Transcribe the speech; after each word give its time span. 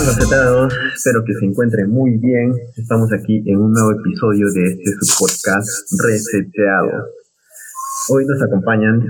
¿Qué 0.00 0.24
tal? 0.30 0.68
Espero 0.96 1.22
que 1.26 1.34
se 1.34 1.44
encuentren 1.44 1.90
muy 1.90 2.16
bien. 2.16 2.54
Estamos 2.74 3.12
aquí 3.12 3.44
en 3.44 3.60
un 3.60 3.70
nuevo 3.70 3.92
episodio 4.00 4.46
de 4.48 4.80
este 4.80 5.04
su 5.04 5.12
podcast 5.20 5.68
Reseteado. 5.92 7.04
Hoy 8.08 8.24
nos 8.24 8.40
acompañan 8.40 9.02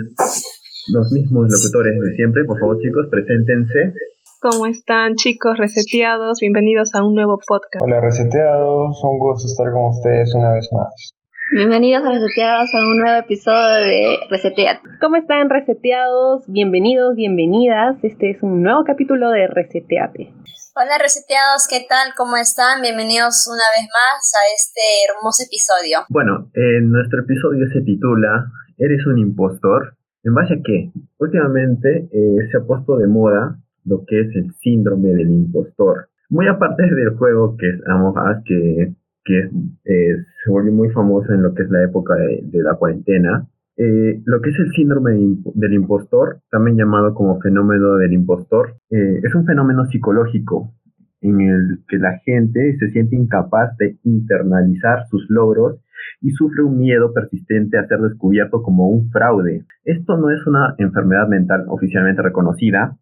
los 0.89 1.13
mismos 1.13 1.47
locutores 1.47 1.95
de 1.95 2.17
siempre. 2.17 2.43
Por 2.45 2.59
favor, 2.59 2.77
chicos, 2.83 3.07
preséntense. 3.09 3.95
¿Cómo 4.41 4.67
están, 4.67 5.15
chicos 5.15 5.59
reseteados? 5.59 6.41
Bienvenidos 6.41 6.93
a 6.97 7.05
un 7.05 7.15
nuevo 7.15 7.39
podcast. 7.47 7.85
Hola, 7.85 8.01
reseteados. 8.01 8.99
Un 9.05 9.19
gusto 9.21 9.47
estar 9.47 9.71
con 9.71 9.95
ustedes 9.95 10.35
una 10.35 10.55
vez 10.55 10.69
más. 10.73 11.15
Bienvenidos 11.53 12.05
a 12.05 12.11
Reseteados 12.11 12.69
a 12.75 12.79
un 12.79 12.99
nuevo 12.99 13.19
episodio 13.21 13.87
de 13.87 14.19
Reseteate. 14.29 14.81
¿Cómo 15.01 15.15
están 15.15 15.51
reseteados? 15.51 16.45
Bienvenidos, 16.49 17.15
bienvenidas. 17.15 17.97
Este 18.03 18.31
es 18.31 18.43
un 18.43 18.65
nuevo 18.65 18.83
capítulo 18.83 19.31
de 19.31 19.47
Reseteate. 19.47 20.33
Hola 20.77 20.99
reseteados, 21.03 21.67
¿qué 21.69 21.85
tal? 21.89 22.15
¿Cómo 22.17 22.37
están? 22.37 22.81
Bienvenidos 22.81 23.51
una 23.51 23.67
vez 23.75 23.91
más 23.91 24.33
a 24.39 24.43
este 24.55 24.81
hermoso 25.11 25.43
episodio. 25.43 26.07
Bueno, 26.09 26.49
eh, 26.55 26.81
nuestro 26.83 27.23
episodio 27.23 27.67
se 27.73 27.81
titula 27.81 28.47
¿Eres 28.79 29.05
un 29.07 29.19
impostor? 29.19 29.97
¿En 30.23 30.33
base 30.33 30.55
a 30.55 30.63
qué? 30.63 30.93
Últimamente 31.19 32.09
eh, 32.13 32.37
se 32.51 32.57
ha 32.57 32.61
puesto 32.61 32.97
de 32.99 33.09
moda 33.09 33.59
lo 33.85 34.05
que 34.07 34.21
es 34.21 34.29
el 34.37 34.55
síndrome 34.63 35.11
del 35.11 35.31
impostor. 35.31 36.09
Muy 36.29 36.47
aparte 36.47 36.85
del 36.85 37.17
juego 37.17 37.57
que 37.57 37.69
es 37.69 37.81
Among 37.89 38.45
que 38.45 38.95
que 39.25 39.51
eh, 39.85 40.17
se 40.43 40.51
volvió 40.51 40.73
muy 40.73 40.91
famoso 40.91 41.33
en 41.33 41.43
lo 41.43 41.55
que 41.55 41.63
es 41.63 41.71
la 41.71 41.85
época 41.85 42.15
de, 42.15 42.63
la 42.63 42.75
cuarentena. 42.75 43.47
Eh, 43.83 44.21
lo 44.27 44.43
que 44.43 44.51
es 44.51 44.59
el 44.59 44.71
síndrome 44.73 45.13
del 45.55 45.73
impostor, 45.73 46.41
también 46.51 46.77
llamado 46.77 47.15
como 47.15 47.41
fenómeno 47.41 47.95
del 47.95 48.13
impostor, 48.13 48.75
eh, 48.91 49.21
es 49.23 49.35
un 49.35 49.47
fenómeno 49.47 49.87
psicológico 49.87 50.75
en 51.23 51.41
el 51.41 51.79
que 51.89 51.97
la 51.97 52.19
gente 52.19 52.77
se 52.79 52.91
siente 52.91 53.17
incapaz 53.17 53.75
de 53.79 53.97
internalizar 54.05 55.07
sus 55.09 55.25
logros 55.31 55.81
y 56.21 56.31
sufre 56.33 56.63
un 56.63 56.77
miedo 56.77 57.15
persistente 57.15 57.79
a 57.79 57.87
ser 57.87 58.01
descubierto 58.01 58.63
como 58.63 58.91
un 58.91 59.11
fraude. 59.11 59.65
Esto 59.85 60.19
no 60.19 60.31
es 60.31 60.47
una 60.47 60.75
enfermedad 60.77 61.27
mental 61.29 61.65
oficialmente 61.69 62.21
reconocida, 62.21 62.99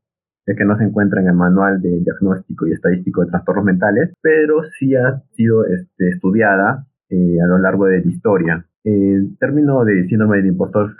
que 0.56 0.64
no 0.64 0.78
se 0.78 0.84
encuentra 0.84 1.20
en 1.20 1.26
el 1.26 1.34
manual 1.34 1.82
de 1.82 2.00
diagnóstico 2.00 2.66
y 2.66 2.72
estadístico 2.72 3.22
de 3.22 3.30
trastornos 3.30 3.64
mentales, 3.64 4.14
pero 4.22 4.62
sí 4.78 4.94
ha 4.94 5.22
sido 5.32 5.66
este, 5.66 6.08
estudiada 6.08 6.86
eh, 7.10 7.40
a 7.42 7.46
lo 7.46 7.58
largo 7.58 7.86
de 7.86 8.00
la 8.00 8.10
historia. 8.10 8.67
El 8.90 9.36
término 9.38 9.84
de 9.84 10.08
síndrome 10.08 10.38
del 10.38 10.46
impostor 10.46 10.96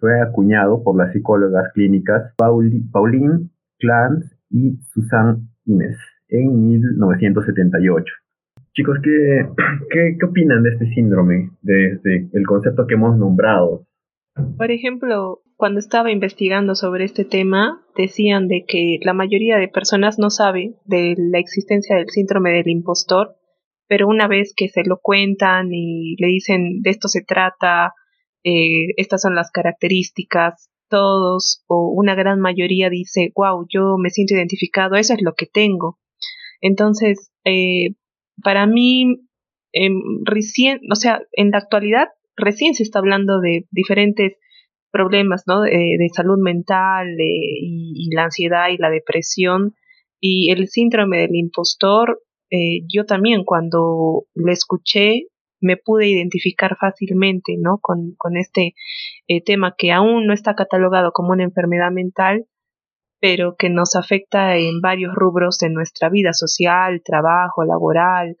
fue, 0.00 0.20
acuñado 0.22 0.82
por 0.82 0.96
las 0.96 1.12
psicólogas 1.12 1.70
clínicas 1.74 2.32
Pauline 2.38 3.50
Clance 3.78 4.34
y 4.48 4.78
Susan 4.94 5.46
Inés 5.66 5.98
en 6.28 6.66
1978. 6.66 8.14
Chicos, 8.72 8.98
¿qué, 9.02 10.16
qué, 10.18 10.24
opinan 10.24 10.62
de 10.62 10.70
este 10.70 10.86
síndrome, 10.94 11.50
de 11.60 12.00
el 12.32 12.46
concepto 12.46 12.86
que 12.86 12.94
hemos 12.94 13.18
nombrado? 13.18 13.84
Por 14.56 14.70
ejemplo, 14.70 15.42
cuando 15.56 15.78
estaba 15.78 16.10
investigando 16.10 16.74
sobre 16.74 17.04
este 17.04 17.26
tema, 17.26 17.82
decían 17.98 18.48
de 18.48 18.64
que 18.66 18.98
la 19.02 19.12
mayoría 19.12 19.58
de 19.58 19.68
personas 19.68 20.18
no 20.18 20.30
sabe 20.30 20.76
de 20.86 21.14
la 21.18 21.38
existencia 21.38 21.96
del 21.96 22.08
síndrome 22.08 22.52
del 22.52 22.68
impostor, 22.68 23.36
pero 23.88 24.08
una 24.08 24.28
vez 24.28 24.52
que 24.56 24.68
se 24.68 24.82
lo 24.84 24.98
cuentan 25.02 25.68
y 25.72 26.16
le 26.18 26.26
dicen 26.28 26.82
de 26.82 26.90
esto 26.90 27.08
se 27.08 27.22
trata, 27.22 27.92
eh, 28.44 28.88
estas 28.96 29.22
son 29.22 29.34
las 29.34 29.50
características, 29.50 30.70
todos 30.88 31.64
o 31.66 31.92
una 31.94 32.14
gran 32.14 32.40
mayoría 32.40 32.90
dice, 32.90 33.32
wow, 33.34 33.66
yo 33.68 33.96
me 33.98 34.10
siento 34.10 34.34
identificado, 34.34 34.94
eso 34.96 35.14
es 35.14 35.22
lo 35.22 35.34
que 35.34 35.46
tengo. 35.46 35.98
Entonces, 36.60 37.30
eh, 37.44 37.94
para 38.42 38.66
mí, 38.66 39.16
eh, 39.72 39.90
recién, 40.24 40.80
o 40.90 40.94
sea, 40.94 41.20
en 41.32 41.50
la 41.50 41.58
actualidad 41.58 42.08
recién 42.36 42.74
se 42.74 42.82
está 42.82 42.98
hablando 42.98 43.40
de 43.40 43.66
diferentes 43.70 44.34
problemas 44.90 45.44
¿no? 45.46 45.64
Eh, 45.64 45.96
de 45.98 46.08
salud 46.14 46.38
mental 46.38 47.08
y, 47.18 48.08
la 48.14 48.24
ansiedad 48.24 48.68
y 48.70 48.78
la 48.78 48.90
depresión 48.90 49.74
y 50.20 50.50
el 50.50 50.68
síndrome 50.68 51.18
del 51.18 51.34
impostor. 51.34 52.22
Eh, 52.50 52.82
yo 52.92 53.04
también 53.04 53.44
cuando 53.44 54.24
lo 54.34 54.52
escuché 54.52 55.26
me 55.60 55.76
pude 55.76 56.08
identificar 56.08 56.76
fácilmente 56.78 57.56
¿no? 57.58 57.78
con, 57.80 58.14
con 58.16 58.36
este 58.36 58.74
eh, 59.26 59.42
tema 59.42 59.74
que 59.76 59.92
aún 59.92 60.26
no 60.26 60.34
está 60.34 60.54
catalogado 60.54 61.12
como 61.12 61.32
una 61.32 61.44
enfermedad 61.44 61.90
mental, 61.90 62.46
pero 63.20 63.56
que 63.56 63.70
nos 63.70 63.96
afecta 63.96 64.56
en 64.56 64.80
varios 64.80 65.14
rubros 65.14 65.58
de 65.58 65.70
nuestra 65.70 66.10
vida 66.10 66.32
social, 66.32 67.00
trabajo, 67.02 67.64
laboral, 67.64 68.36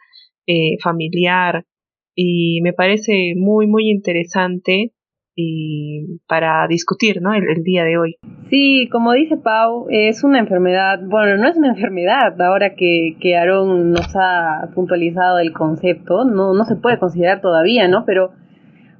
familiar. 0.82 1.64
Y 2.14 2.60
me 2.62 2.72
parece 2.72 3.32
muy, 3.36 3.66
muy 3.66 3.90
interesante 3.90 4.92
y 5.36 6.18
para 6.26 6.66
discutir 6.66 7.20
¿no? 7.20 7.34
El, 7.34 7.62
día 7.62 7.84
de 7.84 7.98
hoy. 7.98 8.16
Sí, 8.48 8.88
como 8.90 9.12
dice 9.12 9.36
Pau, 9.36 9.86
es 9.90 10.24
una 10.24 10.38
enfermedad, 10.38 10.98
bueno, 11.04 11.36
no 11.36 11.48
es 11.48 11.56
una 11.56 11.68
enfermedad, 11.68 12.40
ahora 12.40 12.74
que, 12.74 13.16
que 13.20 13.36
Aaron 13.36 13.92
nos 13.92 14.16
ha 14.16 14.70
puntualizado 14.74 15.38
el 15.38 15.52
concepto, 15.52 16.24
no, 16.24 16.54
no 16.54 16.64
se 16.64 16.76
puede 16.76 16.98
considerar 16.98 17.40
todavía, 17.40 17.86
¿no? 17.86 18.04
Pero 18.06 18.30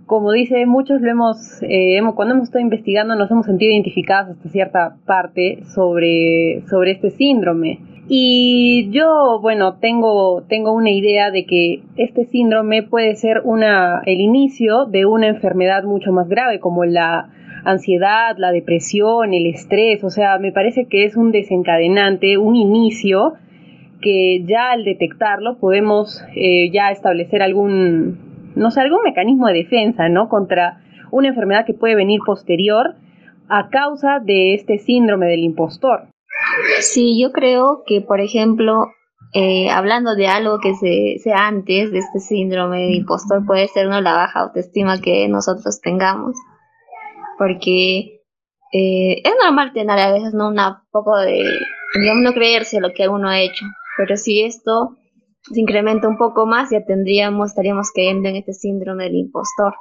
como 0.06 0.31
dice, 0.31 0.65
muchos 0.67 1.00
lo 1.00 1.11
hemos, 1.11 1.62
eh, 1.62 1.97
hemos, 1.97 2.15
cuando 2.15 2.34
hemos 2.34 2.49
estado 2.49 2.62
investigando 2.62 3.17
nos 3.17 3.31
hemos 3.31 3.44
sentido 3.44 3.72
identificados 3.72 4.37
hasta 4.37 4.49
cierta 4.49 4.97
parte 5.05 5.65
sobre, 5.75 6.62
sobre 6.69 6.93
este 6.93 7.11
síndrome. 7.11 7.81
Y 8.09 8.89
yo, 8.93 9.41
bueno, 9.43 9.78
tengo, 9.81 10.45
tengo 10.49 10.72
una 10.72 10.91
idea 10.91 11.33
de 11.33 11.45
que 11.45 11.83
este 11.97 12.25
síndrome 12.25 12.84
puede 12.84 13.16
ser 13.16 13.41
una, 13.43 14.00
el 14.06 14.21
inicio 14.21 14.84
de 14.84 15.06
una 15.06 15.27
enfermedad 15.27 15.83
mucho 15.83 16.12
más 16.12 16.28
grave, 16.28 16.61
como 16.61 16.84
la 16.84 17.31
ansiedad, 17.65 18.37
la 18.39 18.53
depresión, 18.53 19.34
el 19.34 19.47
estrés. 19.47 20.05
O 20.05 20.11
sea, 20.11 20.39
me 20.39 20.53
parece 20.53 20.87
que 20.87 21.05
es 21.05 21.16
un 21.16 21.33
desencadenante, 21.33 22.39
un 22.39 22.55
inicio 22.55 23.34
que 24.00 24.45
ya 24.45 24.71
al 24.71 24.84
detectarlo 24.84 25.59
podemos 25.59 26.22
eh, 26.37 26.71
ya 26.71 26.93
establecer 26.93 27.43
algún, 27.43 28.19
no 28.56 28.71
sé, 28.71 28.81
algún 28.81 29.03
mecanismo 29.05 29.47
de 29.47 29.55
defensa, 29.55 30.09
¿no? 30.09 30.28
Contra 30.28 30.83
una 31.12 31.28
enfermedad 31.28 31.65
que 31.65 31.75
puede 31.75 31.94
venir 31.94 32.21
posterior 32.27 32.97
a 33.49 33.69
causa 33.69 34.19
de 34.19 34.55
este 34.55 34.78
síndrome 34.78 35.27
del 35.27 35.41
impostor. 35.41 36.09
Sí, 36.81 37.21
yo 37.21 37.33
creo 37.33 37.84
que, 37.87 38.00
por 38.00 38.21
ejemplo, 38.21 38.89
eh, 39.34 39.71
hablando 39.71 40.15
de 40.15 40.28
algo 40.28 40.59
que 40.61 40.75
se, 40.75 41.19
sea 41.22 41.47
antes 41.47 41.93
de 41.93 41.99
este 41.99 42.21
síndrome 42.21 42.78
de 42.78 42.95
impostor, 42.95 43.45
puede 43.47 43.69
ser 43.69 43.89
¿no? 43.89 44.00
la 44.00 44.15
baja 44.15 44.41
autoestima 44.41 45.00
que 45.00 45.28
nosotros 45.28 45.81
tengamos. 45.81 46.37
Porque 47.39 48.22
eh, 48.72 49.22
es 49.22 49.33
normal 49.43 49.72
tener 49.72 49.99
a 49.99 50.12
veces 50.12 50.33
¿no? 50.34 50.49
un 50.49 50.56
poco 50.91 51.16
de, 51.19 51.45
digamos, 52.01 52.22
no 52.22 52.33
creerse 52.33 52.80
lo 52.80 52.92
que 52.95 53.09
uno 53.09 53.28
ha 53.28 53.41
hecho. 53.41 53.65
Pero 53.97 54.16
si 54.16 54.42
esto 54.42 54.97
se 55.53 55.60
incrementa 55.60 56.09
un 56.09 56.19
poco 56.19 56.47
más, 56.47 56.71
ya 56.71 56.84
tendríamos, 56.84 57.51
estaríamos 57.51 57.91
cayendo 57.93 58.28
en 58.28 58.37
este 58.37 58.53
síndrome 58.53 59.04
del 59.04 59.16
impostor. 59.16 59.75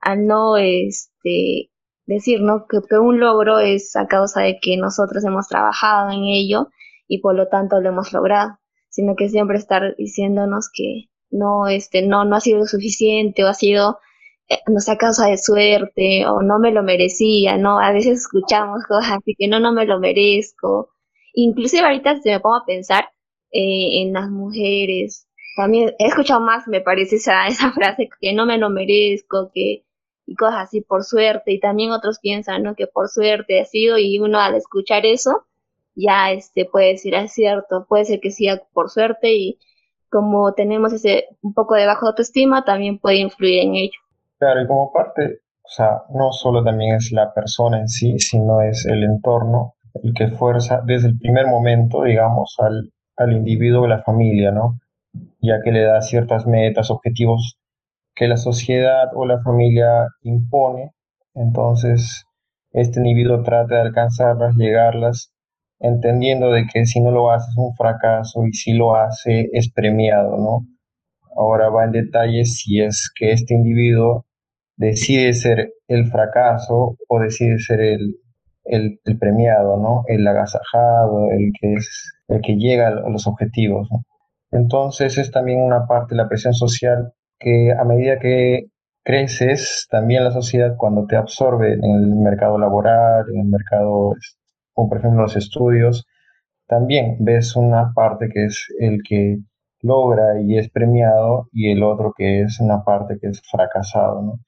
Al 0.00 0.26
no 0.26 0.56
este, 0.56 1.70
decir, 2.06 2.40
¿no? 2.40 2.66
Que, 2.66 2.98
un 2.98 3.20
logro 3.20 3.58
es 3.58 3.96
a 3.96 4.06
causa 4.06 4.42
de 4.42 4.58
que 4.60 4.76
nosotros 4.76 5.24
hemos 5.24 5.48
trabajado 5.48 6.10
en 6.10 6.24
ello 6.24 6.68
y 7.08 7.20
por 7.20 7.34
lo 7.34 7.48
tanto 7.48 7.80
lo 7.80 7.88
hemos 7.90 8.12
logrado, 8.12 8.58
sino 8.88 9.16
que 9.16 9.28
siempre 9.28 9.58
estar 9.58 9.96
diciéndonos 9.96 10.70
que 10.72 11.06
no, 11.30 11.68
este, 11.68 12.06
no, 12.06 12.24
no 12.24 12.36
ha 12.36 12.40
sido 12.40 12.66
suficiente 12.66 13.44
o 13.44 13.48
ha 13.48 13.54
sido, 13.54 13.98
eh, 14.48 14.58
no 14.68 14.80
sé, 14.80 14.92
a 14.92 14.98
causa 14.98 15.26
de 15.26 15.38
suerte 15.38 16.26
o 16.26 16.42
no 16.42 16.58
me 16.58 16.72
lo 16.72 16.82
merecía, 16.82 17.56
¿no? 17.58 17.78
A 17.80 17.92
veces 17.92 18.20
escuchamos 18.20 18.84
cosas 18.86 19.12
así 19.18 19.34
que 19.36 19.48
no, 19.48 19.60
no 19.60 19.72
me 19.72 19.86
lo 19.86 19.98
merezco. 20.00 20.90
Inclusive 21.34 21.84
ahorita 21.86 22.20
se 22.20 22.30
me 22.30 22.40
pongo 22.40 22.56
a 22.56 22.66
pensar 22.66 23.08
eh, 23.52 24.02
en 24.02 24.12
las 24.12 24.30
mujeres. 24.30 25.28
También 25.56 25.94
he 25.98 26.06
escuchado 26.06 26.40
más, 26.40 26.66
me 26.66 26.80
parece, 26.80 27.16
esa, 27.16 27.46
esa 27.48 27.72
frase, 27.72 28.08
que 28.20 28.32
no 28.32 28.46
me 28.46 28.58
lo 28.58 28.70
merezco, 28.70 29.50
que 29.52 29.84
y 30.26 30.34
cosas 30.34 30.64
así 30.68 30.80
por 30.80 31.04
suerte 31.04 31.52
y 31.52 31.60
también 31.60 31.90
otros 31.90 32.18
piensan 32.20 32.62
¿no? 32.62 32.74
que 32.74 32.86
por 32.86 33.08
suerte 33.08 33.60
ha 33.60 33.64
sido 33.64 33.98
y 33.98 34.18
uno 34.18 34.38
al 34.38 34.54
escuchar 34.54 35.04
eso 35.04 35.46
ya 35.94 36.30
este 36.30 36.64
puede 36.64 36.92
decir 36.92 37.14
ah, 37.16 37.24
es 37.24 37.32
cierto 37.32 37.86
puede 37.88 38.04
ser 38.04 38.20
que 38.20 38.30
sea 38.30 38.60
por 38.72 38.90
suerte 38.90 39.34
y 39.34 39.58
como 40.10 40.54
tenemos 40.54 40.92
ese 40.92 41.26
un 41.42 41.54
poco 41.54 41.74
de 41.74 41.86
baja 41.86 42.06
autoestima 42.06 42.64
también 42.64 42.98
puede 42.98 43.16
influir 43.16 43.62
en 43.62 43.74
ello 43.74 43.98
claro 44.38 44.62
y 44.62 44.66
como 44.66 44.92
parte 44.92 45.40
o 45.62 45.68
sea 45.68 46.02
no 46.14 46.32
solo 46.32 46.62
también 46.62 46.94
es 46.96 47.10
la 47.12 47.32
persona 47.34 47.80
en 47.80 47.88
sí 47.88 48.18
sino 48.18 48.62
es 48.62 48.86
el 48.86 49.02
entorno 49.02 49.74
el 50.02 50.14
que 50.14 50.28
fuerza 50.28 50.82
desde 50.86 51.08
el 51.08 51.18
primer 51.18 51.46
momento 51.46 52.04
digamos 52.04 52.56
al, 52.58 52.92
al 53.16 53.32
individuo 53.32 53.86
la 53.86 54.02
familia 54.02 54.50
no 54.50 54.78
ya 55.40 55.60
que 55.62 55.72
le 55.72 55.82
da 55.82 56.00
ciertas 56.00 56.46
metas 56.46 56.90
objetivos 56.90 57.58
que 58.14 58.28
la 58.28 58.36
sociedad 58.36 59.10
o 59.14 59.26
la 59.26 59.40
familia 59.42 60.08
impone, 60.22 60.92
entonces 61.34 62.24
este 62.72 63.00
individuo 63.00 63.42
trata 63.42 63.76
de 63.76 63.80
alcanzarlas, 63.82 64.54
llegarlas, 64.56 65.32
entendiendo 65.80 66.52
de 66.52 66.66
que 66.72 66.86
si 66.86 67.00
no 67.00 67.10
lo 67.10 67.30
hace 67.30 67.50
es 67.50 67.56
un 67.56 67.74
fracaso 67.74 68.46
y 68.46 68.52
si 68.52 68.72
lo 68.72 68.94
hace 68.94 69.48
es 69.52 69.70
premiado, 69.72 70.36
¿no? 70.38 70.66
Ahora 71.36 71.70
va 71.70 71.84
en 71.84 71.92
detalle 71.92 72.44
si 72.44 72.80
es 72.80 73.10
que 73.14 73.32
este 73.32 73.54
individuo 73.54 74.26
decide 74.76 75.32
ser 75.32 75.72
el 75.88 76.06
fracaso 76.06 76.96
o 77.08 77.18
decide 77.18 77.58
ser 77.58 77.80
el, 77.80 78.16
el, 78.64 79.00
premiado, 79.18 79.76
¿no? 79.78 80.04
El 80.06 80.26
agasajado, 80.26 81.30
el 81.32 81.52
que, 81.60 81.74
es, 81.74 82.12
el 82.28 82.40
que 82.40 82.56
llega 82.56 82.88
a 82.88 83.08
los 83.10 83.26
objetivos. 83.26 83.88
Entonces 84.50 85.18
es 85.18 85.30
también 85.30 85.60
una 85.60 85.86
parte 85.86 86.14
de 86.14 86.22
la 86.22 86.28
presión 86.28 86.54
social 86.54 87.12
que 87.38 87.72
a 87.72 87.84
medida 87.84 88.18
que 88.18 88.66
creces, 89.04 89.88
también 89.90 90.24
la 90.24 90.30
sociedad 90.30 90.76
cuando 90.76 91.06
te 91.06 91.16
absorbe 91.16 91.74
en 91.74 91.84
el 91.84 92.16
mercado 92.16 92.58
laboral, 92.58 93.24
en 93.32 93.40
el 93.40 93.46
mercado, 93.48 94.14
como 94.72 94.88
por 94.88 94.98
ejemplo 94.98 95.22
los 95.22 95.36
estudios, 95.36 96.06
también 96.66 97.16
ves 97.20 97.56
una 97.56 97.92
parte 97.94 98.28
que 98.32 98.46
es 98.46 98.66
el 98.78 99.00
que 99.06 99.38
logra 99.80 100.40
y 100.40 100.58
es 100.58 100.70
premiado 100.70 101.48
y 101.52 101.72
el 101.72 101.82
otro 101.82 102.12
que 102.16 102.42
es 102.42 102.60
una 102.60 102.84
parte 102.84 103.18
que 103.20 103.28
es 103.28 103.42
fracasado, 103.50 104.22
¿no? 104.22 104.38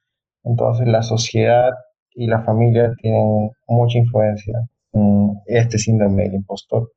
Entonces 0.45 0.87
la 0.87 1.03
sociedad 1.03 1.73
y 2.15 2.27
la 2.27 2.43
familia 2.43 2.95
tienen 3.01 3.51
mucha 3.69 3.99
influencia 3.99 4.61
en 4.93 5.33
este 5.47 5.79
síndrome 5.79 6.25
del 6.25 6.35
impostor. 6.35 6.91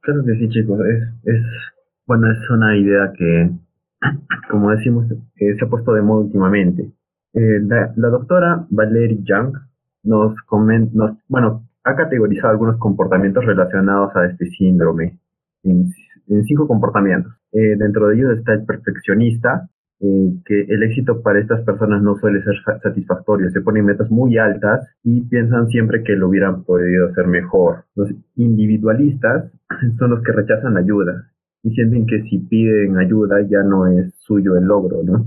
Claro 0.00 0.24
que 0.24 0.34
sí, 0.36 0.48
chicos. 0.48 0.80
Es, 0.86 1.02
es, 1.24 1.42
bueno, 2.06 2.30
es 2.30 2.50
una 2.50 2.76
idea 2.76 3.12
que, 3.16 3.50
como 4.50 4.70
decimos, 4.70 5.06
eh, 5.36 5.54
se 5.58 5.64
ha 5.64 5.68
puesto 5.68 5.92
de 5.92 6.02
moda 6.02 6.24
últimamente. 6.24 6.90
Eh, 7.34 7.60
la, 7.66 8.08
doctora 8.08 8.66
Valerie 8.70 9.18
Young 9.22 9.54
nos, 10.04 10.40
comenta, 10.42 11.16
bueno, 11.28 11.68
ha 11.84 11.94
categorizado 11.94 12.48
algunos 12.48 12.78
comportamientos 12.78 13.44
relacionados 13.44 14.14
a 14.16 14.26
este 14.26 14.46
síndrome 14.46 15.18
en, 15.62 15.92
cinco 16.44 16.66
comportamientos. 16.66 17.32
Eh, 17.52 17.76
dentro 17.76 18.08
de 18.08 18.16
ellos 18.16 18.38
está 18.38 18.54
el 18.54 18.64
perfeccionista, 18.64 19.68
eh, 20.00 20.32
que 20.44 20.60
el 20.68 20.82
éxito 20.82 21.22
para 21.22 21.40
estas 21.40 21.62
personas 21.62 22.02
no 22.02 22.16
suele 22.16 22.42
ser 22.42 22.54
satisfactorio. 22.82 23.50
Se 23.50 23.62
ponen 23.62 23.86
metas 23.86 24.10
muy 24.10 24.36
altas 24.36 24.86
y 25.02 25.22
piensan 25.22 25.68
siempre 25.68 26.02
que 26.02 26.16
lo 26.16 26.28
hubieran 26.28 26.64
podido 26.64 27.08
hacer 27.08 27.26
mejor. 27.26 27.84
Los 27.94 28.10
individualistas 28.34 29.50
son 29.98 30.10
los 30.10 30.22
que 30.22 30.32
rechazan 30.32 30.74
la 30.74 30.80
ayuda 30.80 31.30
y 31.62 31.70
sienten 31.70 32.06
que 32.06 32.22
si 32.24 32.38
piden 32.38 32.98
ayuda 32.98 33.40
ya 33.48 33.62
no 33.62 33.86
es 33.86 34.14
suyo 34.18 34.56
el 34.56 34.64
logro, 34.64 35.02
¿no? 35.02 35.26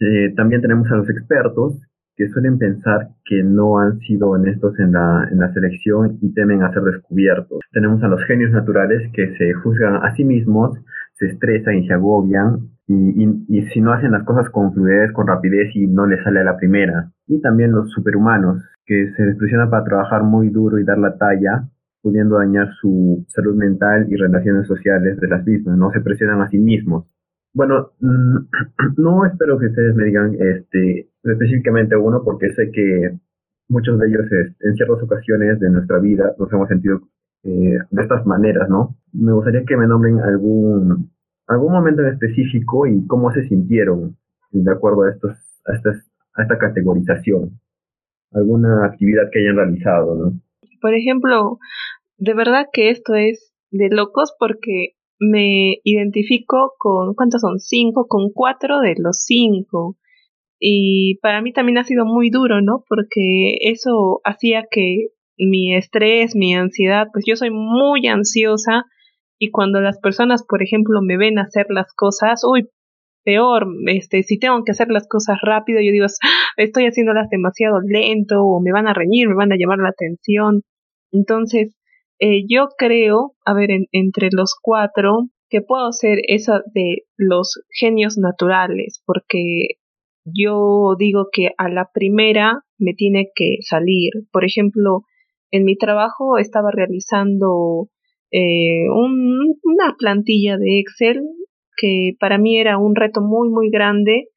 Eh, 0.00 0.34
también 0.34 0.60
tenemos 0.60 0.90
a 0.90 0.96
los 0.96 1.08
expertos 1.08 1.80
que 2.16 2.28
suelen 2.28 2.58
pensar 2.58 3.08
que 3.24 3.42
no 3.42 3.78
han 3.78 3.98
sido 4.00 4.30
honestos 4.30 4.78
en 4.78 4.92
la, 4.92 5.28
en 5.30 5.38
la 5.38 5.52
selección 5.52 6.18
y 6.20 6.34
temen 6.34 6.62
a 6.62 6.72
ser 6.72 6.82
descubiertos. 6.82 7.60
Tenemos 7.72 8.02
a 8.02 8.08
los 8.08 8.22
genios 8.24 8.50
naturales 8.50 9.10
que 9.12 9.34
se 9.36 9.52
juzgan 9.54 9.96
a 9.96 10.14
sí 10.14 10.24
mismos, 10.24 10.78
se 11.22 11.28
estresan 11.28 11.76
y 11.76 11.86
se 11.86 11.94
agobian 11.94 12.72
y, 12.88 13.62
si 13.72 13.80
no 13.80 13.92
hacen 13.92 14.10
las 14.10 14.24
cosas 14.24 14.50
con 14.50 14.74
fluidez, 14.74 15.12
con 15.12 15.28
rapidez 15.28 15.74
y 15.74 15.86
no 15.86 16.06
les 16.06 16.22
sale 16.24 16.40
a 16.40 16.44
la 16.44 16.56
primera. 16.56 17.10
Y 17.28 17.40
también 17.40 17.70
los 17.70 17.90
superhumanos, 17.92 18.62
que 18.84 19.12
se 19.16 19.22
despresionan 19.22 19.70
para 19.70 19.84
trabajar 19.84 20.24
muy 20.24 20.48
duro 20.48 20.78
y 20.78 20.84
dar 20.84 20.98
la 20.98 21.16
talla, 21.16 21.68
pudiendo 22.02 22.38
dañar 22.38 22.68
su 22.80 23.24
salud 23.28 23.54
mental 23.54 24.06
y 24.10 24.16
relaciones 24.16 24.66
sociales 24.66 25.18
de 25.20 25.28
las 25.28 25.46
mismas, 25.46 25.78
¿no? 25.78 25.92
Se 25.92 26.00
presionan 26.00 26.42
a 26.42 26.48
sí 26.48 26.58
mismos. 26.58 27.06
Bueno, 27.54 27.92
mm, 28.00 28.36
no 28.98 29.24
espero 29.24 29.58
que 29.58 29.66
ustedes 29.66 29.94
me 29.94 30.04
digan 30.06 30.34
este, 30.34 31.08
específicamente 31.22 31.96
uno, 31.96 32.22
porque 32.24 32.50
sé 32.50 32.70
que 32.72 33.16
muchos 33.68 33.98
de 34.00 34.08
ellos 34.08 34.26
en 34.60 34.74
ciertas 34.74 35.02
ocasiones 35.02 35.60
de 35.60 35.70
nuestra 35.70 36.00
vida 36.00 36.34
nos 36.38 36.52
hemos 36.52 36.68
sentido 36.68 37.00
eh, 37.44 37.78
de 37.90 38.02
estas 38.02 38.24
maneras, 38.26 38.68
¿no? 38.68 38.96
Me 39.12 39.32
gustaría 39.32 39.64
que 39.64 39.76
me 39.76 39.86
nombren 39.86 40.20
algún 40.20 41.10
algún 41.46 41.72
momento 41.72 42.02
en 42.02 42.08
específico 42.08 42.86
y 42.86 43.06
cómo 43.06 43.32
se 43.32 43.46
sintieron 43.48 44.16
de 44.50 44.72
acuerdo 44.72 45.02
a, 45.02 45.10
estos, 45.10 45.32
a, 45.66 45.74
estas, 45.74 46.10
a 46.34 46.42
esta 46.42 46.58
categorización. 46.58 47.60
Alguna 48.32 48.86
actividad 48.86 49.28
que 49.30 49.40
hayan 49.40 49.56
realizado, 49.56 50.14
¿no? 50.14 50.40
Por 50.80 50.94
ejemplo, 50.94 51.58
de 52.16 52.34
verdad 52.34 52.66
que 52.72 52.90
esto 52.90 53.14
es 53.14 53.54
de 53.70 53.88
locos 53.90 54.34
porque 54.38 54.94
me 55.18 55.76
identifico 55.84 56.74
con, 56.78 57.14
¿cuántos 57.14 57.40
son? 57.40 57.58
Cinco, 57.58 58.06
con 58.08 58.30
cuatro 58.32 58.80
de 58.80 58.94
los 58.98 59.22
cinco. 59.24 59.96
Y 60.58 61.18
para 61.22 61.42
mí 61.42 61.52
también 61.52 61.78
ha 61.78 61.84
sido 61.84 62.04
muy 62.04 62.30
duro, 62.30 62.60
¿no? 62.60 62.84
Porque 62.88 63.56
eso 63.60 64.20
hacía 64.24 64.66
que 64.70 65.08
mi 65.38 65.74
estrés, 65.74 66.34
mi 66.36 66.54
ansiedad, 66.54 67.08
pues 67.12 67.24
yo 67.26 67.36
soy 67.36 67.50
muy 67.50 68.06
ansiosa 68.06 68.84
y 69.38 69.50
cuando 69.50 69.80
las 69.80 69.98
personas, 69.98 70.44
por 70.46 70.62
ejemplo, 70.62 71.00
me 71.02 71.16
ven 71.16 71.38
hacer 71.38 71.66
las 71.68 71.92
cosas, 71.94 72.42
uy, 72.44 72.68
peor, 73.24 73.66
este, 73.86 74.22
si 74.22 74.38
tengo 74.38 74.62
que 74.64 74.72
hacer 74.72 74.88
las 74.88 75.06
cosas 75.08 75.38
rápido, 75.42 75.80
yo 75.80 75.92
digo, 75.92 76.06
estoy 76.56 76.84
haciéndolas 76.84 77.28
demasiado 77.30 77.80
lento 77.80 78.42
o 78.42 78.60
me 78.60 78.72
van 78.72 78.88
a 78.88 78.94
reñir, 78.94 79.28
me 79.28 79.34
van 79.34 79.52
a 79.52 79.56
llamar 79.56 79.78
la 79.78 79.90
atención. 79.90 80.62
Entonces, 81.12 81.76
eh, 82.18 82.44
yo 82.48 82.68
creo, 82.76 83.34
a 83.44 83.54
ver, 83.54 83.70
entre 83.92 84.28
los 84.32 84.54
cuatro, 84.60 85.28
que 85.50 85.60
puedo 85.60 85.92
ser 85.92 86.18
esa 86.28 86.62
de 86.74 87.02
los 87.16 87.62
genios 87.68 88.16
naturales, 88.16 89.02
porque 89.04 89.76
yo 90.24 90.94
digo 90.98 91.28
que 91.32 91.50
a 91.58 91.68
la 91.68 91.90
primera 91.92 92.60
me 92.78 92.94
tiene 92.94 93.30
que 93.34 93.56
salir. 93.60 94.12
Por 94.30 94.44
ejemplo, 94.44 95.02
en 95.52 95.64
mi 95.64 95.76
trabajo 95.76 96.38
estaba 96.38 96.70
realizando 96.72 97.88
eh, 98.32 98.88
una 98.90 99.94
plantilla 99.98 100.56
de 100.56 100.80
Excel 100.80 101.22
que 101.76 102.12
para 102.18 102.38
mí 102.38 102.58
era 102.58 102.78
un 102.78 102.96
reto 102.96 103.20
muy, 103.20 103.50
muy 103.50 103.70
grande 103.70 104.28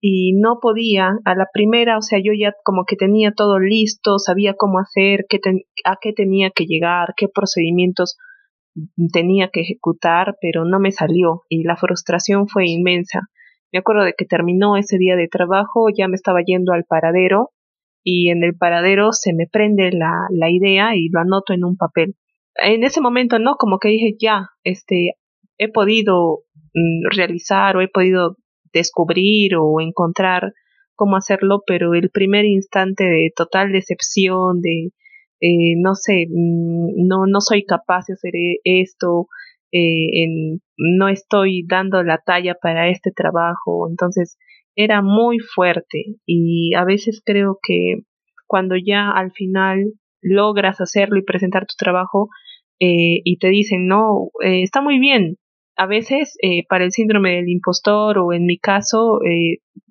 y 0.00 0.32
no 0.32 0.58
podía 0.60 1.18
a 1.24 1.34
la 1.36 1.46
primera, 1.52 1.96
o 1.96 2.02
sea, 2.02 2.18
yo 2.18 2.32
ya 2.32 2.54
como 2.64 2.84
que 2.84 2.96
tenía 2.96 3.32
todo 3.36 3.60
listo, 3.60 4.18
sabía 4.18 4.54
cómo 4.54 4.80
hacer, 4.80 5.26
qué 5.28 5.38
a 5.84 5.96
qué 6.00 6.12
tenía 6.12 6.50
que 6.50 6.64
llegar, 6.64 7.14
qué 7.16 7.28
procedimientos 7.28 8.16
tenía 9.12 9.50
que 9.52 9.60
ejecutar, 9.60 10.36
pero 10.40 10.64
no 10.64 10.80
me 10.80 10.90
salió 10.90 11.42
y 11.48 11.62
la 11.62 11.76
frustración 11.76 12.48
fue 12.48 12.66
inmensa. 12.66 13.20
Me 13.72 13.78
acuerdo 13.78 14.04
de 14.04 14.14
que 14.16 14.24
terminó 14.24 14.76
ese 14.76 14.98
día 14.98 15.16
de 15.16 15.28
trabajo, 15.28 15.86
ya 15.96 16.08
me 16.08 16.16
estaba 16.16 16.40
yendo 16.44 16.72
al 16.72 16.84
paradero 16.84 17.50
y 18.04 18.30
en 18.30 18.42
el 18.44 18.56
paradero 18.56 19.12
se 19.12 19.32
me 19.32 19.46
prende 19.46 19.92
la, 19.92 20.26
la 20.30 20.50
idea 20.50 20.96
y 20.96 21.08
lo 21.08 21.20
anoto 21.20 21.52
en 21.52 21.64
un 21.64 21.76
papel 21.76 22.16
en 22.56 22.84
ese 22.84 23.00
momento, 23.00 23.38
¿no? 23.38 23.56
Como 23.56 23.78
que 23.78 23.88
dije, 23.88 24.16
ya, 24.18 24.50
este, 24.64 25.14
he 25.58 25.70
podido 25.70 26.40
mm, 26.74 27.08
realizar 27.14 27.76
o 27.76 27.80
he 27.80 27.88
podido 27.88 28.36
descubrir 28.72 29.56
o 29.56 29.80
encontrar 29.80 30.52
cómo 30.94 31.16
hacerlo, 31.16 31.62
pero 31.66 31.94
el 31.94 32.10
primer 32.10 32.44
instante 32.44 33.04
de 33.04 33.32
total 33.34 33.72
decepción, 33.72 34.60
de, 34.60 34.90
eh, 35.40 35.74
no 35.78 35.94
sé, 35.94 36.26
mm, 36.28 37.06
no, 37.06 37.26
no 37.26 37.40
soy 37.40 37.64
capaz 37.64 38.06
de 38.06 38.14
hacer 38.14 38.36
e-, 38.36 38.60
esto, 38.64 39.28
eh, 39.72 40.24
en, 40.24 40.60
no 40.76 41.08
estoy 41.08 41.64
dando 41.66 42.02
la 42.02 42.18
talla 42.18 42.54
para 42.60 42.88
este 42.88 43.10
trabajo, 43.10 43.88
entonces 43.90 44.38
era 44.76 45.02
muy 45.02 45.38
fuerte 45.38 46.16
y 46.26 46.74
a 46.74 46.84
veces 46.84 47.22
creo 47.24 47.58
que 47.62 48.02
cuando 48.46 48.76
ya 48.76 49.10
al 49.10 49.32
final 49.32 49.92
logras 50.22 50.80
hacerlo 50.80 51.18
y 51.18 51.24
presentar 51.24 51.66
tu 51.66 51.74
trabajo 51.76 52.28
eh, 52.80 53.20
y 53.24 53.38
te 53.38 53.48
dicen, 53.48 53.86
no, 53.86 54.30
eh, 54.44 54.62
está 54.62 54.80
muy 54.80 54.98
bien. 54.98 55.36
A 55.76 55.86
veces 55.86 56.36
eh, 56.42 56.64
para 56.68 56.84
el 56.84 56.92
síndrome 56.92 57.36
del 57.36 57.48
impostor 57.48 58.18
o 58.18 58.32
en 58.32 58.44
mi 58.44 58.58
caso, 58.58 59.20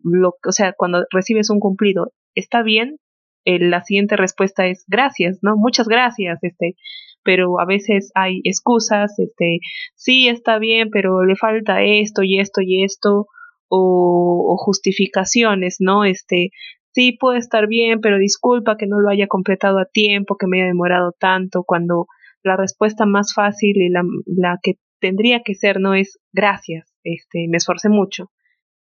lo, 0.03 0.35
o 0.47 0.51
sea, 0.51 0.73
cuando 0.77 1.05
recibes 1.11 1.49
un 1.49 1.59
cumplido, 1.59 2.11
está 2.35 2.61
bien, 2.63 2.97
la 3.45 3.81
siguiente 3.81 4.15
respuesta 4.15 4.67
es 4.67 4.85
gracias, 4.87 5.39
¿no? 5.41 5.55
Muchas 5.57 5.87
gracias, 5.87 6.37
este, 6.43 6.75
pero 7.23 7.59
a 7.59 7.65
veces 7.65 8.11
hay 8.13 8.41
excusas, 8.43 9.17
este, 9.17 9.59
sí 9.95 10.27
está 10.27 10.59
bien, 10.59 10.89
pero 10.91 11.23
le 11.25 11.35
falta 11.35 11.81
esto 11.81 12.21
y 12.21 12.39
esto 12.39 12.61
y 12.61 12.83
esto, 12.83 13.25
o, 13.71 14.57
justificaciones, 14.57 15.77
¿no? 15.79 16.05
Este, 16.05 16.51
sí 16.91 17.13
puede 17.19 17.39
estar 17.39 17.67
bien, 17.67 18.01
pero 18.01 18.17
disculpa 18.17 18.77
que 18.77 18.85
no 18.85 18.99
lo 18.99 19.09
haya 19.09 19.27
completado 19.27 19.79
a 19.79 19.85
tiempo, 19.85 20.35
que 20.37 20.47
me 20.47 20.59
haya 20.59 20.67
demorado 20.67 21.13
tanto, 21.17 21.63
cuando 21.63 22.07
la 22.43 22.57
respuesta 22.57 23.05
más 23.05 23.33
fácil 23.33 23.77
y 23.77 23.89
la, 23.89 24.03
la 24.25 24.59
que 24.61 24.73
tendría 24.99 25.41
que 25.43 25.55
ser 25.55 25.79
no 25.79 25.93
es 25.95 26.19
gracias, 26.33 26.93
este, 27.03 27.47
me 27.49 27.57
esforcé 27.57 27.89
mucho. 27.89 28.29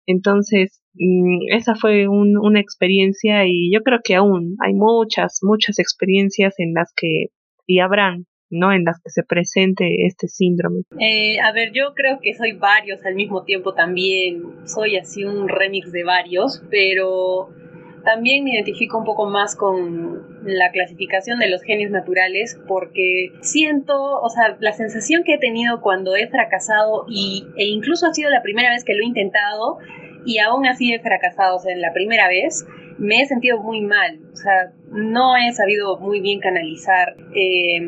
Entonces, 0.07 0.81
mm, 0.93 1.53
esa 1.53 1.75
fue 1.75 2.07
un, 2.07 2.37
una 2.37 2.61
experiencia 2.61 3.45
y 3.45 3.71
yo 3.73 3.81
creo 3.83 3.99
que 4.03 4.15
aún 4.15 4.55
hay 4.65 4.73
muchas, 4.73 5.39
muchas 5.41 5.79
experiencias 5.79 6.55
en 6.59 6.73
las 6.73 6.93
que, 6.95 7.27
y 7.67 7.79
habrán, 7.79 8.25
¿no? 8.49 8.71
En 8.71 8.83
las 8.83 9.01
que 9.01 9.09
se 9.09 9.23
presente 9.23 10.05
este 10.05 10.27
síndrome. 10.27 10.81
Eh, 10.99 11.39
a 11.39 11.51
ver, 11.51 11.71
yo 11.73 11.93
creo 11.93 12.19
que 12.21 12.33
soy 12.33 12.53
varios 12.53 13.05
al 13.05 13.15
mismo 13.15 13.43
tiempo 13.43 13.73
también, 13.73 14.43
soy 14.65 14.97
así 14.97 15.23
un 15.23 15.47
remix 15.47 15.91
de 15.91 16.03
varios, 16.03 16.63
pero 16.69 17.49
también 18.07 18.45
me 18.45 18.53
identifico 18.53 18.97
un 18.97 19.03
poco 19.03 19.29
más 19.29 19.55
con 19.57 20.23
la 20.43 20.71
clasificación 20.71 21.39
de 21.39 21.49
los 21.49 21.61
genios 21.61 21.91
naturales 21.91 22.57
porque 22.65 23.33
siento, 23.41 24.21
o 24.21 24.29
sea, 24.29 24.55
la 24.61 24.71
sensación 24.71 25.23
que 25.25 25.33
he 25.33 25.37
tenido 25.37 25.81
cuando 25.81 26.15
he 26.15 26.27
fracasado 26.27 27.05
y, 27.09 27.47
e 27.57 27.65
incluso 27.65 28.07
ha 28.07 28.13
sido 28.13 28.29
la 28.29 28.41
primera 28.41 28.69
vez 28.69 28.85
que 28.85 28.93
lo 28.93 29.03
he 29.03 29.07
intentado 29.07 29.79
y 30.25 30.39
aún 30.39 30.65
así 30.65 30.93
he 30.93 30.99
fracasado, 30.99 31.57
o 31.57 31.59
sea, 31.59 31.73
en 31.73 31.81
la 31.81 31.91
primera 31.91 32.29
vez 32.29 32.65
me 32.97 33.21
he 33.21 33.25
sentido 33.25 33.61
muy 33.61 33.81
mal, 33.81 34.19
o 34.31 34.35
sea, 34.35 34.71
no 34.89 35.35
he 35.35 35.51
sabido 35.51 35.99
muy 35.99 36.21
bien 36.21 36.39
canalizar. 36.39 37.15
Eh, 37.35 37.81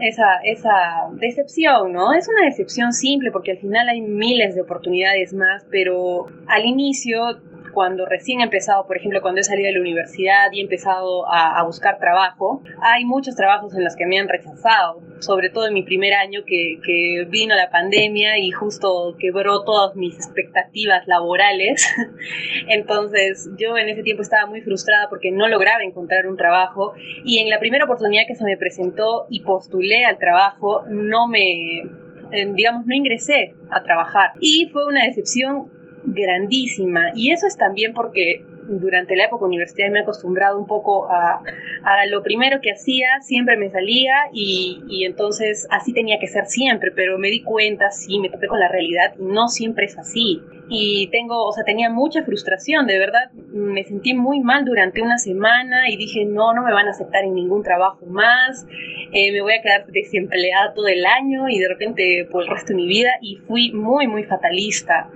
esa, 0.00 0.36
esa 0.44 0.72
decepción, 1.12 1.92
¿no? 1.92 2.14
Es 2.14 2.28
una 2.28 2.46
decepción 2.46 2.92
simple 2.92 3.30
porque 3.30 3.52
al 3.52 3.58
final 3.58 3.88
hay 3.88 4.00
miles 4.00 4.54
de 4.54 4.62
oportunidades 4.62 5.32
más, 5.34 5.66
pero 5.70 6.26
al 6.46 6.64
inicio 6.64 7.38
cuando 7.72 8.06
recién 8.06 8.40
he 8.40 8.44
empezado, 8.44 8.86
por 8.86 8.96
ejemplo, 8.96 9.20
cuando 9.20 9.40
he 9.40 9.44
salido 9.44 9.68
de 9.68 9.74
la 9.74 9.80
universidad 9.80 10.50
y 10.52 10.60
he 10.60 10.62
empezado 10.62 11.26
a, 11.28 11.62
buscar 11.64 11.98
trabajo, 11.98 12.62
hay 12.80 13.04
muchos 13.04 13.36
trabajos 13.36 13.74
en 13.74 13.84
los 13.84 13.94
que 13.94 14.06
me 14.06 14.18
han 14.18 14.28
rechazado, 14.28 15.02
sobre 15.18 15.50
todo 15.50 15.66
en 15.66 15.74
mi 15.74 15.82
primer 15.82 16.14
año 16.14 16.40
que, 16.46 16.78
que 16.82 17.26
vino 17.28 17.54
la 17.54 17.70
pandemia 17.70 18.38
y 18.38 18.50
justo 18.50 19.16
quebró 19.18 19.64
todas 19.64 19.96
mis 19.96 20.14
expectativas 20.14 21.06
laborales. 21.06 21.86
Entonces 22.68 23.50
yo 23.58 23.76
en 23.76 23.88
ese 23.90 24.02
tiempo 24.02 24.22
estaba 24.22 24.46
muy 24.46 24.62
frustrada 24.62 25.08
porque 25.10 25.30
no 25.30 25.48
lograba 25.48 25.82
encontrar 25.82 26.26
un 26.26 26.36
trabajo 26.36 26.94
y 27.24 27.38
en 27.38 27.50
la 27.50 27.58
primera 27.58 27.84
oportunidad 27.84 28.22
que 28.26 28.34
se 28.34 28.44
me 28.44 28.56
presentó 28.56 29.26
y 29.28 29.40
postulé 29.40 30.04
al 30.06 30.18
trabajo, 30.18 30.84
no 30.88 31.28
me 31.28 31.82
eh, 32.30 32.46
digamos, 32.54 32.86
no 32.86 32.94
ingresé 32.94 33.54
a 33.70 33.82
trabajar. 33.82 34.32
Y 34.40 34.68
fue 34.72 34.86
una 34.86 35.04
decepción 35.04 35.70
grandísima. 36.04 37.12
Y 37.14 37.32
eso 37.32 37.46
es 37.46 37.56
también 37.56 37.92
porque 37.94 38.44
durante 38.68 39.16
la 39.16 39.24
época 39.24 39.46
universitaria 39.46 39.90
me 39.90 40.00
he 40.00 40.02
acostumbrado 40.02 40.58
un 40.58 40.66
poco 40.66 41.10
a, 41.10 41.42
a 41.82 42.06
lo 42.06 42.22
primero 42.22 42.60
que 42.60 42.72
hacía, 42.72 43.08
siempre 43.20 43.56
me 43.56 43.70
salía 43.70 44.12
y, 44.32 44.82
y, 44.88 45.04
entonces 45.04 45.66
así 45.70 45.92
tenía 45.92 46.18
que 46.18 46.26
ser 46.26 46.46
siempre, 46.46 46.90
pero 46.94 47.18
me 47.18 47.30
di 47.30 47.42
cuenta, 47.42 47.90
sí, 47.90 48.20
me 48.20 48.28
topé 48.28 48.46
con 48.46 48.60
la 48.60 48.68
realidad 48.68 49.14
y 49.18 49.24
no 49.24 49.48
siempre 49.48 49.86
es 49.86 49.98
así. 49.98 50.42
Y 50.70 51.08
tengo, 51.10 51.46
o 51.46 51.52
sea, 51.52 51.64
tenía 51.64 51.88
mucha 51.88 52.22
frustración, 52.24 52.86
de 52.86 52.98
verdad, 52.98 53.30
me 53.52 53.84
sentí 53.84 54.12
muy 54.12 54.40
mal 54.40 54.66
durante 54.66 55.00
una 55.00 55.16
semana 55.16 55.88
y 55.88 55.96
dije, 55.96 56.26
no, 56.26 56.52
no 56.52 56.62
me 56.62 56.72
van 56.74 56.88
a 56.88 56.90
aceptar 56.90 57.24
en 57.24 57.34
ningún 57.34 57.62
trabajo 57.62 58.04
más, 58.04 58.66
eh, 59.12 59.32
me 59.32 59.40
voy 59.40 59.54
a 59.54 59.62
quedar 59.62 59.86
desempleada 59.86 60.74
todo 60.74 60.88
el 60.88 61.06
año 61.06 61.48
y 61.48 61.58
de 61.58 61.68
repente 61.68 62.28
por 62.30 62.42
el 62.42 62.50
resto 62.50 62.74
de 62.74 62.74
mi 62.74 62.86
vida 62.86 63.12
y 63.22 63.36
fui 63.36 63.72
muy, 63.72 64.06
muy 64.06 64.24
fatalista 64.24 65.10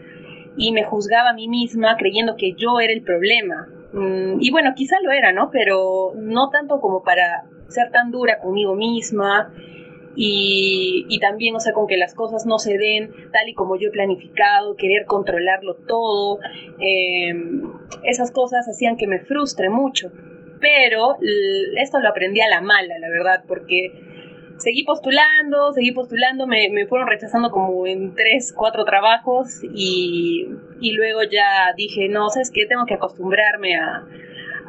y 0.57 0.73
me 0.73 0.85
juzgaba 0.85 1.31
a 1.31 1.35
mí 1.35 1.49
misma 1.49 1.97
creyendo 1.97 2.37
que 2.37 2.55
yo 2.55 2.81
era 2.81 2.93
el 2.93 3.03
problema. 3.03 3.69
Mm, 3.93 4.41
y 4.41 4.51
bueno, 4.51 4.73
quizá 4.75 4.97
lo 5.03 5.11
era, 5.13 5.33
¿no? 5.33 5.51
Pero 5.51 6.13
no 6.17 6.51
tanto 6.51 6.81
como 6.81 7.03
para 7.03 7.45
ser 7.69 7.91
tan 7.91 8.11
dura 8.11 8.39
conmigo 8.39 8.75
misma 8.75 9.53
y, 10.15 11.07
y, 11.09 11.19
también, 11.21 11.57
o 11.57 11.61
sea, 11.61 11.73
con 11.73 11.87
que 11.87 11.97
las 11.97 12.15
cosas 12.15 12.45
no 12.45 12.59
se 12.59 12.77
den 12.77 13.11
tal 13.33 13.49
y 13.49 13.55
como 13.55 13.77
yo 13.77 13.89
he 13.89 13.93
planificado, 13.93 14.77
querer 14.77 15.07
controlarlo 15.07 15.75
todo. 15.75 16.39
Em, 16.79 17.63
esas 18.03 18.31
cosas 18.31 18.69
hacían 18.69 18.97
que 18.97 19.07
me 19.07 19.21
frustre 19.21 19.71
mucho. 19.71 20.11
Pero 20.61 21.17
esto 21.77 21.99
lo 21.99 22.09
aprendí 22.09 22.41
a 22.41 22.49
la 22.49 22.61
mala, 22.61 22.99
la 22.99 23.09
verdad, 23.09 23.45
porque 23.49 24.12
seguí 24.63 24.85
postulando, 24.85 25.73
seguí 25.73 25.93
postulando, 25.93 26.47
me, 26.47 26.71
me, 26.71 26.87
fueron 26.87 27.09
rechazando 27.09 27.51
como 27.51 27.87
en 27.87 28.15
tres, 28.15 28.55
cuatro 28.57 28.85
trabajos 28.85 29.61
y, 29.75 30.47
y 30.81 30.93
luego 30.93 31.21
ya 31.25 31.73
dije, 31.77 32.09
no, 32.09 32.31
¿sabes 32.31 32.51
qué? 32.51 32.67
Tengo 32.67 32.87
que 32.87 32.95
acostumbrarme 32.95 33.77
a, 33.77 34.07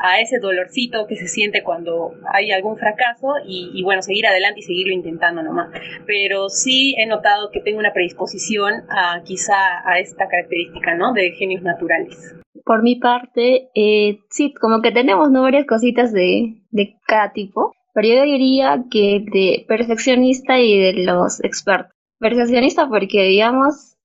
a 0.01 0.19
ese 0.19 0.39
dolorcito 0.39 1.05
que 1.07 1.15
se 1.15 1.27
siente 1.27 1.63
cuando 1.63 2.13
hay 2.33 2.51
algún 2.51 2.77
fracaso 2.77 3.33
y, 3.45 3.71
y, 3.73 3.83
bueno, 3.83 4.01
seguir 4.01 4.25
adelante 4.25 4.61
y 4.61 4.63
seguirlo 4.63 4.93
intentando 4.93 5.43
nomás. 5.43 5.69
Pero 6.05 6.49
sí 6.49 6.95
he 6.97 7.05
notado 7.05 7.51
que 7.51 7.61
tengo 7.61 7.79
una 7.79 7.93
predisposición 7.93 8.83
a 8.89 9.21
quizá 9.23 9.87
a 9.87 9.99
esta 9.99 10.27
característica, 10.27 10.95
¿no? 10.95 11.13
De 11.13 11.31
genios 11.31 11.61
naturales. 11.61 12.35
Por 12.65 12.81
mi 12.81 12.95
parte, 12.95 13.69
eh, 13.75 14.19
sí, 14.29 14.53
como 14.53 14.81
que 14.81 14.91
tenemos 14.91 15.29
¿no? 15.31 15.41
varias 15.41 15.65
cositas 15.65 16.13
de, 16.13 16.55
de 16.71 16.95
cada 17.05 17.33
tipo. 17.33 17.73
Pero 17.93 18.07
yo 18.07 18.23
diría 18.23 18.85
que 18.89 19.23
de 19.31 19.65
perfeccionista 19.67 20.59
y 20.59 20.77
de 20.77 20.93
los 21.03 21.43
expertos. 21.43 21.95
Perfeccionista 22.19 22.87
porque, 22.87 23.23
digamos, 23.23 23.97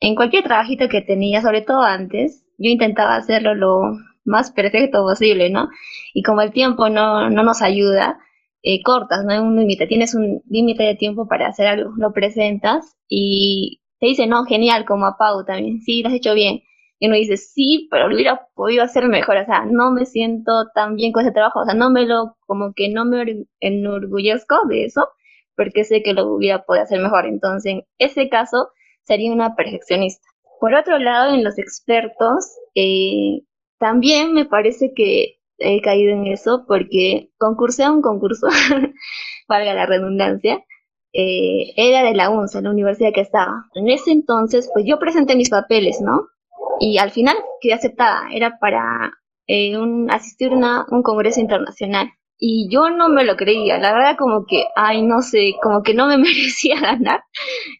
en 0.00 0.14
cualquier 0.14 0.44
trabajito 0.44 0.88
que 0.88 1.00
tenía, 1.02 1.42
sobre 1.42 1.62
todo 1.62 1.82
antes, 1.82 2.44
yo 2.58 2.70
intentaba 2.70 3.16
hacerlo 3.16 3.54
lo 3.54 3.82
más 4.24 4.52
perfecto 4.52 5.02
posible, 5.02 5.50
¿no? 5.50 5.68
Y 6.14 6.22
como 6.22 6.42
el 6.42 6.52
tiempo 6.52 6.88
no, 6.88 7.30
no 7.30 7.42
nos 7.42 7.62
ayuda, 7.62 8.18
eh, 8.62 8.82
cortas, 8.82 9.24
no 9.24 9.32
hay 9.32 9.38
un 9.38 9.56
límite, 9.58 9.86
tienes 9.86 10.14
un 10.14 10.42
límite 10.48 10.84
de 10.84 10.94
tiempo 10.94 11.26
para 11.26 11.48
hacer 11.48 11.66
algo, 11.66 11.92
lo 11.96 12.12
presentas 12.12 12.96
y 13.08 13.80
te 13.98 14.06
dice, 14.06 14.26
no, 14.26 14.44
genial, 14.44 14.84
como 14.84 15.06
a 15.06 15.16
Pau 15.16 15.44
también, 15.44 15.80
sí, 15.80 16.02
lo 16.02 16.08
has 16.08 16.14
hecho 16.14 16.34
bien 16.34 16.62
y 17.02 17.08
uno 17.08 17.16
dice, 17.16 17.36
sí, 17.36 17.88
pero 17.90 18.06
lo 18.06 18.14
hubiera 18.14 18.46
podido 18.54 18.84
hacer 18.84 19.08
mejor, 19.08 19.36
o 19.36 19.44
sea, 19.44 19.64
no 19.64 19.90
me 19.90 20.06
siento 20.06 20.68
tan 20.72 20.94
bien 20.94 21.10
con 21.10 21.22
ese 21.22 21.32
trabajo, 21.32 21.58
o 21.58 21.64
sea, 21.64 21.74
no 21.74 21.90
me 21.90 22.06
lo, 22.06 22.36
como 22.46 22.74
que 22.74 22.90
no 22.90 23.04
me 23.04 23.44
enorgullezco 23.58 24.68
de 24.68 24.84
eso, 24.84 25.08
porque 25.56 25.82
sé 25.82 26.04
que 26.04 26.12
lo 26.12 26.32
hubiera 26.32 26.62
podido 26.64 26.84
hacer 26.84 27.00
mejor. 27.00 27.26
Entonces, 27.26 27.72
en 27.72 27.82
ese 27.98 28.28
caso, 28.28 28.68
sería 29.02 29.32
una 29.32 29.56
perfeccionista. 29.56 30.24
Por 30.60 30.74
otro 30.74 30.96
lado, 31.00 31.34
en 31.34 31.42
los 31.42 31.58
expertos, 31.58 32.46
eh, 32.76 33.40
también 33.80 34.32
me 34.32 34.44
parece 34.44 34.92
que 34.94 35.40
he 35.58 35.82
caído 35.82 36.12
en 36.12 36.28
eso 36.28 36.66
porque 36.68 37.32
concursé 37.36 37.82
a 37.82 37.90
un 37.90 38.00
concurso, 38.00 38.46
valga 39.48 39.74
la 39.74 39.86
redundancia, 39.86 40.64
eh, 41.12 41.72
era 41.76 42.04
de 42.04 42.14
la 42.14 42.30
UNSA, 42.30 42.60
la 42.60 42.70
universidad 42.70 43.12
que 43.12 43.22
estaba. 43.22 43.64
En 43.74 43.88
ese 43.88 44.12
entonces, 44.12 44.70
pues 44.72 44.84
yo 44.86 45.00
presenté 45.00 45.34
mis 45.34 45.50
papeles, 45.50 46.00
¿no? 46.00 46.28
Y 46.80 46.98
al 46.98 47.10
final 47.10 47.36
quedé 47.60 47.74
aceptada, 47.74 48.28
era 48.32 48.58
para 48.58 49.12
eh, 49.46 49.76
un, 49.78 50.10
asistir 50.10 50.52
a 50.52 50.86
un 50.90 51.02
congreso 51.02 51.40
internacional. 51.40 52.10
Y 52.44 52.68
yo 52.70 52.90
no 52.90 53.08
me 53.08 53.24
lo 53.24 53.36
creía, 53.36 53.78
la 53.78 53.92
verdad 53.92 54.16
como 54.18 54.46
que, 54.46 54.64
ay, 54.74 55.02
no 55.02 55.22
sé, 55.22 55.54
como 55.62 55.82
que 55.82 55.94
no 55.94 56.06
me 56.08 56.18
merecía 56.18 56.80
ganar. 56.80 57.22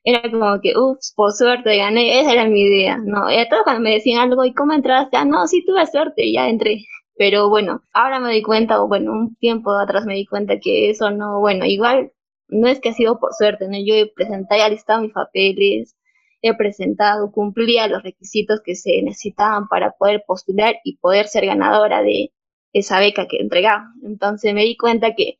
Era 0.04 0.22
como 0.30 0.60
que, 0.60 0.74
ups, 0.78 1.12
por 1.16 1.32
suerte 1.32 1.76
gané, 1.76 2.20
esa 2.20 2.32
era 2.32 2.46
mi 2.46 2.60
idea, 2.62 2.98
¿no? 2.98 3.30
Y 3.30 3.36
a 3.38 3.48
cuando 3.64 3.80
me 3.82 3.92
decían 3.94 4.20
algo, 4.20 4.44
¿y 4.44 4.54
cómo 4.54 4.72
entraste? 4.72 5.16
Ah, 5.16 5.24
no, 5.24 5.46
sí 5.48 5.64
tuve 5.66 5.86
suerte, 5.86 6.30
ya 6.32 6.48
entré. 6.48 6.84
Pero 7.16 7.48
bueno, 7.48 7.82
ahora 7.92 8.20
me 8.20 8.32
di 8.32 8.42
cuenta, 8.42 8.82
o 8.82 8.88
bueno, 8.88 9.12
un 9.12 9.36
tiempo 9.36 9.72
atrás 9.72 10.06
me 10.06 10.14
di 10.14 10.26
cuenta 10.26 10.58
que 10.60 10.90
eso 10.90 11.10
no, 11.10 11.40
bueno, 11.40 11.64
igual 11.66 12.12
no 12.48 12.68
es 12.68 12.80
que 12.80 12.90
ha 12.90 12.92
sido 12.94 13.18
por 13.18 13.32
suerte, 13.34 13.66
¿no? 13.68 13.76
Yo 13.84 13.94
presenté, 14.14 14.58
ya 14.58 14.68
listado 14.68 15.02
mis 15.02 15.12
papeles, 15.12 15.96
he 16.42 16.54
presentado 16.54 17.30
cumplía 17.32 17.86
los 17.88 18.02
requisitos 18.02 18.60
que 18.64 18.74
se 18.74 19.00
necesitaban 19.02 19.68
para 19.68 19.92
poder 19.92 20.24
postular 20.26 20.76
y 20.84 20.98
poder 20.98 21.28
ser 21.28 21.46
ganadora 21.46 22.02
de 22.02 22.32
esa 22.72 22.98
beca 22.98 23.26
que 23.28 23.38
entregaba. 23.38 23.86
Entonces 24.04 24.52
me 24.52 24.64
di 24.64 24.76
cuenta 24.76 25.14
que, 25.14 25.38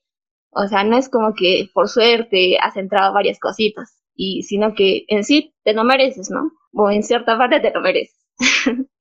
o 0.50 0.66
sea, 0.68 0.85
no 0.85 0.97
es 0.97 1.09
como 1.09 1.35
que 1.35 1.68
por 1.75 1.88
suerte 1.88 2.56
has 2.59 2.76
entrado 2.76 3.12
varias 3.12 3.38
cositas, 3.38 3.99
y 4.14 4.42
sino 4.42 4.75
que 4.75 5.04
en 5.09 5.25
sí 5.25 5.54
te 5.64 5.73
lo 5.73 5.85
mereces, 5.85 6.30
¿no? 6.30 6.52
O 6.75 6.90
en 6.90 7.02
cierta 7.02 7.37
parte 7.37 7.61
te 7.61 7.73
lo 7.73 7.80
mereces. 7.80 8.16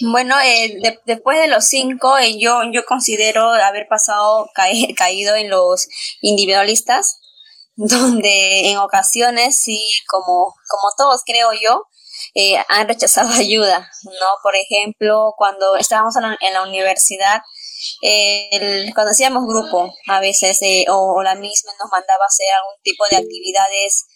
Bueno, 0.00 0.34
eh, 0.44 0.78
después 1.06 1.40
de 1.40 1.48
los 1.48 1.64
cinco, 1.66 2.18
eh, 2.18 2.38
yo, 2.38 2.60
yo 2.70 2.84
considero 2.84 3.50
haber 3.50 3.86
pasado, 3.88 4.50
caído 4.96 5.34
en 5.36 5.48
los 5.48 5.88
individualistas, 6.20 7.18
donde 7.88 8.70
en 8.70 8.78
ocasiones 8.78 9.60
sí, 9.60 9.86
como, 10.08 10.54
como 10.68 10.92
todos 10.96 11.22
creo 11.24 11.50
yo, 11.52 11.82
eh, 12.34 12.56
han 12.68 12.88
rechazado 12.88 13.28
ayuda, 13.34 13.90
¿no? 14.04 14.26
Por 14.42 14.56
ejemplo, 14.56 15.34
cuando 15.36 15.76
estábamos 15.76 16.14
en 16.16 16.52
la, 16.52 16.62
universidad, 16.62 17.42
cuando 18.94 19.10
hacíamos 19.10 19.46
grupo, 19.46 19.92
a 20.08 20.20
veces, 20.20 20.58
eh, 20.62 20.86
o, 20.88 21.22
la 21.22 21.34
misma 21.34 21.72
nos 21.82 21.90
mandaba 21.90 22.24
hacer 22.26 22.46
algún 22.54 22.82
tipo 22.82 23.04
de 23.10 23.16
actividades, 23.16 24.06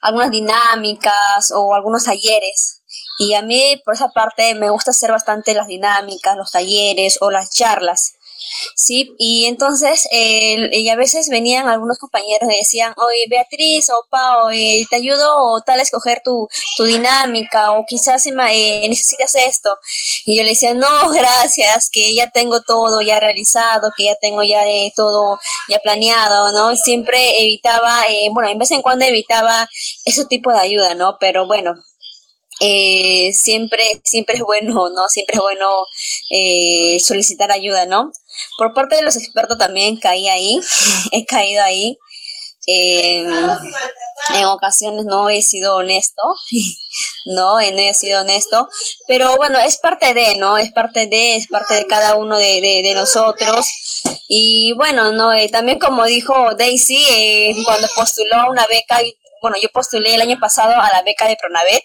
algunas 0.00 0.30
dinámicas 0.30 1.52
o 1.54 1.74
algunos 1.74 2.04
talleres. 2.04 2.82
Y 3.18 3.34
a 3.34 3.42
mí, 3.42 3.80
por 3.84 3.94
esa 3.94 4.08
parte, 4.08 4.54
me 4.54 4.70
gusta 4.70 4.90
hacer 4.90 5.12
bastante 5.12 5.54
las 5.54 5.66
dinámicas, 5.66 6.36
los 6.36 6.50
talleres 6.50 7.18
o 7.20 7.30
las 7.30 7.50
charlas. 7.50 8.14
Sí, 8.74 9.14
y 9.18 9.46
entonces 9.46 10.08
y 10.10 10.88
a 10.88 10.96
veces 10.96 11.28
venían 11.28 11.68
algunos 11.68 11.98
compañeros 11.98 12.48
y 12.52 12.56
decían, 12.56 12.94
oye 12.96 13.26
Beatriz 13.28 13.90
o 13.90 14.06
Pau, 14.10 14.50
eh, 14.50 14.84
te 14.90 14.96
ayudo 14.96 15.38
o 15.38 15.60
tal 15.60 15.80
a 15.80 15.82
escoger 15.82 16.22
tu, 16.24 16.48
tu 16.76 16.84
dinámica 16.84 17.72
o 17.72 17.84
quizás 17.86 18.26
eh, 18.26 18.86
necesitas 18.88 19.34
esto. 19.34 19.76
Y 20.24 20.36
yo 20.36 20.42
le 20.42 20.50
decía, 20.50 20.74
no, 20.74 21.10
gracias, 21.10 21.90
que 21.90 22.14
ya 22.14 22.30
tengo 22.30 22.62
todo 22.62 23.00
ya 23.00 23.20
realizado, 23.20 23.92
que 23.96 24.04
ya 24.04 24.16
tengo 24.20 24.42
ya 24.42 24.66
eh, 24.66 24.92
todo 24.96 25.38
ya 25.68 25.78
planeado, 25.78 26.52
¿no? 26.52 26.76
Siempre 26.76 27.42
evitaba, 27.42 28.04
bueno, 28.32 28.50
en 28.50 28.58
vez 28.58 28.70
en 28.70 28.82
cuando 28.82 29.04
evitaba 29.04 29.68
ese 30.04 30.24
tipo 30.26 30.52
de 30.52 30.60
ayuda, 30.60 30.94
¿no? 30.94 31.16
Pero 31.20 31.46
bueno, 31.46 31.74
eh, 32.64 33.32
siempre, 33.32 34.00
siempre 34.04 34.36
es 34.36 34.42
bueno, 34.42 34.88
¿no? 34.90 35.08
Siempre 35.08 35.34
es 35.34 35.40
bueno 35.40 35.84
eh, 36.30 36.98
solicitar 37.04 37.50
ayuda, 37.50 37.86
¿no? 37.86 38.12
Por 38.56 38.72
parte 38.72 38.94
de 38.94 39.02
los 39.02 39.16
expertos 39.16 39.58
también 39.58 39.96
caí 39.98 40.28
ahí, 40.28 40.60
he 41.12 41.24
caído 41.26 41.62
ahí. 41.62 41.98
en 42.66 43.26
ocasiones 44.44 45.04
no 45.04 45.28
he 45.28 45.42
sido 45.42 45.74
honesto, 45.74 46.22
no, 47.26 47.56
no 47.56 47.60
he 47.60 47.94
sido 47.94 48.20
honesto, 48.20 48.68
pero 49.08 49.36
bueno, 49.36 49.58
es 49.58 49.78
parte 49.78 50.14
de, 50.14 50.36
¿no? 50.36 50.56
Es 50.56 50.70
parte 50.70 51.08
de, 51.08 51.34
es 51.36 51.48
parte 51.48 51.74
de 51.74 51.86
cada 51.88 52.14
uno 52.14 52.38
de, 52.38 52.60
de, 52.60 52.94
nosotros. 52.94 53.66
Y 54.28 54.72
bueno, 54.76 55.10
no, 55.10 55.32
eh, 55.32 55.48
también 55.48 55.80
como 55.80 56.04
dijo 56.04 56.54
Daisy, 56.54 57.04
eh, 57.10 57.56
cuando 57.64 57.88
postuló 57.96 58.48
una 58.48 58.66
beca, 58.66 59.00
bueno, 59.42 59.56
yo 59.60 59.68
postulé 59.70 60.14
el 60.14 60.20
año 60.20 60.38
pasado 60.38 60.80
a 60.80 60.88
la 60.90 61.02
beca 61.02 61.26
de 61.26 61.36
Pronavet, 61.36 61.82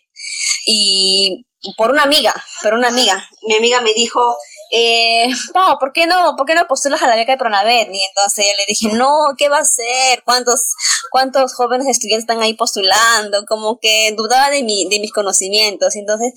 y 0.67 1.45
por 1.75 1.91
una 1.91 2.03
amiga, 2.03 2.33
por 2.61 2.73
una 2.73 2.89
amiga. 2.89 3.27
Mi 3.47 3.55
amiga 3.55 3.81
me 3.81 3.93
dijo, 3.93 4.37
eh, 4.71 5.27
no, 5.55 5.77
¿por 5.79 5.93
qué 5.93 6.05
no? 6.05 6.35
¿Por 6.35 6.45
qué 6.45 6.55
no 6.55 6.67
postulas 6.67 7.01
a 7.01 7.07
la 7.07 7.15
beca 7.15 7.31
de 7.31 7.37
Pronavet? 7.37 7.89
Y 7.91 8.03
entonces 8.03 8.45
le 8.57 8.65
dije, 8.67 8.89
no, 8.95 9.33
¿qué 9.37 9.49
va 9.49 9.59
a 9.59 9.65
ser? 9.65 10.23
¿Cuántos, 10.23 10.75
cuántos 11.09 11.53
jóvenes 11.53 11.87
estudiantes 11.87 12.23
están 12.23 12.41
ahí 12.41 12.53
postulando? 12.53 13.45
Como 13.45 13.79
que 13.79 14.13
dudaba 14.15 14.49
de, 14.49 14.63
mi, 14.63 14.87
de 14.89 14.99
mis 14.99 15.13
conocimientos. 15.13 15.95
Entonces, 15.95 16.33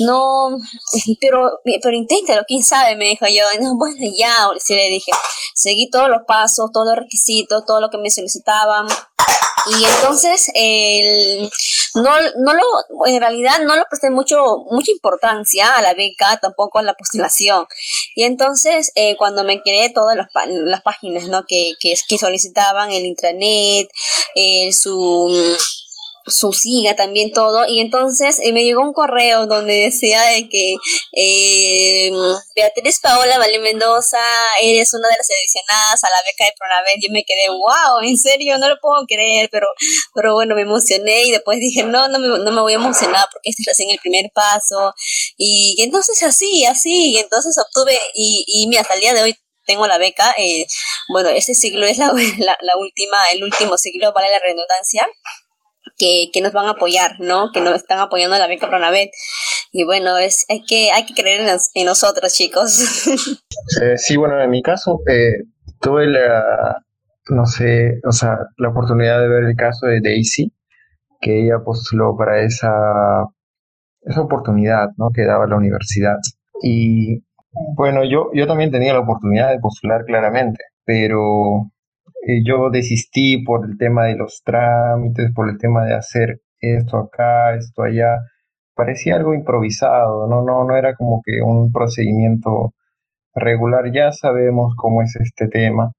no, 0.00 0.56
pero, 1.20 1.60
pero 1.82 1.96
inténtalo, 1.96 2.42
quién 2.46 2.62
sabe, 2.62 2.96
me 2.96 3.06
dijo 3.06 3.26
yo. 3.26 3.44
bueno, 3.76 3.96
ya, 4.16 4.34
sí 4.58 4.74
le 4.74 4.88
dije, 4.88 5.12
seguí 5.54 5.90
todos 5.90 6.08
los 6.08 6.22
pasos, 6.26 6.70
todos 6.72 6.86
los 6.86 6.96
requisitos, 6.96 7.64
todo 7.66 7.80
lo 7.80 7.90
que 7.90 7.98
me 7.98 8.10
solicitaban. 8.10 8.86
Y 9.68 9.84
entonces, 9.84 10.50
el, 10.54 11.50
no, 11.94 12.10
no 12.38 12.54
lo, 12.54 13.06
en 13.06 13.20
realidad 13.20 13.58
no 13.64 13.74
lo 13.74 13.84
presté 13.90 14.10
mucho, 14.10 14.55
mucha 14.70 14.90
importancia 14.90 15.76
a 15.76 15.82
la 15.82 15.94
beca, 15.94 16.38
tampoco 16.38 16.78
a 16.78 16.82
la 16.82 16.94
postulación. 16.94 17.66
Y 18.14 18.24
entonces, 18.24 18.92
eh, 18.94 19.16
cuando 19.16 19.44
me 19.44 19.60
creé 19.62 19.90
todas 19.90 20.16
las, 20.16 20.28
las 20.46 20.82
páginas, 20.82 21.28
¿no? 21.28 21.44
Que, 21.46 21.72
que, 21.80 21.94
que 22.08 22.18
solicitaban 22.18 22.90
el 22.90 23.04
intranet, 23.04 23.88
eh, 24.34 24.72
su, 24.72 25.56
su 26.26 26.52
siga 26.52 26.96
también 26.96 27.32
todo. 27.32 27.66
Y 27.66 27.80
entonces 27.80 28.38
eh, 28.42 28.52
me 28.52 28.64
llegó 28.64 28.82
un 28.82 28.92
correo 28.92 29.46
donde 29.46 29.74
decía 29.74 30.22
de 30.22 30.48
que 30.48 30.74
eh, 31.12 32.10
Beatriz 32.54 33.00
Paola 33.00 33.38
Vale 33.38 33.58
Mendoza 33.58 34.18
eres 34.60 34.92
una 34.94 35.08
de 35.08 35.16
las 35.16 35.26
seleccionadas 35.26 36.04
a 36.04 36.10
la 36.10 36.22
beca 36.26 36.44
de 36.44 36.54
Pronavet. 36.58 36.98
Yo 37.00 37.12
me 37.12 37.24
quedé 37.24 37.48
wow 37.48 38.00
en 38.02 38.16
serio 38.16 38.58
no 38.58 38.68
lo 38.68 38.78
puedo 38.80 39.04
creer 39.06 39.48
pero 39.50 39.66
pero 40.14 40.34
bueno 40.34 40.54
me 40.54 40.62
emocioné 40.62 41.24
y 41.24 41.30
después 41.30 41.58
dije 41.58 41.82
no 41.82 42.08
no 42.08 42.18
me, 42.18 42.26
no 42.26 42.52
me 42.52 42.60
voy 42.60 42.72
a 42.72 42.76
emocionar 42.76 43.26
porque 43.32 43.50
este 43.50 43.70
es 43.70 43.90
el 43.90 43.98
primer 43.98 44.30
paso 44.34 44.94
y, 45.36 45.76
entonces 45.82 46.22
así 46.22 46.64
así 46.64 47.12
y 47.12 47.18
entonces 47.18 47.56
obtuve 47.58 47.98
y, 48.14 48.44
y 48.46 48.66
mira 48.66 48.82
hasta 48.82 48.94
el 48.94 49.00
día 49.00 49.14
de 49.14 49.22
hoy 49.22 49.36
tengo 49.66 49.86
la 49.86 49.98
beca. 49.98 50.32
Eh, 50.38 50.64
bueno, 51.08 51.28
este 51.28 51.54
siglo 51.54 51.86
es 51.86 51.98
la, 51.98 52.06
la, 52.38 52.56
la, 52.60 52.76
última, 52.78 53.18
el 53.32 53.42
último 53.42 53.76
siglo, 53.76 54.12
vale 54.12 54.30
la 54.30 54.38
redundancia 54.38 55.08
que, 55.96 56.30
que 56.32 56.40
nos 56.40 56.52
van 56.52 56.66
a 56.66 56.70
apoyar, 56.70 57.20
¿no? 57.20 57.50
Que 57.52 57.60
nos 57.60 57.74
están 57.74 57.98
apoyando 57.98 58.38
la 58.38 58.46
beca 58.46 58.68
Pronavet. 58.68 59.10
Y 59.72 59.84
bueno, 59.84 60.16
es, 60.18 60.44
hay, 60.48 60.62
que, 60.64 60.90
hay 60.92 61.06
que 61.06 61.14
creer 61.14 61.48
en, 61.74 61.86
nosotros, 61.86 62.32
chicos. 62.32 63.06
Eh, 63.82 63.98
sí, 63.98 64.16
bueno, 64.16 64.40
en 64.40 64.50
mi 64.50 64.62
caso, 64.62 65.00
eh, 65.08 65.42
tuve 65.80 66.06
la, 66.06 66.84
no 67.30 67.46
sé, 67.46 68.00
o 68.06 68.12
sea, 68.12 68.38
la 68.58 68.68
oportunidad 68.68 69.20
de 69.20 69.28
ver 69.28 69.44
el 69.44 69.56
caso 69.56 69.86
de 69.86 70.00
Daisy, 70.00 70.52
que 71.20 71.42
ella 71.42 71.58
postuló 71.64 72.16
para 72.16 72.42
esa, 72.42 72.70
esa 74.02 74.20
oportunidad, 74.20 74.90
¿no? 74.98 75.10
Que 75.12 75.24
daba 75.24 75.46
la 75.46 75.56
universidad. 75.56 76.18
Y 76.62 77.24
bueno, 77.74 78.04
yo, 78.04 78.30
yo 78.34 78.46
también 78.46 78.70
tenía 78.70 78.92
la 78.92 79.00
oportunidad 79.00 79.50
de 79.50 79.58
postular 79.58 80.04
claramente, 80.04 80.62
pero 80.84 81.72
eh, 82.26 82.42
yo 82.44 82.70
desistí 82.70 83.44
por 83.44 83.64
el 83.66 83.78
tema 83.78 84.06
de 84.06 84.16
los 84.16 84.42
trámites, 84.44 85.32
por 85.32 85.48
el 85.48 85.58
tema 85.58 85.84
de 85.84 85.94
hacer 85.94 86.40
esto 86.60 86.98
acá, 86.98 87.54
esto 87.54 87.84
allá. 87.84 88.18
Parecía 88.74 89.16
algo 89.16 89.34
improvisado, 89.34 90.26
no, 90.28 90.42
no, 90.42 90.64
no 90.64 90.76
era 90.76 90.96
como 90.96 91.22
que 91.24 91.40
un 91.42 91.72
procedimiento 91.72 92.74
regular. 93.34 93.92
Ya 93.92 94.12
sabemos 94.12 94.74
cómo 94.76 95.02
es 95.02 95.14
este 95.16 95.48
tema, 95.48 95.92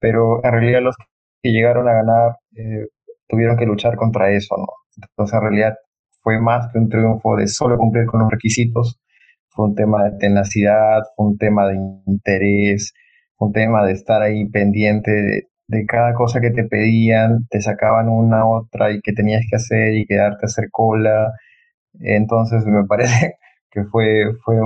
pero 0.00 0.44
en 0.44 0.52
realidad 0.52 0.82
los 0.82 0.96
que 1.42 1.50
llegaron 1.52 1.88
a 1.88 1.94
ganar 1.94 2.36
eh, 2.56 2.86
tuvieron 3.28 3.56
que 3.56 3.66
luchar 3.66 3.96
contra 3.96 4.30
eso, 4.32 4.56
¿no? 4.58 4.66
Entonces 4.96 5.34
en 5.34 5.42
realidad 5.42 5.74
fue 6.22 6.40
más 6.40 6.72
que 6.72 6.78
un 6.78 6.88
triunfo 6.88 7.36
de 7.36 7.48
solo 7.48 7.76
cumplir 7.78 8.06
con 8.06 8.20
los 8.20 8.30
requisitos, 8.30 9.00
fue 9.48 9.66
un 9.66 9.74
tema 9.74 10.04
de 10.04 10.18
tenacidad, 10.18 11.02
fue 11.16 11.26
un 11.28 11.38
tema 11.38 11.68
de 11.68 11.76
interés, 12.06 12.92
un 13.38 13.52
tema 13.52 13.84
de 13.84 13.92
estar 13.92 14.22
ahí 14.22 14.48
pendiente 14.48 15.10
de, 15.10 15.48
de 15.68 15.86
cada 15.86 16.14
cosa 16.14 16.40
que 16.40 16.50
te 16.50 16.64
pedían, 16.64 17.46
te 17.50 17.60
sacaban 17.60 18.08
una 18.08 18.46
otra 18.46 18.92
y 18.92 19.00
que 19.00 19.12
tenías 19.12 19.44
que 19.50 19.56
hacer 19.56 19.94
y 19.94 20.06
quedarte 20.06 20.40
a 20.44 20.46
hacer 20.46 20.68
cola. 20.70 21.32
Entonces 22.00 22.64
me 22.66 22.84
parece 22.88 23.36
que 23.70 23.84
fue, 23.84 24.32
fue 24.44 24.56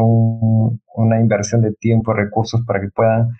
una 0.94 1.20
inversión 1.20 1.62
de 1.62 1.72
tiempo 1.74 2.12
y 2.12 2.16
recursos 2.16 2.62
para 2.66 2.80
que 2.80 2.88
puedan 2.94 3.30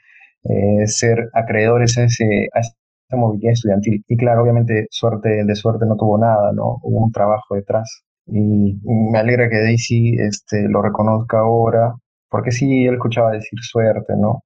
eh, 0.44 0.86
ser 0.86 1.30
acreedores 1.34 1.98
a, 1.98 2.04
ese, 2.04 2.48
a 2.54 2.60
esa 2.60 3.16
movilidad 3.16 3.52
estudiantil. 3.52 4.04
Y 4.08 4.16
claro, 4.16 4.42
obviamente 4.42 4.86
suerte 4.90 5.44
de 5.44 5.54
suerte 5.54 5.86
no 5.86 5.96
tuvo 5.96 6.18
nada, 6.18 6.52
¿no? 6.52 6.78
Hubo 6.82 7.04
un 7.04 7.12
trabajo 7.12 7.54
detrás. 7.54 8.02
Y 8.26 8.78
me 8.84 9.18
alegra 9.18 9.48
que 9.48 9.58
Daisy 9.58 10.16
este, 10.18 10.68
lo 10.68 10.82
reconozca 10.82 11.40
ahora, 11.40 11.94
porque 12.28 12.52
sí, 12.52 12.86
él 12.86 12.94
escuchaba 12.94 13.32
decir 13.32 13.58
suerte, 13.60 14.14
¿no? 14.16 14.44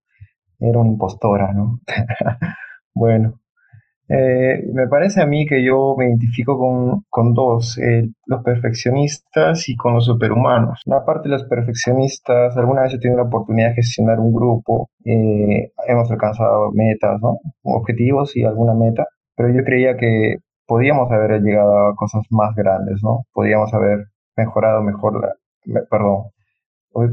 Era 0.61 0.79
una 0.79 0.90
impostora, 0.90 1.53
¿no? 1.53 1.81
Bueno, 2.95 3.41
eh, 4.09 4.63
me 4.73 4.87
parece 4.87 5.23
a 5.23 5.27
mí 5.27 5.47
que 5.47 5.65
yo 5.65 5.95
me 5.97 6.07
identifico 6.09 6.59
con, 7.09 7.35
dos, 7.35 7.79
eh, 7.79 8.09
los 8.27 8.43
perfeccionistas 8.43 9.69
y 9.69 9.77
con 9.77 9.95
los 9.95 10.05
superhumanos. 10.05 10.81
La 10.85 11.05
parte 11.05 11.29
de 11.29 11.35
los 11.37 11.45
perfeccionistas, 11.45 12.57
alguna 12.57 12.83
vez 12.83 12.95
he 12.95 12.99
tenido 12.99 13.19
la 13.23 13.29
oportunidad 13.29 13.69
de 13.71 13.77
gestionar 13.77 14.21
un 14.21 14.33
grupo, 14.35 14.91
eh, 15.05 15.73
hemos 15.87 16.11
alcanzado 16.11 16.71
metas, 16.73 17.21
¿no? 17.23 17.39
objetivos 17.63 18.37
y 18.37 18.45
alguna 18.45 18.75
meta, 18.75 19.07
pero 19.37 19.49
yo 19.51 19.65
creía 19.65 19.97
que 19.97 20.37
podíamos 20.67 21.11
haber 21.11 21.41
llegado 21.43 21.89
a 21.89 21.97
cosas 21.97 22.25
más 22.31 22.55
grandes, 22.55 23.01
¿no? 23.03 23.25
Podíamos 23.33 23.73
haber 23.75 24.07
mejorado 24.37 24.83
mejor 24.83 25.21
la, 25.21 25.83
perdón, 25.91 26.25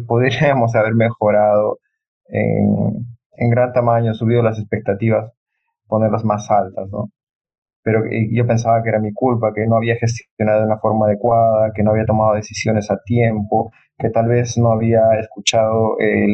podríamos 0.08 0.76
haber 0.76 0.96
mejorado 0.96 1.80
en, 2.28 3.06
en 3.38 3.50
gran 3.50 3.74
tamaño, 3.74 4.14
subido 4.14 4.42
las 4.44 4.60
expectativas 4.60 5.32
ponerlas 5.92 6.24
más 6.24 6.50
altas, 6.50 6.90
¿no? 6.90 7.10
Pero 7.84 8.04
yo 8.32 8.48
pensaba 8.48 8.82
que 8.82 8.90
era 8.90 9.00
mi 9.00 9.12
culpa, 9.14 9.54
que 9.54 9.68
no 9.68 9.76
había 9.76 9.96
gestionado 9.98 10.62
de 10.62 10.68
una 10.68 10.80
forma 10.80 11.08
adecuada, 11.08 11.72
que 11.76 11.84
no 11.84 11.92
había 11.92 12.06
tomado 12.06 12.36
decisiones 12.36 12.90
a 12.92 12.98
tiempo, 13.04 13.72
que 13.98 14.10
tal 14.10 14.28
vez 14.28 14.58
no 14.58 14.72
había 14.72 15.02
escuchado 15.20 16.00
eh, 16.00 16.28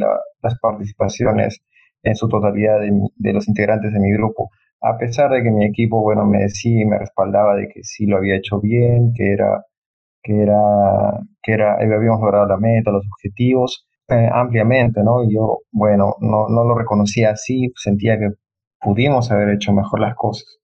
las 0.44 0.60
participaciones 0.60 1.62
en 2.04 2.16
su 2.16 2.28
totalidad 2.30 2.80
de, 2.82 3.34
los 3.34 3.48
integrantes 3.48 3.94
de 3.94 4.00
mi 4.00 4.12
grupo, 4.14 4.52
a 4.82 4.98
pesar 4.98 5.32
de 5.32 5.42
que 5.42 5.50
mi 5.50 5.66
equipo, 5.66 6.02
bueno, 6.02 6.26
me 6.26 6.44
decía 6.44 6.82
y 6.84 6.86
me 6.86 7.00
respaldaba 7.00 7.56
de 7.56 7.68
que 7.70 7.84
sí 7.84 8.06
lo 8.06 8.18
había 8.18 8.36
hecho 8.36 8.60
bien, 8.62 9.12
que 9.16 9.34
era, 9.34 9.66
que 10.22 10.44
era, 10.44 11.20
que 11.42 11.54
era, 11.54 11.74
habíamos 11.76 12.22
logrado 12.22 12.46
la 12.48 12.58
meta, 12.58 12.92
los 12.92 13.06
objetivos, 13.12 13.88
eh, 14.10 14.30
ampliamente, 14.32 15.02
¿no? 15.04 15.24
Y 15.24 15.34
yo, 15.34 15.60
bueno, 15.72 16.16
no, 16.22 16.48
no 16.50 16.64
lo 16.64 16.76
reconocía 16.78 17.32
así, 17.32 17.72
sentía 17.76 18.20
que 18.20 18.30
pudimos 18.82 19.32
haber 19.32 19.50
hecho 19.50 19.74
mejor 19.74 20.00
las 20.00 20.16
cosas. 20.16 20.60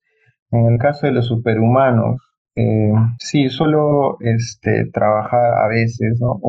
En 0.50 0.66
el 0.66 0.78
caso 0.78 1.06
de 1.06 1.12
los 1.12 1.26
superhumanos, 1.26 2.20
eh, 2.56 2.92
sí, 3.18 3.48
solo 3.50 4.16
este, 4.20 4.86
trabajar 4.92 5.54
a 5.54 5.68
veces, 5.68 6.20
¿no? 6.20 6.40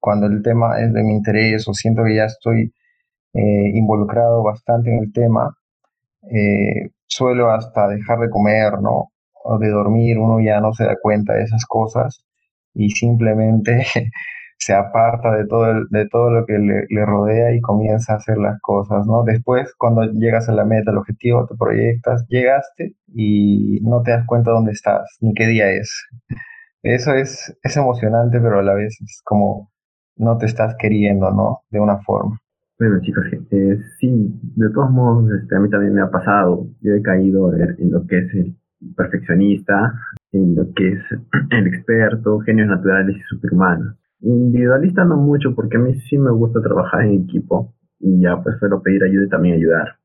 cuando 0.00 0.26
el 0.26 0.42
tema 0.42 0.80
es 0.80 0.92
de 0.92 1.02
mi 1.02 1.14
interés 1.14 1.66
o 1.66 1.72
siento 1.72 2.04
que 2.04 2.16
ya 2.16 2.26
estoy 2.26 2.74
eh, 3.32 3.70
involucrado 3.74 4.42
bastante 4.42 4.90
en 4.90 5.04
el 5.04 5.12
tema, 5.12 5.56
eh, 6.30 6.90
suelo 7.06 7.50
hasta 7.50 7.88
dejar 7.88 8.18
de 8.20 8.30
comer, 8.30 8.80
¿no? 8.82 9.10
O 9.44 9.58
de 9.58 9.70
dormir, 9.70 10.18
uno 10.18 10.40
ya 10.40 10.60
no 10.60 10.72
se 10.74 10.84
da 10.84 10.96
cuenta 11.00 11.34
de 11.34 11.44
esas 11.44 11.64
cosas 11.66 12.24
y 12.74 12.90
simplemente 12.90 13.86
se 14.58 14.74
aparta 14.74 15.34
de 15.36 15.46
todo, 15.46 15.66
de 15.90 16.08
todo 16.08 16.30
lo 16.30 16.46
que 16.46 16.58
le, 16.58 17.06
rodea 17.06 17.54
y 17.54 17.60
comienza 17.60 18.14
a 18.14 18.16
hacer 18.16 18.38
las 18.38 18.60
cosas, 18.60 19.06
¿no? 19.06 19.22
Después, 19.24 19.74
cuando 19.76 20.04
llegas 20.04 20.48
a 20.48 20.52
la 20.52 20.64
meta, 20.64 20.90
al 20.90 20.98
objetivo, 20.98 21.46
te 21.46 21.54
proyectas, 21.56 22.26
llegaste 22.28 22.94
y 23.08 23.80
no 23.82 24.02
te 24.02 24.12
das 24.12 24.26
cuenta 24.26 24.50
dónde 24.52 24.72
estás, 24.72 25.18
ni 25.20 25.34
qué 25.34 25.46
día 25.46 25.70
es. 25.70 26.06
Eso 26.82 27.14
es, 27.14 27.56
es 27.62 27.76
emocionante, 27.76 28.40
pero 28.40 28.58
a 28.58 28.62
la 28.62 28.74
vez 28.74 28.98
es 29.00 29.20
como 29.24 29.70
no 30.16 30.38
te 30.38 30.46
estás 30.46 30.76
queriendo, 30.78 31.30
¿no? 31.30 31.60
De 31.70 31.80
una 31.80 31.98
forma. 31.98 32.38
Bueno, 32.78 33.00
chicos, 33.02 33.24
eh, 33.32 33.78
sí, 34.00 34.40
de 34.56 34.70
todos 34.70 34.90
modos, 34.90 35.30
este, 35.40 35.56
a 35.56 35.60
mí 35.60 35.70
también 35.70 35.94
me 35.94 36.02
ha 36.02 36.10
pasado. 36.10 36.66
Yo 36.80 36.94
he 36.94 37.02
caído 37.02 37.54
en 37.54 37.90
lo 37.90 38.06
que 38.06 38.18
es 38.18 38.34
el 38.34 38.56
perfeccionista, 38.96 39.94
en 40.32 40.56
lo 40.56 40.72
que 40.74 40.94
es 40.94 41.00
el 41.50 41.66
experto, 41.68 42.40
genios 42.40 42.68
naturales 42.68 43.16
y 43.16 43.20
superhumanos. 43.20 43.96
Individualista 44.24 45.04
no 45.04 45.16
mucho 45.16 45.54
porque 45.54 45.76
a 45.76 45.80
mí 45.80 45.94
sí 46.08 46.18
me 46.18 46.30
gusta 46.30 46.62
trabajar 46.62 47.02
en 47.02 47.22
equipo 47.22 47.74
y 48.00 48.20
ya 48.22 48.42
pues 48.42 48.58
suelo 48.58 48.82
pedir 48.82 49.04
ayuda 49.04 49.26
y 49.26 49.28
también 49.28 49.56
ayudar. 49.56 49.96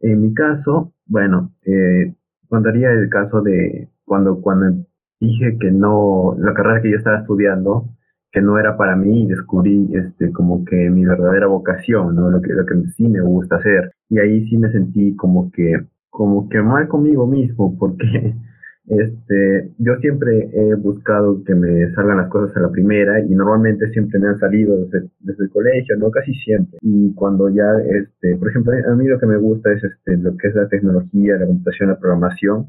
En 0.00 0.22
mi 0.22 0.34
caso, 0.34 0.92
bueno, 1.06 1.52
eh, 1.64 2.14
contaría 2.48 2.90
el 2.92 3.08
caso 3.08 3.42
de 3.42 3.88
cuando, 4.04 4.40
cuando 4.40 4.84
dije 5.20 5.56
que 5.58 5.70
no, 5.70 6.36
la 6.38 6.54
carrera 6.54 6.82
que 6.82 6.90
yo 6.90 6.98
estaba 6.98 7.20
estudiando, 7.20 7.88
que 8.30 8.42
no 8.42 8.58
era 8.58 8.76
para 8.76 8.96
mí 8.96 9.26
descubrí 9.26 9.88
este, 9.94 10.32
como 10.32 10.64
que 10.64 10.90
mi 10.90 11.04
verdadera 11.04 11.46
vocación, 11.46 12.14
¿no? 12.14 12.30
Lo 12.30 12.40
que, 12.42 12.52
lo 12.52 12.66
que 12.66 12.74
sí 12.96 13.08
me 13.08 13.20
gusta 13.20 13.56
hacer. 13.56 13.92
Y 14.10 14.18
ahí 14.18 14.46
sí 14.48 14.56
me 14.58 14.70
sentí 14.70 15.16
como 15.16 15.50
que, 15.50 15.86
como 16.10 16.48
que 16.48 16.60
mal 16.60 16.88
conmigo 16.88 17.26
mismo, 17.26 17.76
porque 17.78 18.34
este, 18.88 19.70
yo 19.78 19.96
siempre 19.96 20.50
he 20.52 20.74
buscado 20.74 21.42
que 21.44 21.54
me 21.54 21.90
salgan 21.92 22.18
las 22.18 22.28
cosas 22.28 22.56
a 22.56 22.60
la 22.60 22.70
primera 22.70 23.20
y 23.20 23.34
normalmente 23.34 23.88
siempre 23.90 24.18
me 24.18 24.28
han 24.28 24.38
salido 24.38 24.76
desde, 24.84 25.08
desde 25.20 25.44
el 25.44 25.50
colegio, 25.50 25.96
no 25.96 26.10
casi 26.10 26.34
siempre. 26.34 26.78
Y 26.82 27.14
cuando 27.14 27.48
ya, 27.48 27.70
este, 27.88 28.36
por 28.36 28.48
ejemplo, 28.48 28.72
a 28.72 28.94
mí 28.94 29.06
lo 29.06 29.18
que 29.18 29.26
me 29.26 29.36
gusta 29.36 29.72
es 29.72 29.84
este, 29.84 30.16
lo 30.16 30.36
que 30.36 30.48
es 30.48 30.54
la 30.54 30.68
tecnología, 30.68 31.36
la 31.36 31.46
computación, 31.46 31.90
la 31.90 31.98
programación 31.98 32.66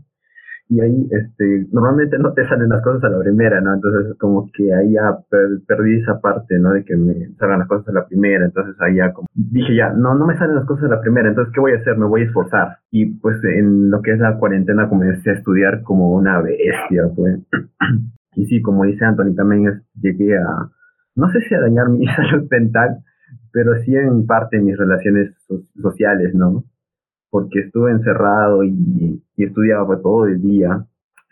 y 0.71 0.79
ahí 0.81 1.07
este, 1.09 1.67
normalmente 1.71 2.19
no 2.19 2.31
te 2.33 2.47
salen 2.47 2.69
las 2.69 2.83
cosas 2.83 3.03
a 3.03 3.09
la 3.09 3.19
primera, 3.19 3.59
¿no? 3.59 3.73
Entonces 3.73 4.15
como 4.19 4.51
que 4.53 4.71
ahí 4.71 4.93
ya 4.93 5.17
perdí 5.67 5.99
esa 5.99 6.21
parte, 6.21 6.59
¿no? 6.59 6.73
De 6.73 6.85
que 6.85 6.95
me 6.95 7.15
salgan 7.39 7.59
las 7.59 7.67
cosas 7.67 7.87
a 7.87 7.93
la 7.93 8.05
primera, 8.05 8.45
entonces 8.45 8.75
ahí 8.79 8.97
ya 8.97 9.11
como 9.11 9.27
dije 9.33 9.75
ya, 9.75 9.91
no, 9.93 10.13
no 10.13 10.27
me 10.27 10.37
salen 10.37 10.55
las 10.55 10.65
cosas 10.65 10.85
a 10.85 10.95
la 10.95 11.01
primera, 11.01 11.27
entonces 11.27 11.51
¿qué 11.55 11.59
voy 11.59 11.71
a 11.71 11.77
hacer? 11.77 11.97
Me 11.97 12.05
voy 12.05 12.21
a 12.21 12.25
esforzar. 12.25 12.77
Y 12.91 13.07
pues 13.17 13.43
en 13.43 13.89
lo 13.89 14.03
que 14.03 14.11
es 14.11 14.19
la 14.19 14.37
cuarentena 14.37 14.87
comencé 14.87 15.31
a 15.31 15.33
estudiar 15.33 15.81
como 15.81 16.13
una 16.13 16.39
bestia, 16.39 17.09
pues. 17.15 17.39
y 18.35 18.45
sí, 18.45 18.61
como 18.61 18.85
dice 18.85 19.03
Anthony, 19.03 19.33
también 19.35 19.81
llegué 19.99 20.37
a, 20.37 20.69
no 21.15 21.29
sé 21.29 21.41
si 21.41 21.55
a 21.55 21.61
dañar 21.61 21.89
mi 21.89 22.05
salud 22.15 22.47
mental, 22.51 22.99
pero 23.51 23.75
sí 23.77 23.95
en 23.95 24.27
parte 24.27 24.59
mis 24.59 24.77
relaciones 24.77 25.33
sociales, 25.81 26.35
¿no? 26.35 26.63
Porque 27.29 27.59
estuve 27.59 27.91
encerrado 27.91 28.63
y, 28.63 29.21
estudiaba 29.37 30.01
todo 30.01 30.25
el 30.25 30.41
día. 30.41 30.85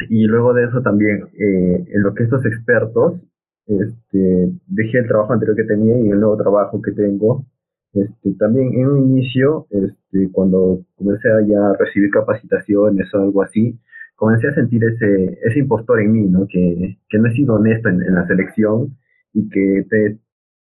Y 0.09 0.25
luego 0.25 0.53
de 0.53 0.65
eso 0.65 0.81
también, 0.81 1.27
eh, 1.37 1.85
en 1.87 2.03
lo 2.03 2.13
que 2.13 2.23
estos 2.23 2.45
expertos, 2.45 3.19
este, 3.65 4.51
dejé 4.67 4.99
el 4.99 5.07
trabajo 5.07 5.33
anterior 5.33 5.57
que 5.57 5.63
tenía 5.63 5.99
y 5.99 6.09
el 6.09 6.19
nuevo 6.19 6.37
trabajo 6.37 6.81
que 6.81 6.91
tengo. 6.91 7.45
Este, 7.93 8.33
también 8.37 8.73
en 8.75 8.87
un 8.87 8.99
inicio, 8.99 9.67
este, 9.71 10.29
cuando 10.31 10.85
comencé 10.95 11.29
a 11.29 11.41
ya 11.41 11.73
recibir 11.79 12.11
capacitaciones 12.11 13.13
o 13.13 13.21
algo 13.21 13.41
así, 13.41 13.77
comencé 14.15 14.47
a 14.47 14.53
sentir 14.55 14.83
ese, 14.83 15.39
ese 15.43 15.59
impostor 15.59 16.01
en 16.01 16.11
mí, 16.13 16.27
¿no? 16.27 16.47
Que, 16.47 16.97
que 17.09 17.17
no 17.17 17.27
he 17.27 17.31
sido 17.33 17.55
honesto 17.55 17.89
en, 17.89 18.01
en 18.01 18.15
la 18.15 18.25
selección 18.27 18.95
y 19.33 19.49
que 19.49 19.85
te, 19.89 20.19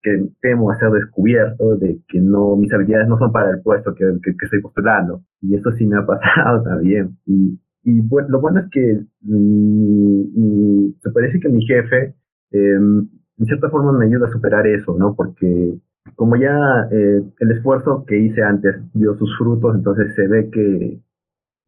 que 0.01 0.29
temo 0.41 0.71
a 0.71 0.79
ser 0.79 0.91
descubierto, 0.91 1.75
de 1.77 1.99
que 2.07 2.21
no, 2.21 2.55
mis 2.55 2.71
habilidades 2.73 3.07
no 3.07 3.17
son 3.17 3.31
para 3.31 3.51
el 3.51 3.62
puesto 3.62 3.93
que, 3.93 4.05
que, 4.23 4.31
estoy 4.41 4.62
postulando. 4.62 5.21
Y 5.41 5.55
eso 5.55 5.71
sí 5.71 5.85
me 5.85 5.97
ha 5.97 6.05
pasado 6.05 6.63
también. 6.63 7.17
Y, 7.25 7.59
y 7.83 8.01
bueno, 8.01 8.29
lo 8.29 8.41
bueno 8.41 8.62
es 8.62 8.69
que 8.71 9.01
mm, 9.21 10.93
se 11.01 11.12
parece 11.12 11.39
que 11.39 11.49
mi 11.49 11.65
jefe, 11.65 12.15
em, 12.51 13.07
en 13.38 13.45
cierta 13.45 13.69
forma, 13.69 13.91
me 13.93 14.05
ayuda 14.05 14.27
a 14.27 14.31
superar 14.31 14.67
eso, 14.67 14.95
¿no? 14.97 15.15
Porque 15.15 15.77
como 16.15 16.35
ya 16.35 16.88
eh, 16.91 17.23
el 17.39 17.51
esfuerzo 17.51 18.05
que 18.05 18.19
hice 18.19 18.41
antes 18.43 18.75
dio 18.93 19.15
sus 19.15 19.38
frutos, 19.38 19.75
entonces 19.75 20.13
se 20.15 20.27
ve 20.27 20.49
que 20.49 20.99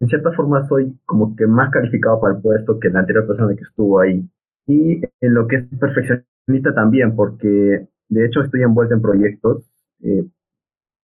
en 0.01 0.07
cierta 0.07 0.31
forma 0.31 0.67
soy 0.67 0.97
como 1.05 1.35
que 1.35 1.47
más 1.47 1.69
calificado 1.71 2.19
para 2.19 2.35
el 2.35 2.41
puesto 2.41 2.79
que 2.79 2.89
la 2.89 3.01
anterior 3.01 3.27
persona 3.27 3.55
que 3.55 3.63
estuvo 3.63 3.99
ahí. 3.99 4.27
Y 4.67 5.01
en 5.21 5.33
lo 5.33 5.47
que 5.47 5.57
es 5.57 5.65
perfeccionista 5.79 6.73
también, 6.73 7.15
porque 7.15 7.87
de 8.11 8.25
hecho, 8.25 8.41
estoy 8.41 8.61
envuelto 8.61 8.93
en 8.93 9.01
proyectos 9.01 9.63
eh, 10.03 10.25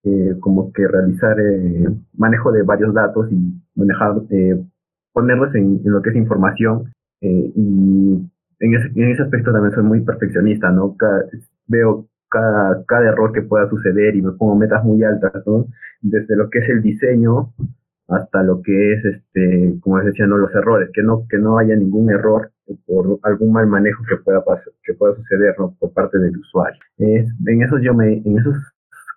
eh, 0.03 0.35
como 0.41 0.73
que 0.73 0.85
realizar 0.87 1.39
eh, 1.39 1.87
manejo 2.13 2.51
de 2.51 2.63
varios 2.63 2.93
datos 2.93 3.31
y 3.31 3.37
manejar, 3.75 4.15
ponerlos 5.13 5.55
en, 5.55 5.81
lo 5.85 6.01
que 6.01 6.09
es 6.09 6.15
información. 6.17 6.91
y 7.21 8.29
en 8.59 8.73
ese, 8.75 8.87
en 8.95 9.11
ese, 9.11 9.23
aspecto 9.23 9.53
también 9.53 9.73
soy 9.73 9.83
muy 9.83 10.01
perfeccionista, 10.01 10.69
¿no? 10.69 10.97
veo 11.67 12.07
cada, 12.29 12.83
cada 12.85 13.09
error 13.09 13.31
que 13.31 13.41
pueda 13.41 13.69
suceder 13.69 14.15
y 14.15 14.21
me 14.21 14.33
pongo 14.33 14.55
metas 14.55 14.83
muy 14.83 15.01
altas, 15.03 15.31
¿no? 15.45 15.65
Desde 16.01 16.35
lo 16.35 16.49
que 16.49 16.59
es 16.59 16.69
el 16.69 16.81
diseño 16.81 17.53
hasta 18.09 18.43
lo 18.43 18.61
que 18.61 18.93
es, 18.93 19.05
este, 19.05 19.75
como 19.81 19.97
les 19.99 20.07
decía, 20.07 20.27
¿no? 20.27 20.37
los 20.37 20.53
errores, 20.53 20.89
que 20.93 21.03
no, 21.03 21.25
que 21.29 21.37
no 21.37 21.57
haya 21.57 21.75
ningún 21.75 22.09
error 22.09 22.51
por 22.85 23.19
algún 23.23 23.51
mal 23.51 23.67
manejo 23.67 24.03
que 24.09 24.17
pueda 24.17 24.43
pasar, 24.43 24.73
que 24.83 24.93
pueda 24.93 25.15
suceder 25.15 25.55
por 25.55 25.93
parte 25.93 26.19
del 26.19 26.37
usuario. 26.37 26.79
en 26.97 27.61
esos 27.61 27.81
yo 27.81 27.93
me, 27.93 28.13
en 28.13 28.37
esos 28.37 28.55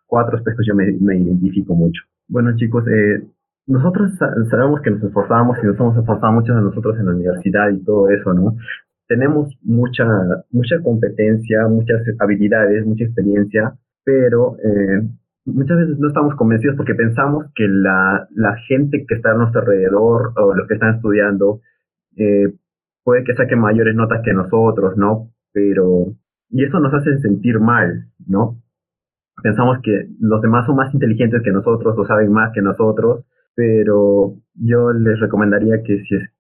cuatro 0.07 0.37
aspectos 0.37 0.67
yo 0.67 0.75
me, 0.75 0.89
identifico 0.89 1.75
mucho. 1.75 2.03
Bueno 2.29 2.55
chicos, 2.57 2.85
eh, 2.89 3.23
nosotros 3.67 4.13
sabemos 4.51 4.81
que 4.83 4.91
nos 4.91 5.03
esforzamos 5.03 5.59
y 5.63 5.67
nos 5.67 5.79
hemos 5.79 5.97
esforzado 5.97 6.33
mucho 6.33 6.55
de 6.55 6.63
nosotros 6.63 6.99
en 6.99 7.07
la 7.07 7.13
universidad 7.13 7.71
y 7.71 7.85
todo 7.85 8.11
eso, 8.11 8.35
¿no? 8.35 8.57
Tenemos 9.07 9.57
mucha, 9.63 10.07
mucha 10.51 10.81
competencia, 10.83 11.67
muchas 11.69 12.03
habilidades, 12.19 12.87
mucha 12.87 13.05
experiencia, 13.05 13.75
pero 14.05 14.57
eh, 14.63 15.03
muchas 15.45 15.77
veces 15.79 15.99
no 15.99 16.09
estamos 16.09 16.35
convencidos 16.37 16.77
porque 16.77 16.95
pensamos 16.95 17.47
que 17.55 17.67
la, 17.69 18.29
la, 18.35 18.57
gente 18.69 19.05
que 19.07 19.15
está 19.15 19.33
a 19.33 19.35
nuestro 19.35 19.63
alrededor 19.63 20.33
o 20.37 20.55
los 20.55 20.67
que 20.69 20.75
están 20.75 20.97
estudiando 20.97 21.61
eh, 22.17 22.53
puede 23.05 23.25
que 23.25 23.35
saquen 23.35 23.61
mayores 23.61 23.95
notas 23.95 24.23
que 24.25 24.33
nosotros, 24.33 24.97
¿no? 24.97 25.31
Pero, 25.53 26.15
y 26.51 26.65
eso 26.65 26.81
nos 26.81 26.95
hace 26.95 27.19
sentir 27.19 27.59
mal, 27.61 28.07
¿no? 28.27 28.57
Pensamos 29.43 29.79
que 29.83 30.09
los 30.21 30.43
demás 30.43 30.67
son 30.67 30.77
más 30.77 30.93
inteligentes 30.93 31.43
que 31.43 31.53
nosotros 31.53 31.97
o 31.97 32.07
saben 32.07 32.33
más 32.33 32.53
que 32.53 32.63
nosotros, 32.63 33.25
pero 33.55 34.35
yo 34.55 34.93
les 34.93 35.19
recomendaría 35.19 35.83
que 35.83 36.03
si 36.05 36.17
es 36.17 36.31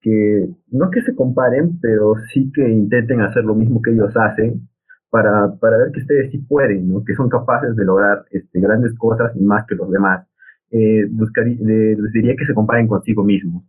que, 0.00 0.48
no 0.70 0.90
que 0.90 1.02
se 1.02 1.14
comparen, 1.14 1.78
pero 1.80 2.14
sí 2.32 2.50
que 2.54 2.68
intenten 2.68 3.20
hacer 3.20 3.44
lo 3.44 3.54
mismo 3.54 3.82
que 3.82 3.90
ellos 3.92 4.14
hacen 4.16 4.68
para, 5.10 5.54
para 5.60 5.76
ver 5.76 5.92
que 5.92 6.00
ustedes 6.00 6.30
sí 6.30 6.38
pueden, 6.38 6.88
¿no? 6.88 7.04
Que 7.04 7.14
son 7.14 7.28
capaces 7.28 7.74
de 7.76 7.84
lograr 7.84 8.24
este, 8.30 8.60
grandes 8.60 8.94
cosas 8.96 9.32
y 9.36 9.42
más 9.42 9.66
que 9.66 9.74
los 9.74 9.90
demás. 9.90 10.26
Eh, 10.70 11.06
buscaría, 11.10 11.56
les 11.60 12.12
diría 12.12 12.36
que 12.36 12.46
se 12.46 12.54
comparen 12.54 12.86
consigo 12.86 13.24
mismos, 13.24 13.64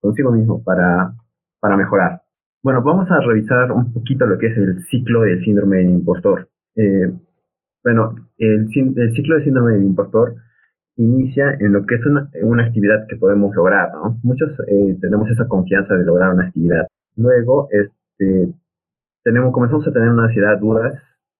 consigo 0.00 0.32
mismo 0.32 0.62
para, 0.64 1.14
para 1.60 1.76
mejorar. 1.76 2.22
Bueno, 2.62 2.82
vamos 2.82 3.10
a 3.10 3.20
revisar 3.20 3.72
un 3.72 3.92
poquito 3.92 4.26
lo 4.26 4.36
que 4.38 4.48
es 4.48 4.56
el 4.56 4.82
ciclo 4.84 5.22
del 5.22 5.42
síndrome 5.44 5.78
del 5.78 5.90
impostor. 5.90 6.48
Eh, 6.76 7.10
bueno, 7.82 8.14
el, 8.36 8.68
ciclo 8.68 9.36
del 9.36 9.44
síndrome 9.44 9.72
del 9.74 9.84
impostor 9.84 10.34
inicia 10.96 11.56
en 11.58 11.72
lo 11.72 11.86
que 11.86 11.94
es 11.94 12.04
una, 12.04 12.28
una 12.42 12.64
actividad 12.64 13.06
que 13.08 13.16
podemos 13.16 13.54
lograr, 13.54 13.92
¿no? 13.94 14.18
Muchos 14.22 14.50
eh, 14.68 14.98
tenemos 15.00 15.30
esa 15.30 15.48
confianza 15.48 15.94
de 15.94 16.04
lograr 16.04 16.34
una 16.34 16.48
actividad. 16.48 16.86
Luego, 17.16 17.68
este, 17.70 18.52
tenemos, 19.22 19.52
comenzamos 19.52 19.86
a 19.86 19.92
tener 19.92 20.10
una 20.10 20.24
ansiedad 20.24 20.58
duras 20.58 20.94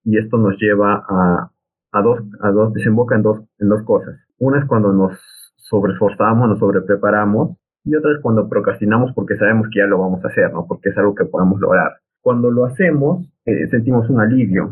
y 0.05 0.17
esto 0.17 0.39
nos 0.39 0.57
lleva 0.59 1.05
a, 1.07 1.51
a, 1.93 2.03
dos, 2.03 2.21
a 2.41 2.51
dos, 2.51 2.73
desemboca 2.73 3.17
en 3.17 3.23
dos, 3.23 3.41
en 3.59 3.69
dos 3.69 3.83
cosas. 3.83 4.19
Una 4.39 4.61
es 4.61 4.65
cuando 4.65 4.93
nos 4.93 5.19
sobreesforzamos, 5.57 6.49
nos 6.49 6.59
sobrepreparamos 6.59 7.59
y 7.91 7.95
otra 7.97 8.13
es 8.13 8.21
cuando 8.23 8.49
procrastinamos 8.49 9.13
porque 9.15 9.37
sabemos 9.37 9.67
que 9.73 9.81
ya 9.81 9.87
lo 9.87 9.99
vamos 9.99 10.25
a 10.25 10.29
hacer, 10.29 10.53
¿no? 10.53 10.65
Porque 10.67 10.91
es 10.91 10.99
algo 10.99 11.13
que 11.15 11.25
podemos 11.25 11.61
lograr. 11.61 11.95
Cuando 12.21 12.49
lo 12.51 12.65
hacemos, 12.65 13.27
eh, 13.45 13.67
sentimos 13.69 14.09
un 14.09 14.21
alivio 14.21 14.71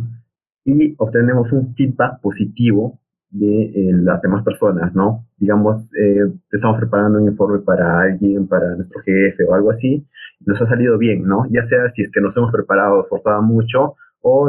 y 0.64 0.94
obtenemos 0.98 1.50
un 1.50 1.74
feedback 1.74 2.20
positivo 2.20 3.00
de 3.31 3.62
eh, 3.62 3.92
las 3.92 4.22
demás 4.22 4.44
personas, 4.44 4.94
¿no? 4.94 5.26
Digamos, 5.37 5.83
eh, 5.98 6.31
estamos 6.52 6.78
preparando 6.78 7.18
un 7.18 7.28
informe 7.28 7.59
para 7.59 8.02
alguien, 8.02 8.46
para 8.46 8.76
nuestro 8.76 9.00
jefe 9.00 9.44
o 9.44 9.54
algo 9.54 9.72
así, 9.72 10.07
nos 10.46 10.61
ha 10.62 10.68
salido 10.68 10.96
bien, 10.96 11.24
¿no? 11.24 11.44
Ya 11.50 11.66
sea 11.66 11.90
si 11.96 12.02
es 12.02 12.12
que 12.12 12.20
nos 12.20 12.37
hemos 12.37 12.52
preparado, 12.52 13.02
esforzado 13.02 13.42
mucho 13.42 13.96
o, 14.20 14.48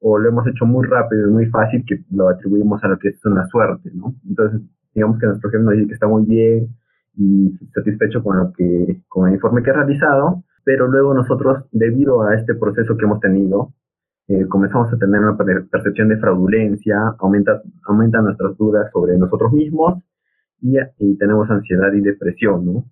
o 0.00 0.18
lo 0.18 0.28
hemos 0.28 0.46
hecho 0.48 0.66
muy 0.66 0.84
rápido 0.88 1.30
muy 1.30 1.46
fácil 1.46 1.84
que 1.86 2.00
lo 2.10 2.28
atribuimos 2.28 2.82
a 2.82 2.88
lo 2.88 2.98
que 2.98 3.08
es 3.10 3.24
una 3.24 3.46
suerte, 3.46 3.90
¿no? 3.94 4.14
Entonces, 4.28 4.62
digamos 4.92 5.20
que 5.20 5.26
nuestro 5.26 5.50
jefe 5.50 5.62
nos 5.62 5.74
dice 5.74 5.86
que 5.86 5.94
está 5.94 6.08
muy 6.08 6.24
bien, 6.26 6.68
y 7.16 7.50
satisfecho 7.72 8.22
con 8.22 8.38
lo 8.38 8.52
que 8.52 9.02
con 9.08 9.28
el 9.28 9.34
informe 9.34 9.62
que 9.62 9.70
he 9.70 9.74
realizado, 9.74 10.44
pero 10.64 10.88
luego 10.88 11.14
nosotros, 11.14 11.64
debido 11.72 12.22
a 12.22 12.34
este 12.34 12.54
proceso 12.54 12.96
que 12.96 13.04
hemos 13.04 13.20
tenido, 13.20 13.72
eh, 14.28 14.46
comenzamos 14.48 14.92
a 14.92 14.96
tener 14.96 15.20
una 15.20 15.36
percepción 15.36 16.08
de 16.08 16.16
fraudulencia, 16.16 17.14
aumenta, 17.18 17.62
aumentan 17.84 18.24
nuestras 18.24 18.56
dudas 18.56 18.90
sobre 18.92 19.18
nosotros 19.18 19.52
mismos 19.52 20.02
y, 20.62 20.76
y 20.98 21.18
tenemos 21.18 21.50
ansiedad 21.50 21.92
y 21.92 22.00
depresión, 22.00 22.64
¿no? 22.64 22.84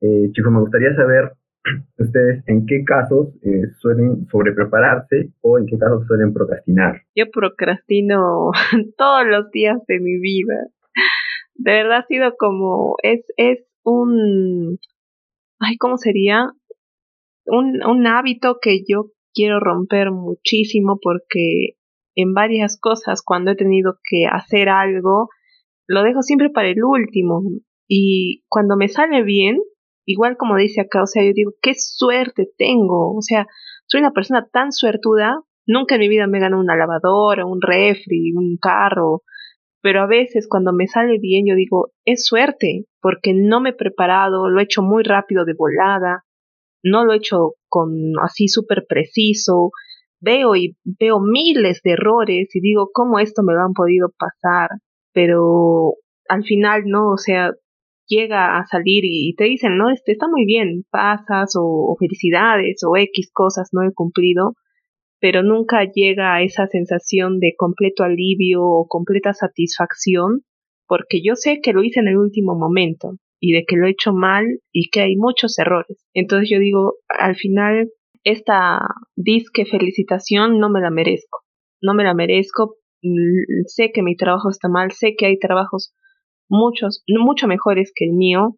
Eh, 0.00 0.32
chicos, 0.32 0.52
me 0.52 0.58
gustaría 0.58 0.94
saber 0.96 1.32
ustedes 1.98 2.42
en 2.48 2.66
qué 2.66 2.82
casos 2.84 3.28
eh, 3.42 3.68
suelen 3.78 4.26
sobreprepararse 4.26 5.32
o 5.40 5.58
en 5.58 5.66
qué 5.66 5.78
casos 5.78 6.04
suelen 6.08 6.32
procrastinar. 6.32 7.02
Yo 7.14 7.26
procrastino 7.32 8.50
todos 8.98 9.26
los 9.28 9.50
días 9.52 9.78
de 9.86 10.00
mi 10.00 10.18
vida 10.18 10.66
de 11.54 11.72
verdad 11.72 11.98
ha 11.98 12.06
sido 12.06 12.34
como, 12.38 12.96
es, 13.02 13.24
es 13.36 13.64
un, 13.84 14.78
ay, 15.60 15.76
¿cómo 15.76 15.96
sería? 15.96 16.52
un, 17.46 17.84
un 17.84 18.06
hábito 18.06 18.58
que 18.60 18.82
yo 18.88 19.10
quiero 19.34 19.60
romper 19.60 20.10
muchísimo 20.10 20.98
porque 21.00 21.76
en 22.14 22.34
varias 22.34 22.78
cosas 22.78 23.22
cuando 23.24 23.52
he 23.52 23.56
tenido 23.56 23.98
que 24.04 24.26
hacer 24.26 24.68
algo, 24.68 25.28
lo 25.86 26.02
dejo 26.02 26.22
siempre 26.22 26.50
para 26.50 26.68
el 26.68 26.84
último. 26.84 27.42
Y 27.88 28.44
cuando 28.48 28.76
me 28.76 28.88
sale 28.88 29.22
bien, 29.22 29.58
igual 30.04 30.36
como 30.36 30.56
dice 30.56 30.82
acá, 30.82 31.02
o 31.02 31.06
sea, 31.06 31.24
yo 31.24 31.32
digo, 31.34 31.52
qué 31.62 31.72
suerte 31.74 32.50
tengo. 32.58 33.14
O 33.14 33.22
sea, 33.22 33.46
soy 33.86 34.00
una 34.00 34.12
persona 34.12 34.46
tan 34.52 34.72
suertuda, 34.72 35.40
nunca 35.66 35.94
en 35.94 36.00
mi 36.00 36.08
vida 36.08 36.26
me 36.26 36.40
ganado 36.40 36.60
una 36.60 36.76
lavadora, 36.76 37.46
un 37.46 37.60
refri, 37.62 38.32
un 38.34 38.58
carro, 38.60 39.22
pero 39.82 40.02
a 40.02 40.06
veces 40.06 40.46
cuando 40.48 40.72
me 40.72 40.86
sale 40.86 41.18
bien 41.20 41.44
yo 41.46 41.54
digo, 41.54 41.90
es 42.04 42.24
suerte, 42.24 42.86
porque 43.00 43.34
no 43.34 43.60
me 43.60 43.70
he 43.70 43.74
preparado, 43.74 44.48
lo 44.48 44.60
he 44.60 44.64
hecho 44.64 44.82
muy 44.82 45.02
rápido 45.02 45.44
de 45.44 45.54
volada, 45.54 46.24
no 46.82 47.04
lo 47.04 47.12
he 47.12 47.16
hecho 47.16 47.54
con 47.68 47.90
así 48.22 48.48
súper 48.48 48.86
preciso, 48.88 49.72
veo 50.20 50.54
y 50.56 50.76
veo 50.84 51.20
miles 51.20 51.80
de 51.82 51.92
errores 51.92 52.54
y 52.54 52.60
digo, 52.60 52.90
¿cómo 52.92 53.18
esto 53.18 53.42
me 53.42 53.52
lo 53.52 53.60
han 53.60 53.72
podido 53.72 54.10
pasar? 54.16 54.70
Pero 55.12 55.94
al 56.28 56.44
final, 56.44 56.84
¿no? 56.86 57.10
O 57.10 57.18
sea, 57.18 57.52
llega 58.06 58.58
a 58.58 58.66
salir 58.66 59.04
y, 59.04 59.34
te 59.36 59.44
dicen, 59.44 59.76
no, 59.76 59.90
este 59.90 60.12
está 60.12 60.28
muy 60.28 60.44
bien, 60.46 60.84
pasas 60.90 61.54
o, 61.58 61.96
felicidades 61.98 62.82
o 62.86 62.96
X 62.96 63.30
cosas 63.32 63.70
no 63.72 63.82
he 63.82 63.92
cumplido, 63.92 64.54
pero 65.22 65.44
nunca 65.44 65.84
llega 65.84 66.34
a 66.34 66.42
esa 66.42 66.66
sensación 66.66 67.38
de 67.38 67.54
completo 67.56 68.02
alivio 68.02 68.64
o 68.64 68.88
completa 68.88 69.32
satisfacción, 69.32 70.40
porque 70.88 71.22
yo 71.22 71.36
sé 71.36 71.60
que 71.62 71.72
lo 71.72 71.84
hice 71.84 72.00
en 72.00 72.08
el 72.08 72.16
último 72.16 72.56
momento 72.56 73.18
y 73.40 73.52
de 73.52 73.64
que 73.64 73.76
lo 73.76 73.86
he 73.86 73.90
hecho 73.90 74.12
mal 74.12 74.44
y 74.72 74.90
que 74.90 75.00
hay 75.02 75.14
muchos 75.14 75.56
errores. 75.60 76.04
Entonces 76.12 76.50
yo 76.50 76.58
digo, 76.58 76.94
al 77.08 77.36
final, 77.36 77.90
esta 78.24 78.80
disque 79.14 79.64
felicitación 79.64 80.58
no 80.58 80.70
me 80.70 80.80
la 80.80 80.90
merezco. 80.90 81.42
No 81.80 81.94
me 81.94 82.02
la 82.02 82.14
merezco. 82.14 82.78
Mm, 83.02 83.66
sé 83.66 83.92
que 83.94 84.02
mi 84.02 84.16
trabajo 84.16 84.50
está 84.50 84.68
mal, 84.68 84.90
sé 84.90 85.14
que 85.16 85.26
hay 85.26 85.38
trabajos 85.38 85.94
muchos, 86.48 87.04
mucho 87.06 87.46
mejores 87.46 87.92
que 87.94 88.06
el 88.06 88.14
mío. 88.14 88.56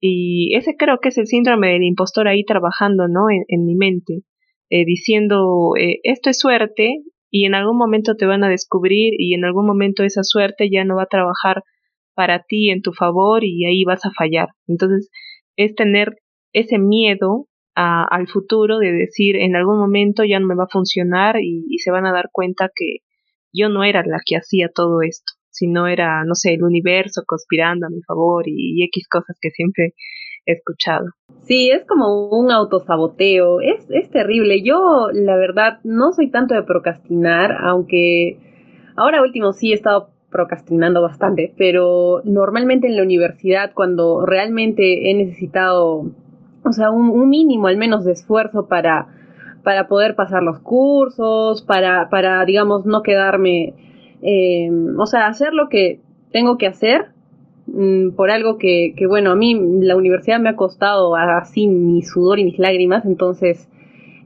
Y 0.00 0.54
ese 0.54 0.76
creo 0.76 0.98
que 1.00 1.08
es 1.08 1.18
el 1.18 1.26
síndrome 1.26 1.72
del 1.72 1.82
impostor 1.82 2.28
ahí 2.28 2.44
trabajando, 2.44 3.08
¿no? 3.08 3.22
En, 3.48 3.64
mi 3.64 3.74
mente, 3.74 4.22
eh, 4.70 4.84
diciendo, 4.84 5.72
eh, 5.78 6.00
esto 6.02 6.30
es 6.30 6.38
suerte 6.38 7.02
y 7.30 7.46
en 7.46 7.54
algún 7.54 7.76
momento 7.76 8.16
te 8.16 8.26
van 8.26 8.44
a 8.44 8.48
descubrir 8.48 9.14
y 9.18 9.34
en 9.34 9.44
algún 9.44 9.66
momento 9.66 10.02
esa 10.04 10.22
suerte 10.22 10.70
ya 10.70 10.84
no 10.84 10.96
va 10.96 11.04
a 11.04 11.06
trabajar 11.06 11.62
para 12.14 12.44
ti 12.44 12.70
en 12.70 12.82
tu 12.82 12.92
favor 12.92 13.44
y 13.44 13.66
ahí 13.66 13.84
vas 13.84 14.04
a 14.04 14.12
fallar. 14.16 14.48
Entonces, 14.68 15.10
es 15.56 15.74
tener 15.74 16.16
ese 16.52 16.78
miedo 16.78 17.48
al 17.76 18.28
futuro 18.28 18.78
de 18.78 18.92
decir, 18.92 19.34
en 19.34 19.56
algún 19.56 19.78
momento 19.78 20.22
ya 20.22 20.38
no 20.38 20.46
me 20.46 20.54
va 20.54 20.64
a 20.64 20.72
funcionar 20.72 21.40
y 21.42 21.78
se 21.78 21.90
van 21.90 22.06
a 22.06 22.12
dar 22.12 22.28
cuenta 22.30 22.70
que 22.72 22.98
yo 23.52 23.68
no 23.68 23.82
era 23.82 24.04
la 24.06 24.20
que 24.24 24.36
hacía 24.36 24.68
todo 24.72 25.02
esto 25.02 25.32
si 25.54 25.68
no 25.68 25.86
era, 25.86 26.24
no 26.24 26.34
sé, 26.34 26.54
el 26.54 26.64
universo 26.64 27.22
conspirando 27.24 27.86
a 27.86 27.90
mi 27.90 28.02
favor 28.02 28.44
y, 28.46 28.82
X 28.84 29.06
cosas 29.08 29.38
que 29.40 29.50
siempre 29.50 29.94
escuchado. 30.46 31.06
Sí, 31.42 31.70
es 31.70 31.84
como 31.86 32.28
un 32.28 32.50
autosaboteo, 32.50 33.60
es, 33.60 33.86
es 33.90 34.10
terrible. 34.10 34.62
Yo, 34.62 35.08
la 35.12 35.36
verdad, 35.36 35.78
no 35.84 36.12
soy 36.12 36.30
tanto 36.30 36.54
de 36.54 36.62
procrastinar, 36.62 37.52
aunque 37.62 38.38
ahora 38.96 39.22
último 39.22 39.52
sí 39.52 39.72
he 39.72 39.74
estado 39.74 40.10
procrastinando 40.30 41.00
bastante, 41.00 41.54
pero 41.56 42.20
normalmente 42.24 42.88
en 42.88 42.96
la 42.96 43.02
universidad, 43.02 43.72
cuando 43.72 44.26
realmente 44.26 45.10
he 45.10 45.14
necesitado, 45.14 46.10
o 46.64 46.72
sea, 46.72 46.90
un, 46.90 47.28
mínimo 47.28 47.68
al 47.68 47.76
menos 47.76 48.04
de 48.04 48.12
esfuerzo 48.12 48.66
para, 48.66 49.06
para 49.62 49.86
poder 49.86 50.16
pasar 50.16 50.42
los 50.42 50.58
cursos, 50.60 51.62
para, 51.62 52.08
para 52.08 52.44
digamos, 52.44 52.84
no 52.84 53.02
quedarme 53.02 53.74
eh, 54.26 54.70
o 54.96 55.06
sea, 55.06 55.26
hacer 55.26 55.52
lo 55.52 55.68
que 55.68 56.00
tengo 56.32 56.56
que 56.56 56.66
hacer 56.66 57.13
por 58.16 58.30
algo 58.30 58.58
que, 58.58 58.94
que, 58.96 59.06
bueno, 59.06 59.30
a 59.30 59.36
mí 59.36 59.58
la 59.80 59.96
universidad 59.96 60.38
me 60.38 60.50
ha 60.50 60.56
costado 60.56 61.16
así 61.16 61.66
mi 61.66 62.02
sudor 62.02 62.38
y 62.38 62.44
mis 62.44 62.58
lágrimas, 62.58 63.04
entonces 63.04 63.68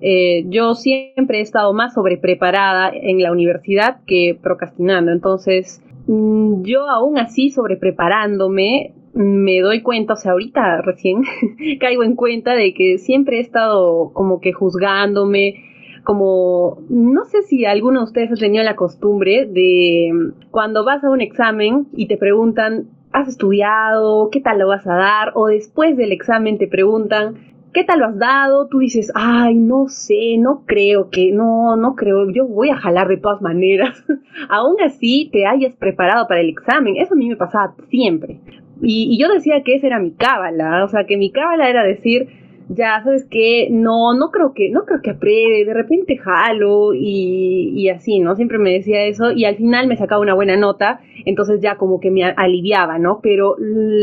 eh, 0.00 0.44
yo 0.48 0.74
siempre 0.74 1.38
he 1.38 1.42
estado 1.42 1.72
más 1.72 1.94
sobrepreparada 1.94 2.90
en 2.92 3.22
la 3.22 3.32
universidad 3.32 4.00
que 4.06 4.38
procrastinando, 4.40 5.12
entonces 5.12 5.82
mm, 6.06 6.62
yo 6.62 6.88
aún 6.88 7.18
así 7.18 7.50
sobrepreparándome 7.50 8.92
me 9.14 9.60
doy 9.60 9.82
cuenta, 9.82 10.12
o 10.12 10.16
sea, 10.16 10.32
ahorita 10.32 10.82
recién 10.82 11.22
caigo 11.80 12.04
en 12.04 12.14
cuenta 12.14 12.54
de 12.54 12.74
que 12.74 12.98
siempre 12.98 13.38
he 13.38 13.40
estado 13.40 14.12
como 14.12 14.40
que 14.40 14.52
juzgándome, 14.52 15.64
como, 16.04 16.78
no 16.88 17.24
sé 17.24 17.42
si 17.42 17.64
alguno 17.64 18.00
de 18.00 18.04
ustedes 18.04 18.32
ha 18.32 18.36
tenido 18.36 18.64
la 18.64 18.76
costumbre 18.76 19.46
de 19.46 20.10
cuando 20.50 20.84
vas 20.84 21.02
a 21.04 21.10
un 21.10 21.20
examen 21.20 21.88
y 21.92 22.06
te 22.06 22.16
preguntan, 22.16 22.86
¿has 23.18 23.28
estudiado? 23.28 24.30
¿Qué 24.30 24.40
tal 24.40 24.58
lo 24.58 24.68
vas 24.68 24.86
a 24.86 24.94
dar? 24.94 25.32
O 25.34 25.46
después 25.46 25.96
del 25.96 26.12
examen 26.12 26.58
te 26.58 26.68
preguntan, 26.68 27.34
¿qué 27.72 27.84
tal 27.84 28.00
lo 28.00 28.06
has 28.06 28.18
dado? 28.18 28.68
Tú 28.68 28.78
dices, 28.78 29.12
ay, 29.14 29.54
no 29.54 29.88
sé, 29.88 30.36
no 30.38 30.62
creo 30.66 31.10
que, 31.10 31.32
no, 31.32 31.76
no 31.76 31.94
creo, 31.94 32.30
yo 32.30 32.46
voy 32.46 32.70
a 32.70 32.76
jalar 32.76 33.08
de 33.08 33.16
todas 33.16 33.42
maneras. 33.42 34.04
Aún 34.48 34.76
así 34.84 35.28
te 35.32 35.46
hayas 35.46 35.76
preparado 35.76 36.26
para 36.28 36.40
el 36.40 36.48
examen. 36.48 36.96
Eso 36.96 37.14
a 37.14 37.16
mí 37.16 37.28
me 37.28 37.36
pasaba 37.36 37.74
siempre. 37.88 38.40
Y, 38.80 39.08
y 39.14 39.20
yo 39.20 39.28
decía 39.28 39.62
que 39.64 39.74
esa 39.74 39.88
era 39.88 39.98
mi 39.98 40.12
cábala, 40.12 40.84
o 40.84 40.88
sea, 40.88 41.04
que 41.04 41.16
mi 41.16 41.32
cábala 41.32 41.68
era 41.68 41.82
decir, 41.82 42.28
ya 42.68 43.02
sabes 43.02 43.24
que 43.24 43.68
no, 43.70 44.14
no 44.14 44.30
creo 44.30 44.52
que, 44.52 44.70
no 44.70 44.84
creo 44.84 45.00
que 45.02 45.10
apruebe, 45.10 45.64
de 45.64 45.74
repente 45.74 46.18
jalo 46.18 46.92
y, 46.94 47.72
y, 47.74 47.88
así, 47.88 48.20
¿no? 48.20 48.36
Siempre 48.36 48.58
me 48.58 48.72
decía 48.72 49.04
eso 49.04 49.32
y 49.32 49.44
al 49.44 49.56
final 49.56 49.86
me 49.86 49.96
sacaba 49.96 50.20
una 50.20 50.34
buena 50.34 50.56
nota, 50.56 51.00
entonces 51.24 51.60
ya 51.60 51.76
como 51.76 51.98
que 52.00 52.10
me 52.10 52.24
aliviaba, 52.24 52.98
¿no? 52.98 53.20
Pero 53.22 53.56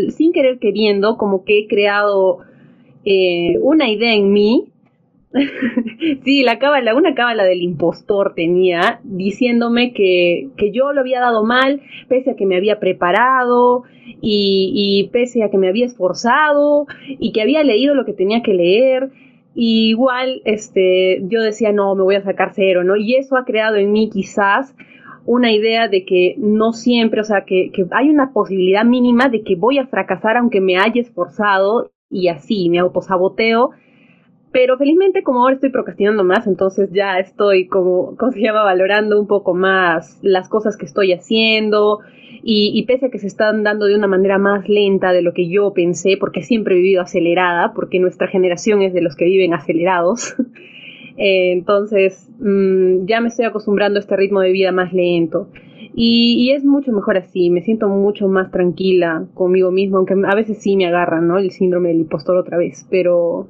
sin 0.10 0.32
querer 0.34 0.60
queriendo, 0.60 1.18
como 1.18 1.44
que 1.44 1.60
he 1.60 1.68
creado 1.68 2.40
eh, 3.06 3.58
una 3.62 3.90
idea 3.90 4.14
en 4.16 4.32
mí 4.32 4.72
sí, 6.24 6.44
la 6.44 6.60
cábala, 6.60 6.96
una 6.96 7.14
cábala 7.14 7.44
del 7.44 7.62
impostor 7.62 8.34
tenía, 8.36 9.00
diciéndome 9.04 9.94
que, 9.94 10.50
que, 10.56 10.72
yo 10.72 10.94
lo 10.94 11.02
había 11.02 11.20
dado 11.20 11.44
mal, 11.44 11.82
pese 12.08 12.32
a 12.32 12.36
que 12.36 12.46
me 12.46 12.56
había 12.56 12.80
preparado 12.80 13.84
y, 14.22 15.10
pese 15.12 15.44
a 15.44 15.50
que 15.50 15.58
me 15.58 15.68
había 15.68 15.86
esforzado 15.86 16.88
y 17.08 17.32
que 17.34 17.42
había 17.42 17.64
leído 17.64 17.96
lo 17.96 18.06
que 18.06 18.14
tenía 18.14 18.42
que 18.44 18.54
leer. 18.54 19.10
Igual, 19.56 20.42
este, 20.46 21.22
yo 21.28 21.42
decía, 21.42 21.72
no, 21.72 21.96
me 21.96 22.04
voy 22.04 22.16
a 22.16 22.24
sacar 22.24 22.52
cero, 22.54 22.84
¿no? 22.84 22.96
Y 22.96 23.16
eso 23.16 23.38
ha 23.38 23.46
creado 23.46 23.76
en 23.76 23.92
mí 23.92 24.10
quizás 24.10 24.76
una 25.26 25.52
idea 25.52 25.88
de 25.88 26.06
que 26.06 26.36
no 26.38 26.72
siempre, 26.72 27.22
o 27.22 27.24
sea, 27.24 27.46
que, 27.46 27.72
que 27.74 27.86
hay 27.92 28.10
una 28.10 28.32
posibilidad 28.32 28.86
mínima 28.86 29.28
de 29.28 29.44
que 29.44 29.56
voy 29.56 29.80
a 29.80 29.88
fracasar 29.88 30.38
aunque 30.38 30.62
me 30.62 30.78
haya 30.78 31.02
esforzado 31.02 31.92
y 32.10 32.28
así 32.28 32.70
me 32.70 32.80
autosaboteo 32.80 33.72
pero 34.56 34.78
felizmente 34.78 35.22
como 35.22 35.42
ahora 35.42 35.56
estoy 35.56 35.70
procrastinando 35.70 36.24
más, 36.24 36.48
entonces 36.48 36.90
ya 36.94 37.20
estoy 37.20 37.68
como, 37.68 38.16
¿cómo 38.16 38.32
se 38.32 38.40
llama? 38.40 38.64
Valorando 38.64 39.20
un 39.20 39.28
poco 39.28 39.54
más 39.54 40.18
las 40.22 40.48
cosas 40.48 40.78
que 40.78 40.86
estoy 40.86 41.12
haciendo 41.12 42.00
y, 42.42 42.82
pese 42.88 43.08
a 43.08 43.10
que 43.10 43.20
se 43.20 43.28
están 43.28 43.64
dando 43.64 43.86
de 43.86 43.98
una 43.98 44.08
manera 44.08 44.38
más 44.38 44.70
lenta 44.70 45.12
de 45.12 45.22
lo 45.22 45.34
que 45.34 45.50
yo 45.50 45.74
pensé, 45.74 46.16
porque 46.18 46.42
siempre 46.42 46.74
he 46.76 46.78
vivido 46.78 47.02
acelerada, 47.02 47.74
porque 47.74 48.00
nuestra 48.00 48.30
generación 48.30 48.82
es 48.82 48.94
de 48.94 49.02
los 49.02 49.18
que 49.18 49.26
viven 49.26 49.54
acelerados, 49.54 50.36
eh, 51.18 51.52
entonces 51.52 52.32
mmm, 52.40 53.08
ya 53.08 53.20
me 53.20 53.28
estoy 53.28 53.44
acostumbrando 53.44 54.00
a 54.00 54.04
este 54.04 54.16
ritmo 54.16 54.40
de 54.40 54.54
vida 54.54 54.72
más 54.72 54.94
lento. 54.94 55.50
Y, 55.94 56.46
y, 56.48 56.52
es 56.52 56.64
mucho 56.64 56.94
mejor 56.94 57.18
así, 57.18 57.50
me 57.50 57.62
siento 57.62 57.90
mucho 57.90 58.30
más 58.30 58.52
tranquila 58.52 59.26
conmigo 59.34 59.72
mismo, 59.72 59.98
aunque 59.98 60.14
a 60.14 60.34
veces 60.34 60.60
sí 60.62 60.78
me 60.78 60.86
agarra, 60.86 61.20
¿no? 61.20 61.40
El 61.40 61.52
síndrome 61.52 61.90
del 61.90 61.98
impostor 61.98 62.38
otra 62.38 62.58
vez, 62.58 62.88
pero, 62.90 63.50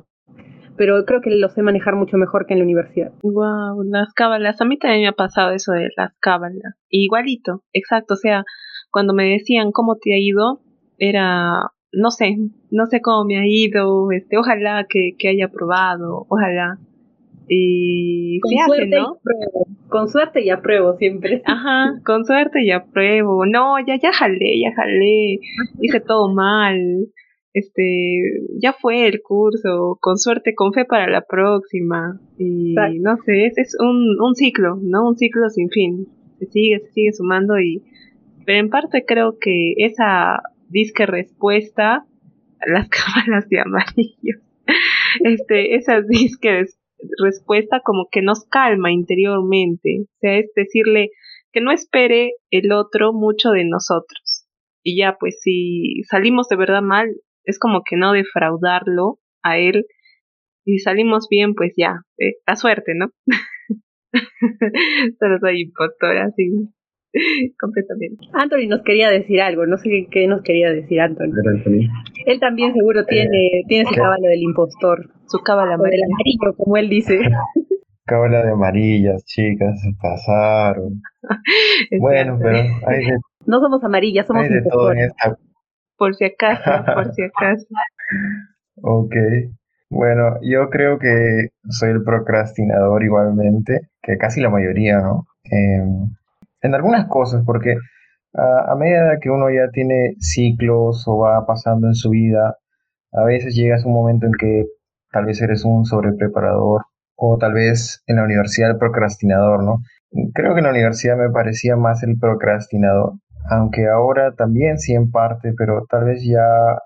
pero 0.78 1.06
creo 1.06 1.22
que 1.22 1.30
lo 1.32 1.50
sé 1.50 1.62
manejar 1.62 1.96
mucho 1.96 2.18
mejor 2.18 2.46
que 2.46 2.54
en 2.54 2.60
la 2.60 2.66
universidad. 2.66 3.12
Wow, 3.22 3.84
las 3.84 4.14
cábalas. 4.14 4.62
A 4.62 4.66
mí 4.66 4.78
también 4.78 5.02
me 5.02 5.08
ha 5.08 5.14
pasado 5.14 5.52
eso 5.52 5.72
de 5.72 5.90
las 5.96 6.14
cábalas. 6.20 6.76
Igualito, 6.90 7.64
exacto. 7.74 8.16
O 8.16 8.18
sea, 8.18 8.44
cuando 8.92 9.14
me 9.14 9.30
decían 9.30 9.72
cómo 9.72 9.98
te 9.98 10.14
ha 10.14 10.18
ido, 10.18 10.62
era, 10.98 11.72
no 11.92 12.12
sé, 12.12 12.36
no 12.72 12.86
sé 12.88 13.02
cómo 13.02 13.26
me 13.26 13.40
ha 13.40 13.46
ido, 13.46 14.12
este, 14.12 14.38
ojalá 14.38 14.86
que, 14.90 15.12
que 15.18 15.30
haya 15.30 15.48
probado, 15.50 16.26
ojalá. 16.30 16.78
Y 17.48 18.40
con 18.40 18.52
suerte 18.66 18.90
y 18.90 19.00
apruebo. 19.00 19.68
Con 19.88 20.10
suerte 20.10 20.44
y 20.44 20.50
apruebo 20.50 20.98
siempre. 20.98 21.42
Ajá, 21.46 21.94
con 22.04 22.26
suerte 22.26 22.64
y 22.64 22.72
apruebo. 22.72 23.46
No, 23.46 23.76
ya, 23.86 23.98
ya 24.02 24.12
jalé, 24.12 24.60
ya 24.60 24.74
jalé. 24.76 25.40
Hice 25.80 26.00
todo 26.00 26.34
mal 26.34 27.08
este, 27.56 28.22
ya 28.62 28.74
fue 28.74 29.08
el 29.08 29.22
curso, 29.22 29.98
con 30.00 30.18
suerte, 30.18 30.54
con 30.54 30.74
fe 30.74 30.86
para 30.86 31.10
la 31.10 31.22
próxima. 31.22 32.20
Y 32.38 32.76
no 33.00 33.18
sé, 33.26 33.48
es, 33.48 33.58
es 33.58 33.78
un, 33.80 34.18
un 34.22 34.36
ciclo, 34.36 34.78
¿no? 34.82 35.08
Un 35.08 35.18
ciclo 35.18 35.50
sin 35.50 35.70
fin. 35.70 36.08
Se 36.38 36.46
sigue, 36.46 36.80
se 36.80 36.92
sigue 36.92 37.14
sumando 37.14 37.60
y, 37.60 37.82
pero 38.46 38.60
en 38.60 38.70
parte 38.70 39.06
creo 39.06 39.38
que 39.40 39.74
esa 39.78 40.42
disque 40.70 41.06
respuesta 41.06 42.06
a 42.60 42.70
las 42.72 42.90
cámaras 42.90 43.50
de 43.50 43.60
amarillo 43.60 44.46
este, 45.24 45.76
esa 45.76 46.02
disque 46.02 46.66
respuesta 47.24 47.82
como 47.84 48.08
que 48.12 48.22
nos 48.22 48.46
calma 48.46 48.92
interiormente. 48.92 50.02
O 50.04 50.18
sea, 50.20 50.38
es 50.38 50.52
decirle 50.56 51.12
que 51.52 51.62
no 51.62 51.72
espere 51.72 52.34
el 52.52 52.72
otro 52.72 53.14
mucho 53.14 53.52
de 53.52 53.66
nosotros. 53.66 54.48
Y 54.84 54.98
ya, 54.98 55.18
pues 55.20 55.40
si 55.42 56.04
salimos 56.10 56.48
de 56.48 56.58
verdad 56.58 56.82
mal, 56.82 57.16
es 57.46 57.60
como 57.60 57.82
que 57.84 57.96
no 57.98 58.14
defraudarlo 58.14 59.20
a 59.44 59.58
él. 59.58 59.86
Y 60.66 60.80
salimos 60.80 61.28
bien, 61.30 61.54
pues 61.54 61.74
ya, 61.78 62.02
eh, 62.18 62.36
la 62.48 62.56
suerte, 62.56 62.94
¿no? 62.96 63.12
Solo 65.20 65.40
soy 65.40 65.62
impostora, 65.62 66.32
sí. 66.36 66.70
completamente. 67.60 68.28
Anthony 68.34 68.68
nos 68.68 68.82
quería 68.84 69.10
decir 69.10 69.42
algo, 69.42 69.66
no 69.66 69.78
sé 69.78 70.08
qué 70.12 70.28
nos 70.28 70.42
quería 70.42 70.72
decir 70.72 71.00
Anthony. 71.02 71.32
Él 72.26 72.40
también 72.40 72.74
seguro 72.74 73.02
eh, 73.02 73.06
tiene, 73.08 73.64
tiene 73.68 73.86
su 73.86 73.96
cábala 73.96 74.28
del 74.28 74.42
impostor. 74.42 75.10
Su 75.28 75.40
cábala 75.40 75.76
amarilla. 75.76 76.06
amarillo, 76.06 76.58
como 76.58 76.78
él 76.78 76.90
dice. 76.90 77.20
Cábala 78.08 78.46
de 78.46 78.52
amarillas, 78.52 79.26
chicas, 79.26 79.82
se 79.82 79.90
pasaron. 80.00 81.02
bueno, 82.00 82.38
pero 82.40 82.58
hay 82.86 83.04
de, 83.04 83.18
No 83.48 83.60
somos 83.60 83.84
amarillas, 83.84 84.28
somos 84.28 84.48
de 84.48 84.62
todo 84.62 84.92
en 84.92 85.00
esta... 85.00 85.36
Por 85.98 86.16
si 86.16 86.26
acaso, 86.26 86.72
por 86.94 87.14
si 87.14 87.24
acaso. 87.26 87.66
ok. 88.82 89.16
Bueno, 89.90 90.40
yo 90.42 90.70
creo 90.70 90.98
que 91.00 91.50
soy 91.70 91.92
el 91.92 92.04
procrastinador 92.04 93.04
igualmente, 93.04 93.90
que 94.02 94.18
casi 94.18 94.42
la 94.42 94.50
mayoría, 94.50 95.00
¿no? 95.00 95.28
Eh, 95.52 95.84
en 96.62 96.74
algunas 96.74 97.08
cosas, 97.08 97.44
porque 97.46 97.78
a 98.38 98.76
medida 98.76 99.20
que 99.22 99.30
uno 99.30 99.50
ya 99.50 99.70
tiene 99.72 100.16
ciclos 100.20 101.08
o 101.08 101.20
va 101.20 101.46
pasando 101.46 101.88
en 101.88 101.96
su 101.96 102.10
vida, 102.10 102.58
a 103.14 103.24
veces 103.24 103.56
llegas 103.56 103.84
a 103.84 103.88
un 103.88 103.94
momento 103.94 104.26
en 104.26 104.34
que 104.34 104.66
tal 105.12 105.26
vez 105.26 105.42
eres 105.42 105.64
un 105.64 105.86
sobrepreparador 105.86 106.84
o 107.16 107.38
tal 107.38 107.54
vez 107.54 108.04
en 108.08 108.18
la 108.18 108.24
universidad 108.24 108.72
el 108.72 108.78
procrastinador, 108.78 109.64
¿no? 109.64 109.84
Creo 110.34 110.54
que 110.54 110.60
en 110.60 110.66
la 110.66 110.72
universidad 110.72 111.18
me 111.18 111.30
parecía 111.30 111.76
más 111.78 112.04
el 112.04 112.18
procrastinador, 112.20 113.14
aunque 113.50 113.88
ahora 113.88 114.34
también 114.36 114.78
sí 114.80 114.94
en 114.94 115.12
parte, 115.12 115.54
pero 115.58 115.86
tal 115.90 116.06
vez 116.06 116.24
ya 116.26 116.80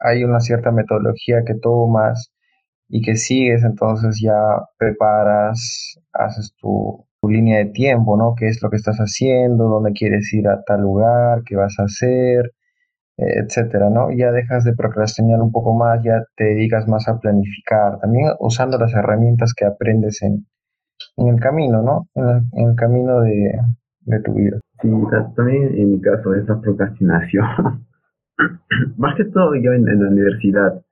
hay 0.00 0.24
una 0.24 0.40
cierta 0.40 0.72
metodología 0.72 1.44
que 1.46 1.54
tomas 1.54 2.32
y 2.88 3.02
que 3.02 3.16
sigues, 3.16 3.64
entonces 3.64 4.20
ya 4.22 4.34
preparas, 4.78 5.98
haces 6.12 6.54
tu, 6.60 7.06
línea 7.28 7.58
de 7.58 7.66
tiempo, 7.66 8.16
¿no? 8.16 8.34
¿Qué 8.36 8.48
es 8.48 8.60
lo 8.62 8.70
que 8.70 8.76
estás 8.76 8.98
haciendo? 8.98 9.68
¿Dónde 9.68 9.92
quieres 9.92 10.32
ir 10.34 10.48
a 10.48 10.62
tal 10.64 10.80
lugar? 10.82 11.42
¿Qué 11.46 11.56
vas 11.56 11.78
a 11.78 11.84
hacer? 11.84 12.50
Etcétera, 13.16 13.90
¿no? 13.90 14.10
Ya 14.10 14.32
dejas 14.32 14.64
de 14.64 14.74
procrastinar 14.74 15.40
un 15.40 15.52
poco 15.52 15.74
más, 15.74 16.02
ya 16.02 16.24
te 16.36 16.44
dedicas 16.44 16.88
más 16.88 17.08
a 17.08 17.18
planificar, 17.20 18.00
también 18.00 18.32
usando 18.40 18.78
las 18.78 18.92
herramientas 18.94 19.54
que 19.54 19.64
aprendes 19.66 20.22
en, 20.22 20.46
en 21.16 21.28
el 21.28 21.40
camino, 21.40 21.82
¿no? 21.82 22.08
En, 22.14 22.70
el 22.70 22.76
camino 22.76 23.20
de, 23.20 23.52
de, 24.06 24.20
tu 24.20 24.34
vida. 24.34 24.60
Sí, 24.80 24.90
también 25.36 25.78
en 25.78 25.92
mi 25.92 26.00
caso 26.00 26.34
esa 26.34 26.60
procrastinación, 26.60 27.86
más 28.96 29.16
que 29.16 29.24
todo 29.26 29.54
yo 29.54 29.72
en, 29.72 29.88
en 29.88 30.02
la 30.02 30.08
universidad, 30.10 30.82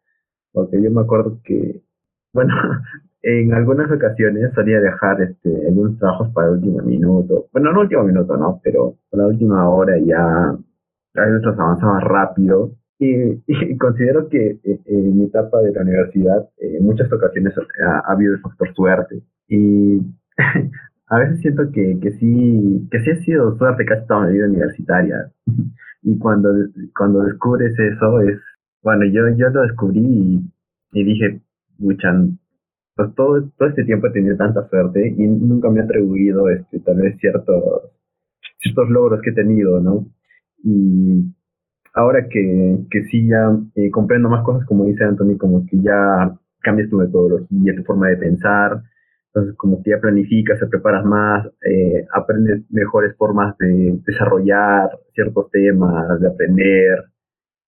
porque 0.53 0.83
yo 0.83 0.90
me 0.90 1.03
acuerdo 1.03 1.40
que, 1.44 1.83
bueno, 2.33 2.55
en 3.23 3.53
algunas 3.53 3.90
ocasiones 3.90 4.53
solía 4.55 4.81
dejar 4.81 5.20
este, 5.23 5.66
algunos 5.66 5.99
trabajos 5.99 6.29
para 6.33 6.49
el 6.49 6.55
último 6.55 6.83
minuto. 6.83 7.46
Bueno, 7.53 7.73
no 7.73 7.81
último 7.81 8.05
minuto, 8.05 8.37
no, 8.37 8.61
pero 8.62 8.94
para 9.11 9.25
la 9.25 9.29
última 9.29 9.68
hora 9.68 9.99
ya 9.99 10.57
a 11.14 11.27
veces 11.27 11.42
los 11.42 11.59
avanzaba 11.59 12.01
rápido. 12.01 12.73
Y, 13.03 13.79
considero 13.79 14.29
que 14.29 14.61
eh, 14.62 14.79
en 14.85 15.16
mi 15.16 15.25
etapa 15.25 15.62
de 15.62 15.73
la 15.73 15.81
universidad 15.81 16.46
en 16.59 16.85
muchas 16.85 17.11
ocasiones 17.11 17.55
ha, 17.83 18.01
habido 18.01 18.35
el 18.35 18.40
factor 18.42 18.75
suerte. 18.75 19.23
Y 19.49 20.03
a 21.11 21.18
veces 21.18 21.40
siento 21.40 21.70
que, 21.73 21.99
que, 22.01 22.12
sí, 22.12 22.88
que 22.90 23.01
sí 23.01 23.11
ha 23.11 23.16
sido 23.16 23.59
suerte 23.59 23.85
casi 23.85 24.07
toda 24.07 24.27
mi 24.27 24.35
vida 24.35 24.46
universitaria. 24.46 25.31
y 26.03 26.16
cuando, 26.18 26.51
cuando 26.96 27.25
descubres 27.25 27.77
eso 27.79 28.20
es, 28.20 28.38
bueno, 28.83 29.05
yo, 29.07 29.29
yo 29.37 29.51
lo 29.51 29.62
descubrí 29.62 30.40
y, 30.92 31.05
dije, 31.05 31.42
muchan, 31.79 32.38
pues 32.94 33.12
todo, 33.16 33.42
todo 33.59 33.68
este 33.68 33.85
tiempo 33.85 34.07
he 34.07 34.12
tenido 34.12 34.37
tanta 34.37 34.68
suerte 34.68 35.09
y 35.09 35.27
nunca 35.27 35.68
me 35.68 35.81
he 35.81 35.83
atribuido 35.83 36.49
este, 36.49 36.79
tal 36.79 36.99
vez 36.99 37.18
ciertos, 37.18 37.90
ciertos 38.59 38.88
logros 38.88 39.20
que 39.20 39.31
he 39.31 39.35
tenido, 39.35 39.81
¿no? 39.81 40.07
Y 40.62 41.25
ahora 41.94 42.29
que, 42.29 42.79
que 42.88 43.03
sí 43.05 43.27
ya 43.27 43.51
eh, 43.75 43.90
comprendo 43.90 44.29
más 44.29 44.44
cosas, 44.44 44.64
como 44.64 44.85
dice 44.85 45.03
Anthony, 45.03 45.37
como 45.37 45.66
que 45.66 45.77
ya 45.81 46.38
cambias 46.61 46.88
tu 46.88 46.99
metodología, 46.99 47.75
tu 47.75 47.83
forma 47.83 48.09
de 48.09 48.16
pensar, 48.16 48.83
entonces 49.32 49.56
como 49.56 49.82
que 49.82 49.90
ya 49.90 50.00
planificas, 50.00 50.58
te 50.58 50.66
preparas 50.66 51.04
más, 51.04 51.46
eh, 51.64 52.04
aprendes 52.12 52.64
mejores 52.70 53.16
formas 53.16 53.56
de 53.58 53.98
desarrollar 54.04 54.90
ciertos 55.14 55.50
temas, 55.50 56.20
de 56.20 56.28
aprender, 56.28 57.04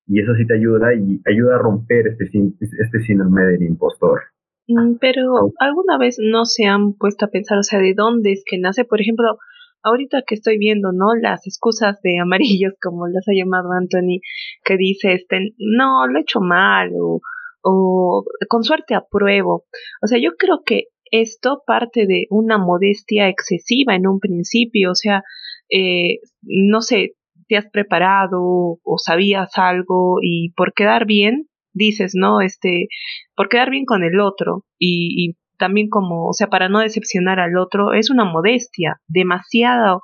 y 0.06 0.20
eso 0.20 0.34
sí 0.34 0.46
te 0.46 0.54
ayuda 0.54 0.92
y 0.94 1.20
ayuda 1.24 1.56
a 1.56 1.58
romper 1.58 2.08
este, 2.08 2.24
este 2.60 3.00
síndrome 3.06 3.44
del 3.44 3.62
impostor. 3.62 4.20
Mm, 4.66 4.96
pero 5.00 5.52
alguna 5.60 5.98
vez 5.98 6.16
no 6.20 6.44
se 6.44 6.66
han 6.66 6.94
puesto 6.94 7.26
a 7.26 7.30
pensar, 7.30 7.58
o 7.58 7.62
sea, 7.62 7.78
de 7.78 7.94
dónde 7.94 8.32
es 8.32 8.42
que 8.44 8.58
nace, 8.58 8.84
por 8.84 9.00
ejemplo, 9.00 9.38
ahorita 9.84 10.22
que 10.26 10.34
estoy 10.34 10.58
viendo, 10.58 10.90
¿no? 10.92 11.14
Las 11.14 11.46
excusas 11.46 12.00
de 12.02 12.18
amarillos, 12.18 12.74
como 12.82 13.06
las 13.06 13.26
ha 13.28 13.32
llamado 13.34 13.70
Anthony, 13.70 14.20
que 14.64 14.76
dice, 14.76 15.14
este, 15.14 15.54
no, 15.58 16.08
lo 16.08 16.18
he 16.18 16.22
hecho 16.22 16.40
mal, 16.40 16.90
o, 17.00 17.20
o 17.62 18.24
con 18.48 18.64
suerte 18.64 18.94
apruebo. 18.94 19.66
O 20.02 20.06
sea, 20.06 20.18
yo 20.20 20.32
creo 20.36 20.62
que 20.64 20.88
esto 21.12 21.62
parte 21.64 22.06
de 22.06 22.26
una 22.30 22.58
modestia 22.58 23.28
excesiva 23.28 23.94
en 23.94 24.08
un 24.08 24.18
principio, 24.18 24.90
o 24.90 24.94
sea, 24.96 25.22
eh, 25.70 26.18
no 26.42 26.80
sé, 26.80 27.12
te 27.46 27.56
has 27.56 27.70
preparado 27.70 28.40
o 28.82 28.98
sabías 28.98 29.52
algo 29.56 30.18
y 30.22 30.52
por 30.56 30.72
quedar 30.72 31.06
bien 31.06 31.48
dices, 31.74 32.12
¿no? 32.14 32.40
Este, 32.40 32.88
por 33.34 33.48
quedar 33.48 33.70
bien 33.70 33.84
con 33.84 34.02
el 34.02 34.20
otro 34.20 34.64
y, 34.78 35.36
también 35.58 35.88
como, 35.88 36.28
o 36.28 36.32
sea, 36.32 36.48
para 36.48 36.68
no 36.68 36.80
decepcionar 36.80 37.38
al 37.38 37.56
otro, 37.56 37.92
es 37.92 38.10
una 38.10 38.24
modestia 38.24 39.00
demasiado 39.06 40.00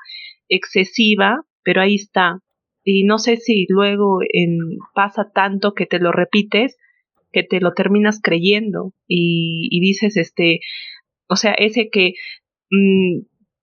excesiva, 0.48 1.42
pero 1.64 1.80
ahí 1.80 1.96
está. 1.96 2.38
Y 2.84 3.02
no 3.02 3.18
sé 3.18 3.38
si 3.38 3.66
luego 3.68 4.20
en, 4.32 4.58
pasa 4.94 5.32
tanto 5.34 5.72
que 5.74 5.86
te 5.86 5.98
lo 5.98 6.12
repites, 6.12 6.76
que 7.32 7.42
te 7.42 7.60
lo 7.60 7.72
terminas 7.72 8.20
creyendo 8.22 8.92
y, 9.08 9.66
y 9.72 9.80
dices, 9.80 10.16
este, 10.16 10.60
o 11.28 11.36
sea, 11.36 11.52
ese 11.52 11.88
que 11.90 12.14
mm, 12.70 13.20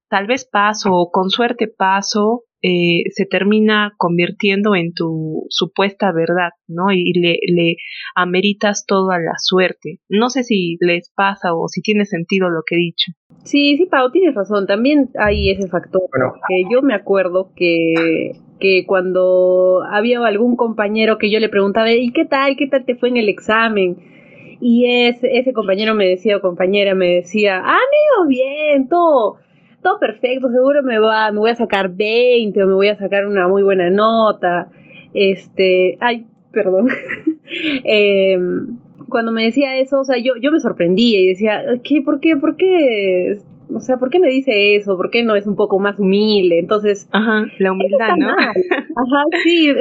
tal 0.09 0.27
vez 0.27 0.45
paso 0.45 0.91
o 0.93 1.11
con 1.11 1.29
suerte 1.29 1.67
paso 1.67 2.43
eh, 2.67 3.03
se 3.11 3.27
termina 3.27 3.93
convirtiendo 3.97 4.73
en 4.73 4.91
tu 4.93 5.45
supuesta 5.49 6.11
verdad, 6.11 6.49
¿no? 6.67 6.91
Y 6.91 7.13
le, 7.13 7.37
le 7.47 7.75
ameritas 8.15 8.85
todo 8.87 9.11
a 9.11 9.19
la 9.19 9.33
suerte. 9.37 9.99
No 10.09 10.31
sé 10.31 10.43
si 10.43 10.77
les 10.79 11.11
pasa 11.15 11.53
o 11.53 11.67
si 11.67 11.81
tiene 11.81 12.05
sentido 12.05 12.49
lo 12.49 12.61
que 12.65 12.75
he 12.75 12.79
dicho. 12.79 13.11
Sí, 13.43 13.77
sí, 13.77 13.85
Pau, 13.85 14.09
tienes 14.11 14.33
razón. 14.33 14.65
También 14.65 15.11
hay 15.19 15.51
ese 15.51 15.67
factor. 15.67 16.01
Que 16.47 16.63
yo 16.71 16.81
me 16.81 16.95
acuerdo 16.95 17.51
que, 17.55 18.31
que 18.59 18.85
cuando 18.87 19.83
había 19.87 20.25
algún 20.25 20.55
compañero 20.55 21.19
que 21.19 21.29
yo 21.29 21.39
le 21.39 21.49
preguntaba, 21.49 21.91
¿y 21.91 22.11
qué 22.13 22.25
tal? 22.25 22.55
¿Qué 22.57 22.65
tal 22.65 22.83
te 22.85 22.95
fue 22.95 23.09
en 23.09 23.17
el 23.17 23.29
examen? 23.29 24.14
Y 24.61 25.07
ese, 25.07 25.37
ese 25.37 25.53
compañero 25.53 25.95
me 25.95 26.07
decía, 26.07 26.37
o 26.37 26.41
compañera 26.41 26.95
me 26.95 27.15
decía, 27.15 27.61
ah, 27.63 27.79
me 28.21 28.27
bien, 28.27 28.87
todo 28.87 29.37
todo 29.85 29.99
perfecto, 29.99 30.49
seguro 30.49 30.81
me, 30.81 30.97
va, 30.97 31.31
me 31.31 31.37
voy 31.37 31.51
a 31.51 31.55
sacar 31.55 31.89
20 31.89 32.63
o 32.63 32.67
me 32.67 32.73
voy 32.73 32.87
a 32.87 32.97
sacar 32.97 33.27
una 33.27 33.47
muy 33.47 33.61
buena 33.61 33.91
nota. 33.91 34.67
Este, 35.13 35.97
ay, 36.01 36.25
perdón. 36.51 36.87
Em, 37.83 38.79
cuando 39.07 39.31
me 39.31 39.43
decía 39.43 39.77
eso, 39.77 39.99
o 39.99 40.03
sea, 40.03 40.17
yo, 40.17 40.33
yo 40.41 40.51
me 40.51 40.59
sorprendía 40.59 41.19
y 41.19 41.27
decía, 41.27 41.63
¿qué, 41.83 42.01
¿por 42.01 42.19
qué, 42.19 42.35
por 42.35 42.57
qué? 42.57 43.37
O 43.73 43.79
sea, 43.79 43.97
¿por 43.97 44.09
qué 44.09 44.19
me 44.19 44.29
dice 44.29 44.75
eso? 44.75 44.97
¿Por 44.97 45.09
qué 45.09 45.23
no 45.23 45.35
es 45.35 45.47
un 45.47 45.55
poco 45.55 45.79
más 45.79 45.99
humilde? 45.99 46.59
Entonces, 46.59 47.07
Ajá, 47.11 47.45
la 47.59 47.71
humildad, 47.71 48.15
¿no? 48.17 48.29
Ajá, 48.29 49.23
sí, 49.43 49.71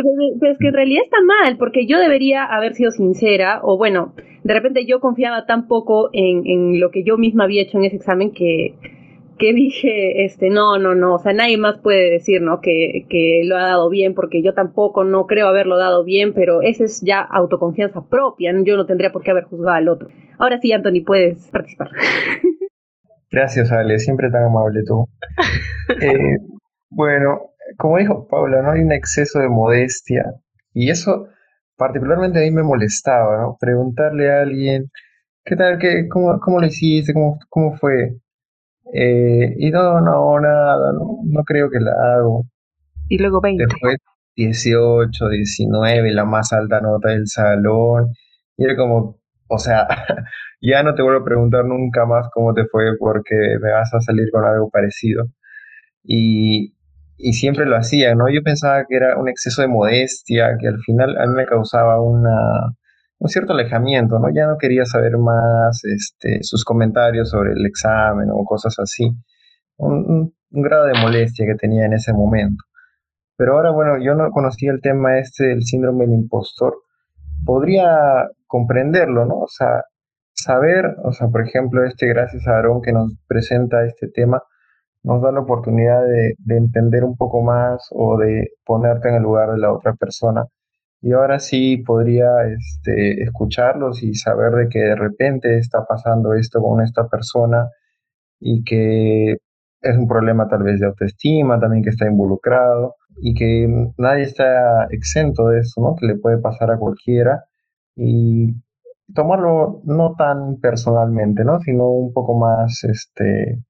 pero 0.41 0.53
es 0.53 0.59
que 0.59 0.68
en 0.68 0.74
realidad 0.74 1.03
está 1.05 1.18
mal, 1.22 1.57
porque 1.59 1.87
yo 1.87 1.99
debería 1.99 2.45
haber 2.45 2.74
sido 2.74 2.91
sincera, 2.91 3.61
o 3.62 3.76
bueno, 3.76 4.14
de 4.43 4.55
repente 4.55 4.87
yo 4.87 5.01
confiaba 5.01 5.47
tan 5.47 5.68
poco 5.68 6.11
en, 6.12 6.47
en 6.47 6.80
lo 6.80 6.91
que 6.91 7.05
yo 7.05 7.16
misma 7.16 7.45
había 7.45 7.62
hecho 7.62 7.78
en 7.78 7.85
ese 7.85 7.97
examen 7.97 8.32
que, 8.32 8.74
que 9.39 9.53
dije, 9.53 10.24
este, 10.24 10.51
no, 10.51 10.78
no, 10.78 10.95
no, 10.95 11.14
o 11.14 11.18
sea, 11.18 11.32
nadie 11.32 11.59
más 11.59 11.78
puede 11.78 12.11
decir, 12.11 12.41
¿no? 12.41 12.61
Que, 12.61 13.07
que 13.09 13.43
lo 13.45 13.57
ha 13.57 13.62
dado 13.62 13.91
bien, 13.91 14.14
porque 14.14 14.43
yo 14.43 14.55
tampoco 14.55 15.05
no 15.05 15.26
creo 15.26 15.49
haberlo 15.49 15.76
dado 15.76 16.05
bien, 16.05 16.35
pero 16.35 16.62
esa 16.62 16.85
es 16.85 17.01
ya 17.01 17.20
autoconfianza 17.20 18.03
propia, 18.09 18.53
yo 18.64 18.76
no 18.76 18.87
tendría 18.87 19.12
por 19.12 19.22
qué 19.22 19.32
haber 19.32 19.45
juzgado 19.45 19.76
al 19.76 19.89
otro. 19.89 20.09
Ahora 20.39 20.59
sí, 20.61 20.72
Anthony, 20.72 21.05
puedes 21.05 21.49
participar. 21.51 21.91
Gracias, 23.35 23.72
Ale, 23.72 23.99
siempre 23.99 24.30
tan 24.30 24.45
amable 24.45 24.82
tú. 24.87 25.09
Eh, 26.01 26.39
bueno, 26.89 27.51
como 27.76 27.99
dijo 27.99 28.26
Paula, 28.26 28.62
no 28.62 28.70
hay 28.70 28.80
un 28.80 28.93
exceso 28.93 29.39
de 29.41 29.51
modestia, 29.51 30.24
y 30.72 30.89
eso 30.89 31.26
particularmente 31.76 32.39
a 32.39 32.43
mí 32.43 32.51
me 32.51 32.62
molestaba, 32.62 33.43
¿no? 33.43 33.57
Preguntarle 33.61 34.32
a 34.32 34.43
alguien, 34.43 34.91
¿qué 35.45 35.57
tal? 35.57 35.78
¿Qué, 35.78 36.09
cómo, 36.09 36.41
¿Cómo 36.41 36.61
lo 36.61 36.66
hiciste? 36.66 37.12
¿Cómo, 37.12 37.39
cómo 37.51 37.76
fue? 37.76 38.16
Eh, 38.95 39.55
y 39.59 39.70
no, 39.70 40.01
no, 40.01 40.41
nada, 40.41 40.93
no, 40.93 41.18
no 41.24 41.43
creo 41.45 41.68
que 41.68 41.80
la 41.80 41.93
hago. 41.93 42.47
Y 43.09 43.18
luego 43.18 43.43
20. 43.43 43.64
Después 43.66 43.99
18, 44.37 45.28
19, 45.28 46.12
la 46.12 46.24
más 46.24 46.53
alta 46.55 46.80
nota 46.80 47.11
del 47.11 47.26
salón. 47.26 48.09
Y 48.57 48.64
era 48.64 48.74
como, 48.76 49.18
o 49.49 49.59
sea, 49.59 49.87
ya 50.64 50.82
no 50.82 50.94
te 50.94 51.02
vuelvo 51.02 51.20
a 51.20 51.24
preguntar 51.24 51.64
nunca 51.64 52.06
más 52.06 52.28
cómo 52.32 52.54
te 52.54 52.64
fue 52.66 52.96
porque 52.98 53.34
me 53.60 53.72
vas 53.72 53.92
a 53.92 54.00
salir 54.00 54.30
con 54.32 54.44
algo 54.44 54.70
parecido. 54.70 55.26
Y, 56.02 56.74
y 57.16 57.32
siempre 57.34 57.66
lo 57.66 57.76
hacía, 57.76 58.14
¿no? 58.14 58.28
Yo 58.28 58.42
pensaba 58.42 58.84
que 58.88 58.96
era 58.96 59.18
un 59.18 59.28
exceso 59.28 59.62
de 59.62 59.68
modestia, 59.68 60.56
que 60.58 60.68
al 60.68 60.78
final 60.80 61.16
a 61.18 61.26
mí 61.26 61.34
me 61.34 61.46
causaba 61.46 62.00
una, 62.00 62.74
un 63.18 63.28
cierto 63.28 63.52
alejamiento, 63.52 64.18
¿no? 64.18 64.28
Ya 64.34 64.46
no 64.46 64.58
quería 64.58 64.84
saber 64.86 65.18
más 65.18 65.84
este, 65.84 66.42
sus 66.42 66.64
comentarios 66.64 67.30
sobre 67.30 67.52
el 67.52 67.64
examen 67.66 68.30
o 68.30 68.44
cosas 68.44 68.78
así. 68.78 69.10
Un, 69.76 70.32
un, 70.50 70.62
grado 70.62 70.86
de 70.86 70.94
molestia 71.00 71.46
que 71.46 71.56
tenía 71.56 71.84
en 71.84 71.94
ese 71.94 72.12
momento. 72.12 72.62
Pero 73.36 73.56
ahora, 73.56 73.70
bueno, 73.72 73.98
yo 73.98 74.14
no 74.14 74.30
conocía 74.30 74.70
el 74.70 74.80
tema 74.80 75.18
este 75.18 75.48
del 75.48 75.64
síndrome 75.64 76.06
del 76.06 76.14
impostor. 76.14 76.76
Podría 77.44 78.28
comprenderlo, 78.46 79.26
¿no? 79.26 79.38
O 79.40 79.48
sea, 79.48 79.82
saber, 80.35 80.97
o 81.05 81.12
sea, 81.12 81.28
por 81.28 81.43
ejemplo, 81.47 81.85
este, 81.85 82.07
gracias 82.09 82.47
a 82.47 82.57
Aarón 82.57 82.82
que 82.82 82.93
nos 82.93 83.12
presenta 83.26 83.85
este 83.87 84.09
tema, 84.09 84.43
nos 85.03 85.22
da 85.22 85.32
la 85.32 85.41
oportunidad 85.41 86.03
de, 86.05 86.35
entender 86.49 87.05
un 87.05 87.16
poco 87.16 87.43
más 87.43 87.89
o 87.91 88.18
de 88.18 88.53
ponerte 88.64 89.09
en 89.09 89.16
el 89.16 89.22
lugar 89.22 89.53
de 89.53 89.59
la 89.59 89.72
otra 89.72 89.95
persona. 89.95 90.45
Y 91.03 91.12
ahora 91.12 91.39
sí 91.39 91.78
podría 91.78 92.28
este, 92.47 93.22
escucharlos 93.22 94.03
y 94.03 94.14
saber 94.14 94.53
de 94.53 94.68
que 94.68 94.80
de 94.80 94.97
repente 94.97 95.59
está 95.59 95.85
pasando 95.87 96.35
esto 96.35 96.62
con 96.62 96.82
esta 96.82 97.09
persona 97.09 97.68
y 98.41 98.64
que 98.64 99.32
es 99.82 99.97
un 99.99 100.09
problema 100.09 100.49
tal 100.49 100.62
vez 100.62 100.80
de 100.80 100.87
autoestima 100.87 101.61
también 101.61 101.82
que 101.85 101.91
está 101.91 102.07
involucrado 102.07 102.97
y 103.18 103.35
que 103.35 103.68
nadie 103.99 104.24
está 104.24 104.87
exento 104.91 105.49
de 105.49 105.61
eso, 105.61 105.80
¿no? 105.82 105.95
Que 105.97 106.07
le 106.07 106.16
puede 106.16 106.39
pasar 106.39 106.70
a 106.70 106.78
cualquiera 106.78 107.45
y 107.97 108.55
tomarlo 109.12 109.82
no 109.84 110.14
tan 110.16 110.61
personalmente, 110.61 111.44
¿no? 111.44 111.61
Sino 111.61 111.88
un 111.88 112.12
poco 112.12 112.38
más, 112.38 112.84
este, 112.84 113.62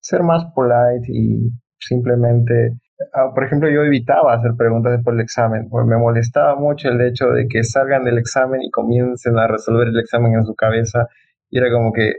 ser 0.00 0.22
más 0.22 0.44
polite 0.54 1.06
y 1.08 1.50
simplemente, 1.78 2.72
ah, 3.14 3.32
por 3.34 3.44
ejemplo, 3.44 3.68
yo 3.70 3.82
evitaba 3.84 4.34
hacer 4.34 4.52
preguntas 4.56 4.92
después 4.92 5.16
del 5.16 5.24
examen, 5.24 5.68
porque 5.68 5.88
me 5.88 5.98
molestaba 5.98 6.56
mucho 6.56 6.88
el 6.88 7.00
hecho 7.00 7.28
de 7.30 7.48
que 7.48 7.64
salgan 7.64 8.04
del 8.04 8.18
examen 8.18 8.62
y 8.62 8.70
comiencen 8.70 9.38
a 9.38 9.48
resolver 9.48 9.88
el 9.88 9.98
examen 9.98 10.34
en 10.34 10.44
su 10.44 10.54
cabeza 10.54 11.08
y 11.50 11.58
era 11.58 11.70
como 11.72 11.92
que 11.92 12.14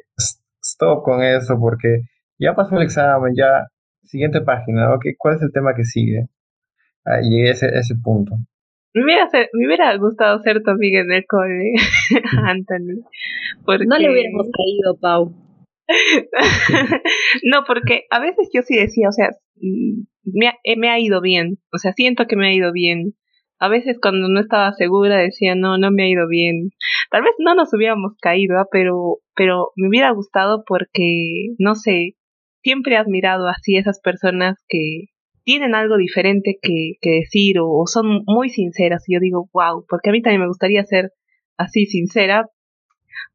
stop 0.62 1.04
con 1.04 1.24
eso 1.24 1.60
porque 1.60 2.02
ya 2.40 2.56
pasó 2.56 2.76
el 2.78 2.84
examen, 2.84 3.34
ya 3.36 3.68
siguiente 4.04 4.42
página, 4.42 4.94
¿ok? 4.94 5.06
¿Cuál 5.18 5.36
es 5.36 5.42
el 5.44 5.52
tema 5.52 5.74
que 5.76 5.84
sigue? 5.84 6.28
Ah, 7.06 7.22
llegué 7.22 7.50
a 7.50 7.52
ese, 7.54 7.68
ese 7.78 7.96
punto. 8.04 8.36
Me 8.98 9.04
hubiera, 9.04 9.30
me 9.54 9.68
hubiera, 9.68 9.96
gustado 9.98 10.40
ser 10.40 10.64
tu 10.64 10.72
amiga 10.72 11.02
en 11.02 11.12
el 11.12 11.26
cole, 11.28 11.74
Anthony. 12.46 13.04
Porque... 13.64 13.86
No 13.86 13.98
le 13.98 14.10
hubiéramos 14.10 14.48
caído, 14.52 14.98
Pau. 15.00 15.36
no, 17.44 17.64
porque 17.66 18.06
a 18.10 18.20
veces 18.20 18.50
yo 18.52 18.64
sí 18.64 18.76
decía, 18.76 19.10
o 19.10 19.12
sea, 19.12 19.30
mm, 19.56 20.02
me 20.34 20.48
ha, 20.48 20.54
eh, 20.64 20.78
me 20.78 20.90
ha 20.90 21.00
ido 21.00 21.22
bien, 21.22 21.60
o 21.72 21.78
sea, 21.78 21.94
siento 21.94 22.26
que 22.26 22.36
me 22.36 22.48
ha 22.48 22.54
ido 22.54 22.72
bien. 22.72 23.14
A 23.60 23.70
veces 23.70 23.98
cuando 24.02 24.30
no 24.30 24.40
estaba 24.40 24.74
segura 24.74 25.18
decía, 25.18 25.56
no, 25.56 25.78
no 25.78 25.92
me 25.92 26.04
ha 26.04 26.10
ido 26.10 26.28
bien. 26.28 26.72
Tal 27.12 27.22
vez 27.22 27.34
no 27.40 27.56
nos 27.56 27.74
hubiéramos 27.74 28.14
caído, 28.20 28.58
¿ah? 28.60 28.68
pero, 28.72 29.20
pero 29.36 29.72
me 29.76 29.90
hubiera 29.90 30.12
gustado 30.12 30.64
porque, 30.68 31.54
no 31.58 31.76
sé, 31.76 32.16
siempre 32.64 32.96
he 32.96 32.98
admirado 32.98 33.48
así 33.48 33.78
esas 33.78 34.00
personas 34.00 34.58
que 34.68 35.06
tienen 35.48 35.76
algo 35.76 35.96
diferente 35.96 36.60
que, 36.62 36.96
que 37.00 37.22
decir 37.22 37.60
o, 37.60 37.70
o, 37.70 37.88
son 37.88 38.24
muy 38.26 38.50
sinceras. 38.50 39.08
Y 39.08 39.14
yo 39.14 39.22
digo, 39.22 39.50
wow, 39.54 39.86
porque 39.88 40.10
a 40.10 40.12
mí 40.12 40.22
también 40.22 40.42
me 40.42 40.48
gustaría 40.50 40.84
ser 40.84 41.14
así 41.56 41.86
sincera, 41.86 42.50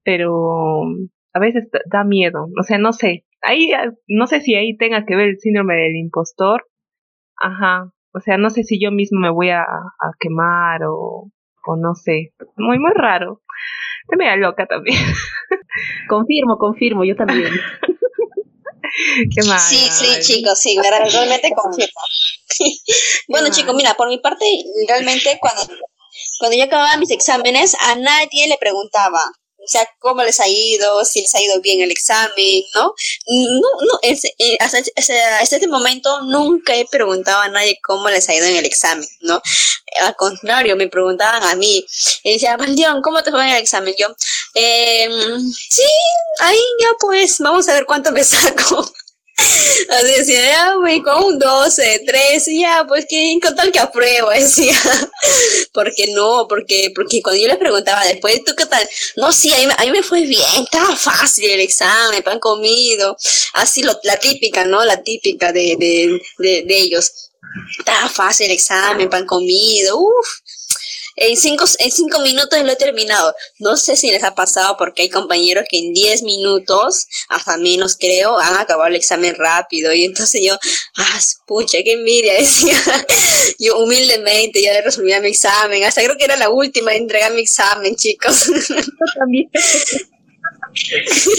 pero 0.04 0.82
a 1.32 1.40
veces 1.40 1.70
da 1.90 2.04
miedo, 2.04 2.48
o 2.60 2.62
sea, 2.64 2.76
no 2.76 2.92
sé, 2.92 3.24
ahí, 3.40 3.72
ah, 3.72 3.90
no 4.08 4.26
sé 4.26 4.42
si 4.42 4.54
ahí 4.54 4.76
tenga 4.76 5.06
que 5.06 5.16
ver 5.16 5.30
el 5.30 5.38
síndrome 5.38 5.74
del 5.74 5.96
impostor, 5.96 6.66
ajá, 7.40 7.90
o 8.12 8.20
sea, 8.20 8.36
no 8.36 8.50
sé 8.50 8.62
si 8.62 8.78
yo 8.78 8.92
mismo 8.92 9.18
me 9.18 9.30
voy 9.30 9.48
a, 9.48 9.64
quemar 10.20 10.82
o, 10.84 11.30
o 11.66 11.76
no 11.76 11.94
sé, 11.94 12.34
muy, 12.56 12.78
muy 12.78 12.92
raro, 12.94 13.40
estoy 14.02 14.18
media 14.18 14.36
loca 14.36 14.66
también. 14.66 14.98
confirmo, 16.10 16.58
confirmo, 16.58 17.04
yo 17.04 17.16
también. 17.16 17.48
Qué 19.34 19.42
mal. 19.46 19.60
Sí, 19.60 19.88
sí, 19.90 20.20
chicos, 20.20 20.58
sí, 20.58 20.76
realmente 20.78 21.52
confirmo. 21.54 22.00
bueno, 23.28 23.50
chicos, 23.50 23.74
mira, 23.74 23.94
por 23.94 24.08
mi 24.08 24.18
parte, 24.18 24.44
realmente 24.86 25.38
cuando, 25.40 25.62
cuando 26.38 26.56
yo 26.56 26.64
acababa 26.64 26.96
mis 26.96 27.10
exámenes, 27.10 27.74
a 27.80 27.94
nadie 27.96 28.46
le 28.48 28.58
preguntaba, 28.58 29.22
o 29.64 29.68
sea, 29.68 29.88
cómo 30.00 30.24
les 30.24 30.40
ha 30.40 30.48
ido, 30.48 31.04
si 31.04 31.20
les 31.20 31.34
ha 31.34 31.40
ido 31.40 31.60
bien 31.60 31.80
el 31.80 31.90
examen, 31.92 32.62
¿no? 32.74 32.92
No, 33.28 33.68
no, 33.80 33.98
eh, 34.02 34.56
hasta, 34.58 34.78
este 35.40 35.68
momento 35.68 36.22
nunca 36.22 36.74
he 36.74 36.84
preguntado 36.86 37.42
a 37.42 37.48
nadie 37.48 37.78
cómo 37.82 38.08
les 38.10 38.28
ha 38.28 38.34
ido 38.34 38.46
en 38.46 38.56
el 38.56 38.64
examen, 38.64 39.06
¿no? 39.20 39.40
Al 40.00 40.16
contrario, 40.16 40.74
me 40.74 40.88
preguntaban 40.88 41.44
a 41.44 41.54
mí, 41.54 41.84
y 42.24 42.32
decían, 42.32 42.58
Valdión, 42.58 43.02
¿cómo 43.02 43.22
te 43.22 43.30
fue 43.30 43.44
en 43.44 43.54
el 43.54 43.62
examen? 43.62 43.94
Yo, 43.96 44.08
eh, 44.54 45.08
sí, 45.70 45.82
ahí 46.40 46.60
ya 46.80 46.88
pues, 47.00 47.38
vamos 47.38 47.68
a 47.68 47.74
ver 47.74 47.86
cuánto 47.86 48.12
me 48.12 48.24
saco. 48.24 48.92
Así 49.88 50.12
decía, 50.18 50.46
ya, 50.46 50.74
güey, 50.74 51.02
con 51.02 51.24
un 51.24 51.38
12, 51.38 52.02
13, 52.06 52.58
ya, 52.58 52.84
pues 52.86 53.06
que 53.08 53.38
con 53.42 53.56
tal 53.56 53.72
que 53.72 53.78
apruebo, 53.78 54.30
decía. 54.34 54.78
porque 55.72 56.12
no, 56.14 56.46
porque, 56.48 56.92
porque 56.94 57.22
cuando 57.22 57.42
yo 57.42 57.48
les 57.48 57.56
preguntaba 57.56 58.04
después, 58.04 58.44
¿tú 58.44 58.52
qué 58.56 58.66
tal? 58.66 58.86
No, 59.16 59.32
sí, 59.32 59.52
a 59.52 59.84
mí, 59.84 59.90
me 59.90 60.02
fue 60.02 60.22
bien, 60.22 60.64
estaba 60.64 60.94
fácil 60.96 61.50
el 61.50 61.60
examen, 61.60 62.22
pan 62.22 62.38
comido, 62.38 63.16
así 63.54 63.82
lo, 63.82 63.98
la 64.04 64.16
típica, 64.18 64.64
¿no? 64.64 64.84
La 64.84 65.02
típica 65.02 65.52
de, 65.52 65.76
de, 65.78 66.20
de, 66.38 66.62
de 66.62 66.78
ellos. 66.78 67.30
Estaba 67.78 68.08
fácil 68.08 68.46
el 68.46 68.52
examen, 68.52 69.10
pan 69.10 69.26
comido, 69.26 69.98
uff 69.98 70.28
en 71.16 71.36
cinco, 71.36 71.64
en 71.78 71.90
cinco 71.90 72.20
minutos 72.20 72.58
lo 72.62 72.72
he 72.72 72.76
terminado. 72.76 73.34
No 73.58 73.76
sé 73.76 73.96
si 73.96 74.10
les 74.10 74.24
ha 74.24 74.34
pasado 74.34 74.76
porque 74.76 75.02
hay 75.02 75.10
compañeros 75.10 75.64
que 75.68 75.78
en 75.78 75.92
diez 75.92 76.22
minutos, 76.22 77.06
hasta 77.28 77.56
menos 77.58 77.96
creo, 77.98 78.38
han 78.38 78.56
acabado 78.56 78.88
el 78.88 78.96
examen 78.96 79.34
rápido. 79.34 79.92
Y 79.92 80.04
entonces 80.04 80.42
yo, 80.44 80.56
ah, 80.96 81.20
pucha, 81.46 81.78
qué 81.84 81.92
envidia, 81.92 82.34
decía. 82.38 82.76
yo 83.58 83.78
humildemente 83.78 84.62
ya 84.62 84.80
resolví 84.80 85.12
mi 85.20 85.28
examen. 85.28 85.84
Hasta 85.84 86.02
creo 86.02 86.16
que 86.16 86.24
era 86.24 86.36
la 86.36 86.50
última 86.50 86.92
de 86.92 86.98
entregar 86.98 87.32
mi 87.32 87.42
examen, 87.42 87.96
chicos. 87.96 88.46
Yo 88.68 89.06
también. 89.18 89.50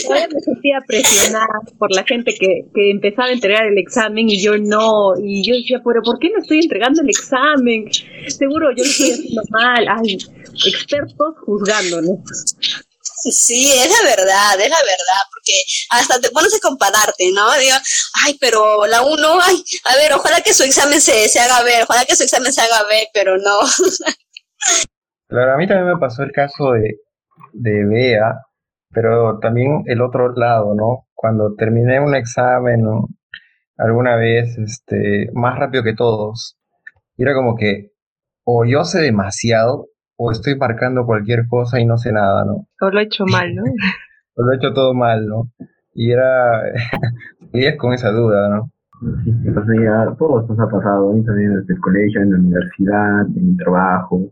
Todavía 0.04 0.28
me 0.34 0.40
sentía 0.42 0.80
presionada 0.88 1.60
por 1.78 1.92
la 1.92 2.04
gente 2.04 2.34
que, 2.34 2.66
que, 2.74 2.92
empezaba 2.92 3.28
a 3.28 3.34
entregar 3.34 3.66
el 3.66 3.78
examen 3.78 4.30
y 4.30 4.42
yo 4.42 4.58
no. 4.58 5.14
Y 5.22 5.44
yo 5.44 5.56
decía, 5.56 5.82
pero 5.84 6.02
¿por 6.02 6.20
qué 6.20 6.30
no 6.30 6.40
estoy 6.40 6.60
entregando 6.60 7.02
el 7.02 7.10
examen? 7.10 7.90
Seguro 8.28 8.70
yo 8.76 8.84
lo 8.84 8.90
estoy 8.90 9.12
haciendo 9.12 9.42
mal. 9.50 9.88
Ay, 9.88 10.18
expertos 10.66 11.36
juzgándonos. 11.46 12.20
Sí, 13.32 13.72
es 13.72 13.90
la 13.90 14.10
verdad, 14.10 14.60
es 14.60 14.70
la 14.70 14.82
verdad, 14.82 15.24
porque 15.32 15.54
hasta 15.92 16.20
te 16.20 16.30
pones 16.30 16.54
a 16.54 16.60
compararte, 16.60 17.32
¿no? 17.32 17.52
Digo, 17.58 17.76
ay, 18.26 18.38
pero 18.40 18.86
la 18.86 19.02
uno, 19.02 19.40
ay, 19.42 19.64
a 19.86 19.96
ver, 19.96 20.12
ojalá 20.14 20.42
que 20.42 20.54
su 20.54 20.64
examen 20.64 21.00
se, 21.00 21.30
se 21.30 21.40
haga 21.40 21.64
ver, 21.64 21.84
ojalá 21.84 22.04
que 22.06 22.18
su 22.18 22.24
examen 22.24 22.52
se 22.52 22.62
haga 22.62 22.84
ver, 22.90 23.08
pero 23.14 23.38
no. 23.38 23.60
Claro, 25.28 25.54
a 25.54 25.58
mí 25.58 25.68
también 25.68 25.88
me 25.88 26.00
pasó 26.00 26.24
el 26.24 26.32
caso 26.32 26.74
de, 26.74 26.98
de 27.54 27.86
Bea, 27.86 28.34
pero 28.94 29.39
también 29.39 29.84
el 29.86 30.02
otro 30.02 30.32
lado, 30.34 30.76
¿no? 30.76 31.08
Cuando 31.14 31.56
terminé 31.56 32.00
un 32.00 32.16
examen 32.16 32.82
alguna 33.78 34.16
vez, 34.16 34.58
este, 34.58 35.30
más 35.34 35.58
rápido 35.58 35.84
que 35.84 35.96
todos, 35.96 36.58
era 37.18 37.34
como 37.34 37.56
que 37.56 37.91
o 38.46 38.66
yo 38.66 38.84
sé 38.84 39.02
demasiado 39.02 39.88
o 40.18 40.32
estoy 40.32 40.58
marcando 40.58 41.06
cualquier 41.06 41.48
cosa 41.48 41.80
y 41.80 41.86
no 41.86 41.98
sé 41.98 42.12
nada, 42.12 42.46
¿no? 42.46 42.68
O 42.82 42.89
lo 42.91 43.00
he 43.00 43.04
hecho 43.04 43.26
mal, 43.26 43.56
¿no? 43.56 43.64
o 44.36 44.44
lo 44.44 44.52
he 44.52 44.56
hecho 44.58 44.74
todo 44.74 44.94
mal, 44.94 45.26
¿no? 45.28 45.50
Y 45.94 46.12
era, 46.12 46.62
y 47.54 47.66
es 47.66 47.78
con 47.78 47.94
esa 47.94 48.12
duda, 48.12 48.50
¿no? 48.50 48.70
Sí, 49.24 49.32
pues 49.54 49.66
ya 49.84 50.16
todos 50.18 50.48
nos 50.50 50.60
ha 50.60 50.70
pasado, 50.70 51.12
a 51.12 51.14
mí 51.14 51.24
también 51.26 51.56
desde 51.56 51.74
el 51.74 51.80
colegio, 51.80 52.22
en 52.22 52.32
la 52.32 52.38
universidad, 52.38 53.22
en 53.36 53.52
mi 53.52 53.58
trabajo. 53.58 54.32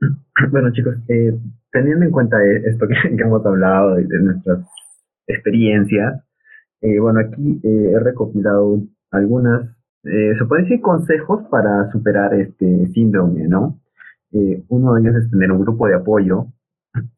bueno 0.50 0.70
chicos, 0.72 0.94
eh, 1.08 1.36
teniendo 1.72 2.04
en 2.04 2.10
cuenta 2.10 2.42
e-, 2.44 2.68
esto 2.68 2.86
que, 2.86 2.94
hemos 3.22 3.44
hablado 3.44 3.96
de, 3.96 4.18
nuestras 4.20 4.60
experiencias, 5.26 6.22
eh, 6.80 6.98
bueno, 7.00 7.20
aquí 7.20 7.60
eh, 7.62 7.92
he 7.94 8.00
recopilado 8.00 8.80
algunas, 9.10 9.68
eh, 10.04 10.34
se 10.38 10.44
pueden 10.44 10.64
decir 10.64 10.80
consejos 10.80 11.42
para 11.50 11.90
superar 11.90 12.34
este 12.34 12.86
síndrome, 12.88 13.48
¿no? 13.48 13.80
uno 14.68 14.94
de 14.94 15.00
ellos 15.00 15.16
es 15.16 15.30
tener 15.30 15.50
un 15.50 15.62
grupo 15.62 15.86
de 15.86 15.94
apoyo, 15.94 16.48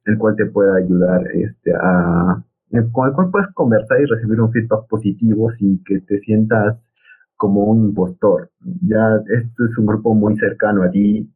el 0.05 0.17
cual 0.17 0.37
te 0.37 0.47
pueda 0.47 0.77
ayudar 0.77 1.21
este, 1.35 1.73
a, 1.75 2.41
con 2.93 3.09
el 3.09 3.13
cual 3.13 3.31
puedes 3.33 3.49
conversar 3.53 4.01
y 4.01 4.05
recibir 4.05 4.41
un 4.41 4.53
feedback 4.53 4.87
positivo 4.89 5.51
sin 5.59 5.83
que 5.83 6.01
te 6.03 6.21
sientas 6.21 6.79
como 7.37 7.65
un 7.65 7.87
impostor. 7.87 8.51
Ya 8.83 9.17
este 9.29 9.65
es 9.65 9.79
un 9.79 9.87
grupo 9.87 10.15
muy 10.15 10.37
cercano 10.37 10.85
a 10.85 10.91
ti, 10.91 11.29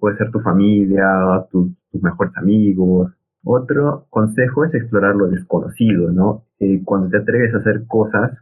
puede 0.00 0.16
ser 0.18 0.30
tu 0.30 0.40
familia, 0.40 1.06
tus 1.50 1.70
mejores 1.92 2.36
amigos. 2.36 3.12
Otro 3.44 4.06
consejo 4.10 4.64
es 4.64 4.74
explorar 4.74 5.16
lo 5.16 5.28
desconocido, 5.28 6.12
¿no? 6.12 6.44
Eh, 6.60 6.82
cuando 6.84 7.08
te 7.08 7.18
atreves 7.18 7.54
a 7.54 7.58
hacer 7.58 7.86
cosas 7.86 8.38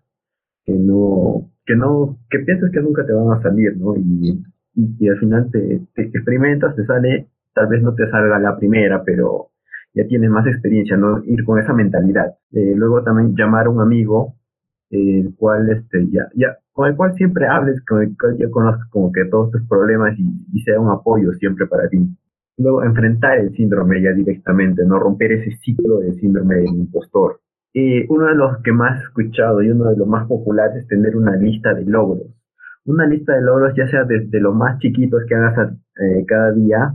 que 0.64 0.74
no, 0.74 1.50
que 1.64 1.74
no, 1.74 2.18
que 2.28 2.40
piensas 2.40 2.70
que 2.70 2.80
nunca 2.80 3.06
te 3.06 3.12
van 3.12 3.38
a 3.38 3.42
salir, 3.42 3.76
¿no? 3.78 3.96
Y, 3.96 4.42
y, 4.74 5.08
al 5.08 5.18
final 5.18 5.50
te, 5.50 5.80
te, 5.94 6.02
experimentas, 6.02 6.76
te 6.76 6.84
sale, 6.84 7.28
tal 7.54 7.68
vez 7.68 7.82
no 7.82 7.94
te 7.94 8.10
salga 8.10 8.38
la 8.38 8.56
primera, 8.58 9.02
pero 9.04 9.50
ya 9.94 10.06
tienes 10.06 10.30
más 10.30 10.46
experiencia, 10.46 10.96
¿no? 10.96 11.22
Ir 11.24 11.44
con 11.44 11.58
esa 11.58 11.72
mentalidad. 11.72 12.34
Eh, 12.52 12.74
luego 12.76 13.02
también 13.02 13.34
llamar 13.34 13.66
a 13.66 13.70
un 13.70 13.80
amigo, 13.80 14.34
el 14.90 15.34
cual, 15.36 15.70
este, 15.70 16.08
ya, 16.10 16.28
ya, 16.34 16.58
con 16.72 16.88
el 16.88 16.96
cual 16.96 17.14
siempre 17.14 17.46
hables, 17.46 17.84
con 17.84 18.02
el 18.02 18.16
cual 18.18 18.36
ya 18.38 18.50
conozcas 18.50 18.88
como 18.90 19.12
que 19.12 19.24
todos 19.26 19.50
tus 19.50 19.66
problemas 19.68 20.18
y, 20.18 20.60
sea 20.62 20.80
un 20.80 20.90
apoyo 20.90 21.32
siempre 21.34 21.66
para 21.66 21.88
ti. 21.88 21.98
Luego, 22.58 22.84
enfrentar 22.84 23.38
el 23.38 23.54
síndrome 23.54 24.02
ya 24.02 24.12
directamente, 24.12 24.84
no 24.84 24.98
romper 24.98 25.32
ese 25.32 25.56
ciclo 25.58 25.98
del 25.98 26.14
síndrome 26.20 26.56
del 26.56 26.68
impostor. 26.68 27.40
Y 27.72 28.04
uno 28.12 28.26
de 28.26 28.34
los 28.34 28.58
que 28.62 28.72
más 28.72 29.00
he 29.00 29.04
escuchado 29.04 29.62
y 29.62 29.70
uno 29.70 29.90
de 29.90 29.96
los 29.96 30.06
más 30.06 30.26
populares 30.26 30.82
es 30.82 30.88
tener 30.88 31.16
una 31.16 31.36
lista 31.36 31.72
de 31.72 31.84
logros. 31.84 32.26
Una 32.84 33.06
lista 33.06 33.34
de 33.34 33.42
logros, 33.42 33.74
ya 33.76 33.86
sea 33.88 34.04
desde 34.04 34.40
los 34.40 34.54
más 34.54 34.78
chiquitos 34.78 35.22
que 35.26 35.34
hagas 35.34 35.72
eh, 36.00 36.24
cada 36.26 36.52
día, 36.52 36.94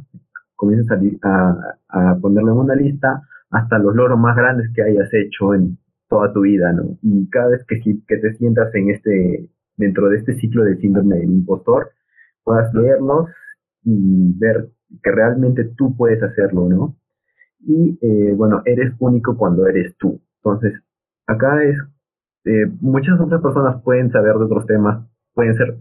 comienzas 0.56 1.00
a, 1.24 1.78
a, 1.90 2.16
ponerlo 2.18 2.54
en 2.54 2.58
una 2.58 2.76
lista, 2.76 3.22
hasta 3.50 3.80
los 3.80 3.96
logros 3.96 4.20
más 4.20 4.36
grandes 4.36 4.70
que 4.74 4.84
hayas 4.84 5.14
hecho 5.14 5.54
en 5.54 5.78
toda 6.10 6.32
tu 6.34 6.42
vida, 6.42 6.72
¿no? 6.74 6.98
Y 7.02 7.30
cada 7.30 7.50
vez 7.50 7.66
que 7.66 8.18
te 8.18 8.34
sientas 8.36 8.74
en 8.76 8.90
este, 8.90 9.50
dentro 9.78 10.10
de 10.10 10.18
este 10.18 10.36
ciclo 10.36 10.64
del 10.64 10.80
síndrome 10.80 11.18
del 11.18 11.32
impostor, 11.32 11.92
puedas 12.44 12.74
leerlos 12.74 13.30
y 13.84 14.34
ver 14.38 14.70
que 15.04 15.12
realmente 15.12 15.66
tú 15.78 15.96
puedes 15.96 16.22
hacerlo, 16.24 16.70
¿no? 16.70 16.96
Y 17.60 17.98
eh, 18.02 18.34
bueno, 18.34 18.62
eres 18.66 18.94
único 19.00 19.36
cuando 19.38 19.68
eres 19.68 19.96
tú. 19.98 20.22
Entonces, 20.44 20.74
acá 21.26 21.64
es, 21.64 21.78
eh, 22.46 22.68
muchas 22.80 23.20
otras 23.20 23.42
personas 23.42 23.82
pueden 23.84 24.12
saber 24.12 24.36
de 24.36 24.46
otros 24.46 24.66
temas, 24.68 25.06
pueden 25.34 25.56
ser, 25.56 25.78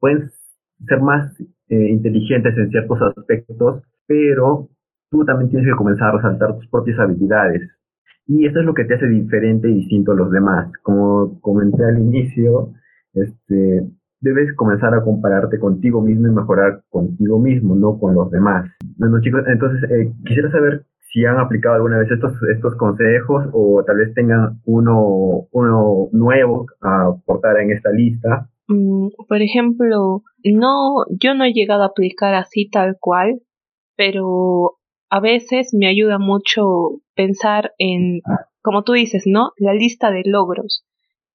pueden 0.00 0.30
ser 0.86 1.00
más 1.00 1.32
eh, 1.68 1.88
inteligentes 1.90 2.56
en 2.58 2.70
ciertos 2.70 2.98
aspectos, 3.16 3.82
pero 4.06 4.68
tú 5.10 5.24
también 5.24 5.50
tienes 5.50 5.68
que 5.68 5.76
comenzar 5.76 6.08
a 6.08 6.16
resaltar 6.16 6.56
tus 6.56 6.68
propias 6.68 6.98
habilidades. 6.98 7.70
Y 8.26 8.46
eso 8.46 8.60
es 8.60 8.64
lo 8.64 8.74
que 8.74 8.84
te 8.84 8.94
hace 8.94 9.06
diferente 9.06 9.68
y 9.68 9.74
distinto 9.74 10.12
a 10.12 10.16
los 10.16 10.30
demás. 10.30 10.72
Como 10.82 11.40
comenté 11.40 11.84
al 11.84 11.98
inicio, 11.98 12.72
este, 13.14 13.88
debes 14.20 14.54
comenzar 14.54 14.94
a 14.94 15.02
compararte 15.02 15.58
contigo 15.58 16.00
mismo 16.00 16.28
y 16.28 16.30
mejorar 16.30 16.82
contigo 16.88 17.38
mismo, 17.38 17.74
no 17.74 17.98
con 17.98 18.14
los 18.14 18.30
demás. 18.30 18.70
Bueno, 18.96 19.20
chicos, 19.20 19.42
entonces 19.46 19.90
eh, 19.90 20.12
quisiera 20.26 20.50
saber 20.50 20.86
si 21.12 21.24
han 21.24 21.38
aplicado 21.38 21.76
alguna 21.76 21.98
vez 21.98 22.10
estos, 22.10 22.32
estos 22.52 22.74
consejos 22.76 23.44
o 23.52 23.84
tal 23.86 23.98
vez 23.98 24.12
tengan 24.14 24.60
uno, 24.64 25.46
uno 25.52 26.08
nuevo 26.12 26.66
a 26.80 27.06
aportar 27.06 27.60
en 27.60 27.70
esta 27.70 27.90
lista. 27.90 28.48
Mm, 28.66 29.08
por 29.28 29.42
ejemplo, 29.42 30.22
no, 30.42 31.04
yo 31.10 31.34
no 31.34 31.44
he 31.44 31.52
llegado 31.52 31.82
a 31.82 31.86
aplicar 31.86 32.34
así 32.34 32.68
tal 32.68 32.96
cual, 32.98 33.42
pero 33.96 34.78
a 35.10 35.20
veces 35.20 35.72
me 35.72 35.86
ayuda 35.86 36.18
mucho 36.18 37.00
pensar 37.14 37.72
en, 37.78 38.20
como 38.62 38.82
tú 38.82 38.92
dices, 38.92 39.24
¿no? 39.26 39.50
La 39.58 39.72
lista 39.72 40.10
de 40.10 40.22
logros, 40.24 40.84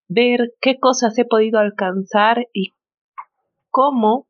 ver 0.09 0.51
qué 0.59 0.79
cosas 0.79 1.17
he 1.17 1.23
podido 1.23 1.59
alcanzar 1.59 2.47
y 2.53 2.73
cómo 3.69 4.27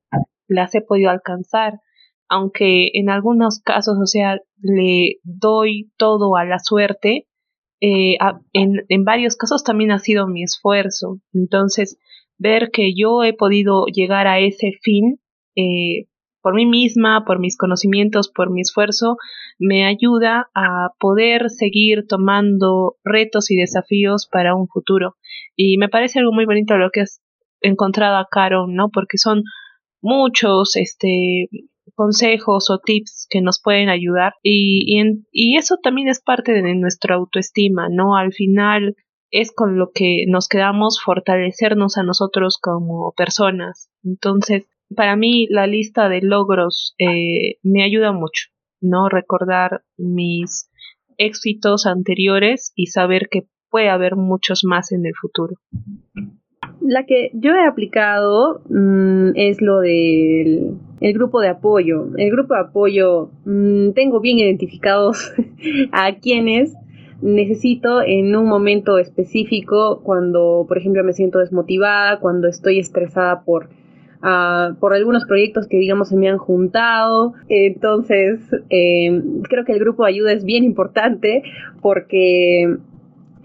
las 0.48 0.76
he 0.76 0.82
podido 0.82 1.10
alcanzar, 1.10 1.80
aunque 2.28 2.92
en 2.94 3.10
algunos 3.10 3.62
casos, 3.62 3.98
o 4.00 4.06
sea, 4.06 4.40
le 4.62 5.20
doy 5.24 5.92
todo 5.98 6.36
a 6.36 6.46
la 6.46 6.60
suerte, 6.60 7.28
eh, 7.82 8.18
en, 8.54 8.86
en 8.90 9.04
varios 9.06 9.36
casos 9.36 9.64
también 9.64 9.92
ha 9.92 10.00
sido 10.00 10.28
mi 10.28 10.44
esfuerzo. 10.44 11.20
Entonces, 11.34 11.98
ver 12.38 12.72
que 12.72 12.94
yo 12.96 13.24
he 13.24 13.34
podido 13.34 13.86
llegar 13.86 14.28
a 14.28 14.40
ese 14.40 14.74
fin 14.82 15.20
eh, 15.56 16.08
por 16.42 16.56
mí 16.56 16.66
misma, 16.66 17.26
por 17.26 17.40
mis 17.40 17.58
conocimientos, 17.58 18.30
por 18.30 18.50
mi 18.50 18.62
esfuerzo, 18.62 19.18
me 19.60 19.86
ayuda 19.86 20.50
a 20.56 20.94
poder 21.00 21.50
seguir 21.50 22.06
tomando 22.08 22.96
retos 23.04 23.52
y 23.52 23.56
desafíos 23.56 24.28
para 24.32 24.56
un 24.56 24.68
futuro. 24.68 25.16
Y 25.62 25.78
me 25.78 25.90
parece 25.90 26.20
algo 26.20 26.32
muy 26.32 26.46
bonito 26.46 26.78
lo 26.78 26.90
que 26.90 27.02
has 27.02 27.22
encontrado 27.60 28.16
a 28.16 28.30
Caron, 28.32 28.76
¿no? 28.76 28.88
Porque 28.94 29.18
son 29.18 29.44
muchos 30.02 30.78
este 30.78 31.50
consejos 31.96 32.70
o 32.70 32.80
tips 32.80 33.28
que 33.30 33.42
nos 33.42 33.60
pueden 33.62 33.90
ayudar 33.90 34.36
y, 34.42 34.86
y, 34.88 35.26
y 35.34 35.58
eso 35.58 35.76
también 35.84 36.08
es 36.08 36.22
parte 36.22 36.54
de 36.54 36.76
nuestra 36.76 37.16
autoestima, 37.16 37.90
¿no? 37.92 38.16
Al 38.16 38.32
final 38.32 38.96
es 39.32 39.52
con 39.52 39.78
lo 39.78 39.92
que 39.94 40.24
nos 40.30 40.48
quedamos 40.48 41.02
fortalecernos 41.04 41.98
a 41.98 42.04
nosotros 42.04 42.58
como 42.58 43.12
personas. 43.18 43.90
Entonces, 44.02 44.66
para 44.96 45.18
mí 45.18 45.46
la 45.50 45.68
lista 45.68 46.08
de 46.08 46.22
logros 46.22 46.96
eh, 47.00 47.58
me 47.64 47.84
ayuda 47.84 48.14
mucho, 48.14 48.48
¿no? 48.80 49.10
Recordar 49.10 49.84
mis 49.98 50.70
éxitos 51.18 51.86
anteriores 51.86 52.72
y 52.76 52.86
saber 52.86 53.28
que 53.30 53.50
puede 53.70 53.90
haber 53.90 54.16
muchos 54.16 54.64
más 54.64 54.92
en 54.92 55.06
el 55.06 55.14
futuro. 55.16 55.56
La 56.82 57.06
que 57.06 57.32
yo 57.34 57.52
he 57.52 57.66
aplicado 57.66 58.62
mm, 58.70 59.32
es 59.36 59.62
lo 59.62 59.80
del 59.80 60.78
el 61.02 61.14
grupo 61.14 61.40
de 61.40 61.50
apoyo. 61.50 62.08
El 62.18 62.32
grupo 62.32 62.54
de 62.54 62.60
apoyo 62.62 63.30
mm, 63.46 63.92
tengo 63.92 64.20
bien 64.20 64.40
identificados 64.40 65.34
a 65.92 66.16
quienes 66.16 66.74
necesito 67.22 68.02
en 68.02 68.36
un 68.36 68.48
momento 68.48 68.98
específico 68.98 70.02
cuando, 70.04 70.66
por 70.68 70.78
ejemplo, 70.78 71.04
me 71.04 71.14
siento 71.14 71.40
desmotivada, 71.40 72.20
cuando 72.20 72.48
estoy 72.48 72.80
estresada 72.80 73.42
por 73.44 73.70
por 74.80 74.94
algunos 74.94 75.24
proyectos 75.26 75.68
que 75.68 75.78
digamos 75.78 76.10
se 76.10 76.18
me 76.18 76.28
han 76.30 76.38
juntado. 76.38 77.34
Entonces, 77.48 78.42
em, 78.70 79.42
creo 79.44 79.64
que 79.66 79.72
el 79.72 79.80
grupo 79.80 80.04
de 80.04 80.10
ayuda 80.10 80.34
es 80.34 80.44
bien 80.44 80.64
importante 80.64 81.44
porque 81.82 82.78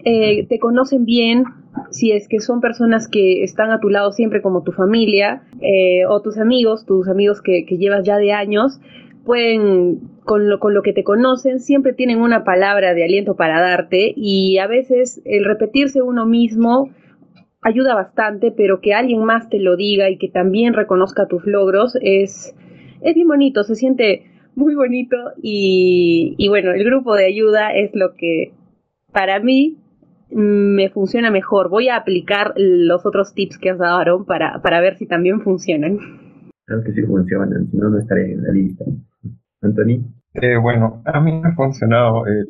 eh, 0.07 0.45
te 0.47 0.59
conocen 0.59 1.03
bien, 1.03 1.45
si 1.89 2.11
es 2.11 2.27
que 2.27 2.39
son 2.39 2.61
personas 2.61 3.07
que 3.07 3.43
están 3.43 3.71
a 3.71 3.79
tu 3.79 3.89
lado 3.89 4.11
siempre 4.11 4.39
como 4.39 4.61
tu 4.61 4.71
familia 4.71 5.41
eh, 5.61 6.05
o 6.07 6.21
tus 6.21 6.37
amigos, 6.37 6.85
tus 6.85 7.07
amigos 7.07 7.41
que, 7.41 7.65
llevas 7.65 8.03
ya 8.05 8.17
de 8.17 8.31
años, 8.31 8.79
pueden, 9.25 10.01
con 10.23 10.47
lo, 10.47 10.59
con 10.59 10.75
lo 10.75 10.83
que 10.83 10.93
te 10.93 11.03
conocen, 11.03 11.59
siempre 11.59 11.93
tienen 11.93 12.21
una 12.21 12.43
palabra 12.43 12.93
de 12.93 13.03
aliento 13.03 13.35
para 13.35 13.59
darte 13.59 14.13
y 14.15 14.59
a 14.59 14.67
veces 14.67 15.23
el 15.25 15.43
repetirse 15.43 16.03
uno 16.03 16.27
mismo 16.27 16.91
ayuda 17.63 17.95
bastante, 17.95 18.51
pero 18.51 18.81
que 18.81 18.93
alguien 18.93 19.23
más 19.23 19.49
te 19.49 19.57
lo 19.57 19.75
diga 19.75 20.11
y 20.11 20.19
que 20.19 20.29
también 20.29 20.75
reconozca 20.75 21.27
tus 21.27 21.47
logros 21.47 21.97
es, 21.99 22.55
es 23.01 23.15
bien 23.15 23.27
bonito, 23.27 23.63
se 23.63 23.73
siente 23.73 24.27
muy 24.53 24.75
bonito 24.75 25.17
y 25.41 26.47
bueno, 26.47 26.73
el 26.73 26.83
grupo 26.83 27.15
de 27.15 27.25
ayuda 27.25 27.73
es 27.73 27.89
lo 27.95 28.13
que 28.13 28.53
para 29.11 29.39
mí 29.39 29.79
me 30.29 30.89
funciona 30.89 31.31
mejor. 31.31 31.69
Voy 31.69 31.89
a 31.89 31.97
aplicar 31.97 32.53
los 32.55 33.05
otros 33.05 33.33
tips 33.33 33.57
que 33.57 33.69
has 33.69 33.77
dado, 33.77 34.25
para, 34.25 34.61
para 34.61 34.81
ver 34.81 34.97
si 34.97 35.05
también 35.05 35.41
funcionan. 35.41 35.97
Claro 36.65 36.83
que 36.83 36.93
sí 36.93 37.03
funcionan, 37.03 37.67
si 37.69 37.77
no, 37.77 37.89
no 37.89 37.99
estaré 37.99 38.31
en 38.31 38.43
la 38.43 38.51
lista. 38.51 38.85
Anthony. 39.61 40.03
Eh, 40.33 40.57
bueno, 40.57 41.01
a 41.05 41.19
mí 41.21 41.31
me 41.31 41.49
ha 41.49 41.55
funcionado 41.55 42.25
el, 42.25 42.45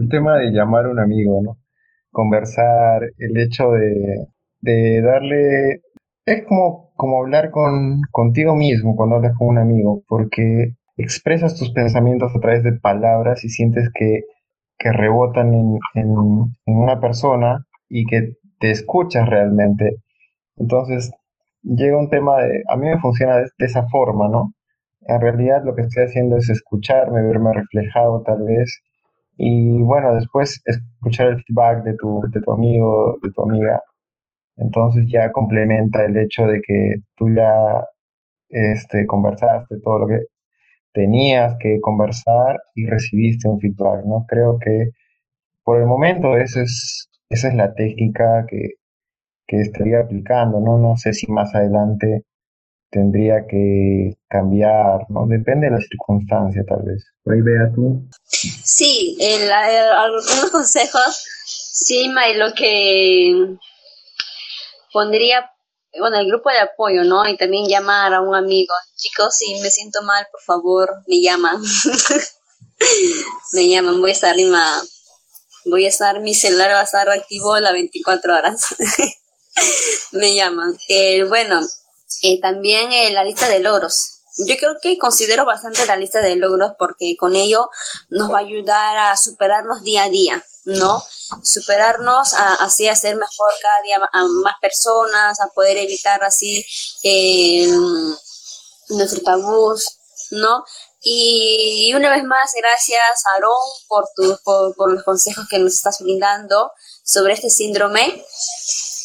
el, 0.00 0.08
tema 0.08 0.36
de 0.38 0.50
llamar 0.50 0.86
a 0.86 0.90
un 0.90 0.98
amigo, 0.98 1.40
¿no? 1.42 1.58
Conversar, 2.10 3.02
el 3.18 3.36
hecho 3.38 3.70
de, 3.70 4.26
de 4.60 5.00
darle, 5.02 5.82
es 6.26 6.44
como, 6.46 6.92
como 6.96 7.22
hablar 7.22 7.50
con, 7.50 8.00
contigo 8.10 8.56
mismo 8.56 8.96
cuando 8.96 9.16
hablas 9.16 9.36
con 9.38 9.48
un 9.48 9.58
amigo, 9.58 10.02
porque 10.08 10.74
expresas 10.96 11.56
tus 11.56 11.70
pensamientos 11.72 12.34
a 12.34 12.40
través 12.40 12.64
de 12.64 12.72
palabras 12.72 13.44
y 13.44 13.48
sientes 13.48 13.90
que, 13.94 14.22
que 14.78 14.92
rebotan 14.92 15.54
en, 15.54 15.78
en, 15.94 16.54
una 16.66 17.00
persona 17.00 17.64
y 17.88 18.04
que 18.06 18.34
te 18.60 18.70
escuchas 18.70 19.28
realmente. 19.28 19.96
Entonces, 20.56 21.12
llega 21.62 21.98
un 21.98 22.10
tema 22.10 22.38
de, 22.42 22.62
a 22.68 22.76
mí 22.76 22.86
me 22.86 23.00
funciona 23.00 23.36
de, 23.38 23.48
esa 23.58 23.86
forma, 23.88 24.28
¿no? 24.28 24.52
En 25.02 25.20
realidad 25.20 25.62
lo 25.64 25.74
que 25.74 25.82
estoy 25.82 26.04
haciendo 26.04 26.36
es 26.36 26.48
escucharme, 26.50 27.22
verme 27.22 27.52
reflejado 27.52 28.22
tal 28.22 28.42
vez, 28.44 28.82
y 29.36 29.82
bueno, 29.82 30.14
después 30.14 30.62
escuchar 30.64 31.28
el 31.28 31.42
feedback 31.44 31.84
de 31.84 31.94
tu, 31.96 32.22
de 32.32 32.40
tu 32.40 32.52
amigo, 32.52 33.18
de 33.22 33.30
tu 33.32 33.42
amiga, 33.42 33.82
entonces 34.56 35.06
ya 35.08 35.32
complementa 35.32 36.04
el 36.04 36.16
hecho 36.16 36.46
de 36.46 36.60
que 36.62 36.96
tú 37.16 37.28
ya 37.34 37.84
este, 38.48 39.06
conversaste 39.06 39.80
todo 39.82 40.00
lo 40.00 40.06
que 40.06 40.20
tenías 40.94 41.56
que 41.60 41.80
conversar 41.80 42.62
y 42.74 42.86
recibiste 42.86 43.48
un 43.48 43.60
feedback, 43.60 44.04
¿no? 44.06 44.24
Creo 44.28 44.58
que 44.58 44.90
por 45.64 45.80
el 45.80 45.86
momento 45.86 46.36
esa 46.36 46.62
es, 46.62 47.10
esa 47.28 47.48
es 47.48 47.54
la 47.54 47.74
técnica 47.74 48.46
que, 48.48 48.74
que 49.46 49.60
estaría 49.60 50.00
aplicando, 50.00 50.60
¿no? 50.60 50.78
No 50.78 50.96
sé 50.96 51.12
si 51.12 51.30
más 51.30 51.54
adelante 51.54 52.24
tendría 52.90 53.44
que 53.48 54.14
cambiar, 54.28 55.10
¿no? 55.10 55.26
Depende 55.26 55.66
de 55.66 55.72
la 55.72 55.80
circunstancia, 55.80 56.62
tal 56.64 56.82
vez. 56.84 57.04
Ahí 57.26 57.40
vea 57.40 57.72
tú. 57.74 58.08
Sí, 58.22 59.18
el, 59.20 59.50
algunos 59.50 60.50
consejos, 60.52 61.24
sí, 61.44 62.08
May, 62.08 62.36
lo 62.36 62.54
que 62.54 63.56
pondría, 64.92 65.50
bueno, 65.98 66.18
el 66.18 66.26
grupo 66.26 66.50
de 66.50 66.58
apoyo, 66.58 67.04
¿no? 67.04 67.28
Y 67.28 67.36
también 67.36 67.66
llamar 67.66 68.14
a 68.14 68.20
un 68.20 68.34
amigo. 68.34 68.74
Chicos, 68.96 69.36
si 69.36 69.54
me 69.60 69.70
siento 69.70 70.02
mal, 70.02 70.26
por 70.30 70.40
favor, 70.42 70.90
me 71.06 71.20
llaman. 71.20 71.62
me 73.52 73.68
llaman, 73.68 74.00
voy 74.00 74.10
a 74.10 74.14
estar 74.14 74.38
en 74.38 74.52
voy 75.66 75.86
a 75.86 75.88
estar, 75.88 76.20
mi 76.20 76.34
celular 76.34 76.72
va 76.72 76.80
a 76.80 76.84
estar 76.84 77.08
activo 77.08 77.58
las 77.58 77.72
24 77.72 78.34
horas. 78.34 78.74
me 80.12 80.34
llaman. 80.34 80.76
Eh, 80.88 81.24
bueno, 81.24 81.60
eh, 82.22 82.40
también 82.40 82.92
eh, 82.92 83.10
la 83.12 83.24
lista 83.24 83.48
de 83.48 83.60
logros. 83.60 84.13
Yo 84.36 84.56
creo 84.56 84.76
que 84.82 84.98
considero 84.98 85.44
bastante 85.44 85.86
la 85.86 85.96
lista 85.96 86.20
de 86.20 86.34
logros 86.34 86.72
porque 86.78 87.16
con 87.16 87.36
ello 87.36 87.70
nos 88.08 88.32
va 88.32 88.38
a 88.38 88.40
ayudar 88.40 88.96
a 88.96 89.16
superarnos 89.16 89.82
día 89.84 90.04
a 90.04 90.08
día, 90.08 90.44
¿no? 90.64 91.02
Superarnos, 91.42 92.34
a, 92.34 92.54
así 92.54 92.88
a 92.88 92.96
ser 92.96 93.14
mejor 93.14 93.52
cada 93.62 93.82
día 93.82 94.00
a 94.12 94.24
más 94.24 94.54
personas, 94.60 95.40
a 95.40 95.46
poder 95.48 95.76
evitar 95.76 96.24
así 96.24 96.66
eh, 97.04 97.68
nuestros 98.88 99.22
tabús, 99.22 99.98
¿no? 100.30 100.64
Y, 101.00 101.92
una 101.94 102.10
vez 102.10 102.24
más, 102.24 102.52
gracias, 102.56 103.26
Aarón, 103.34 103.52
por, 103.88 104.08
tu, 104.16 104.36
por, 104.42 104.74
por, 104.74 104.92
los 104.92 105.04
consejos 105.04 105.46
que 105.48 105.58
nos 105.58 105.74
estás 105.74 105.98
brindando 106.00 106.72
sobre 107.04 107.34
este 107.34 107.50
síndrome, 107.50 108.24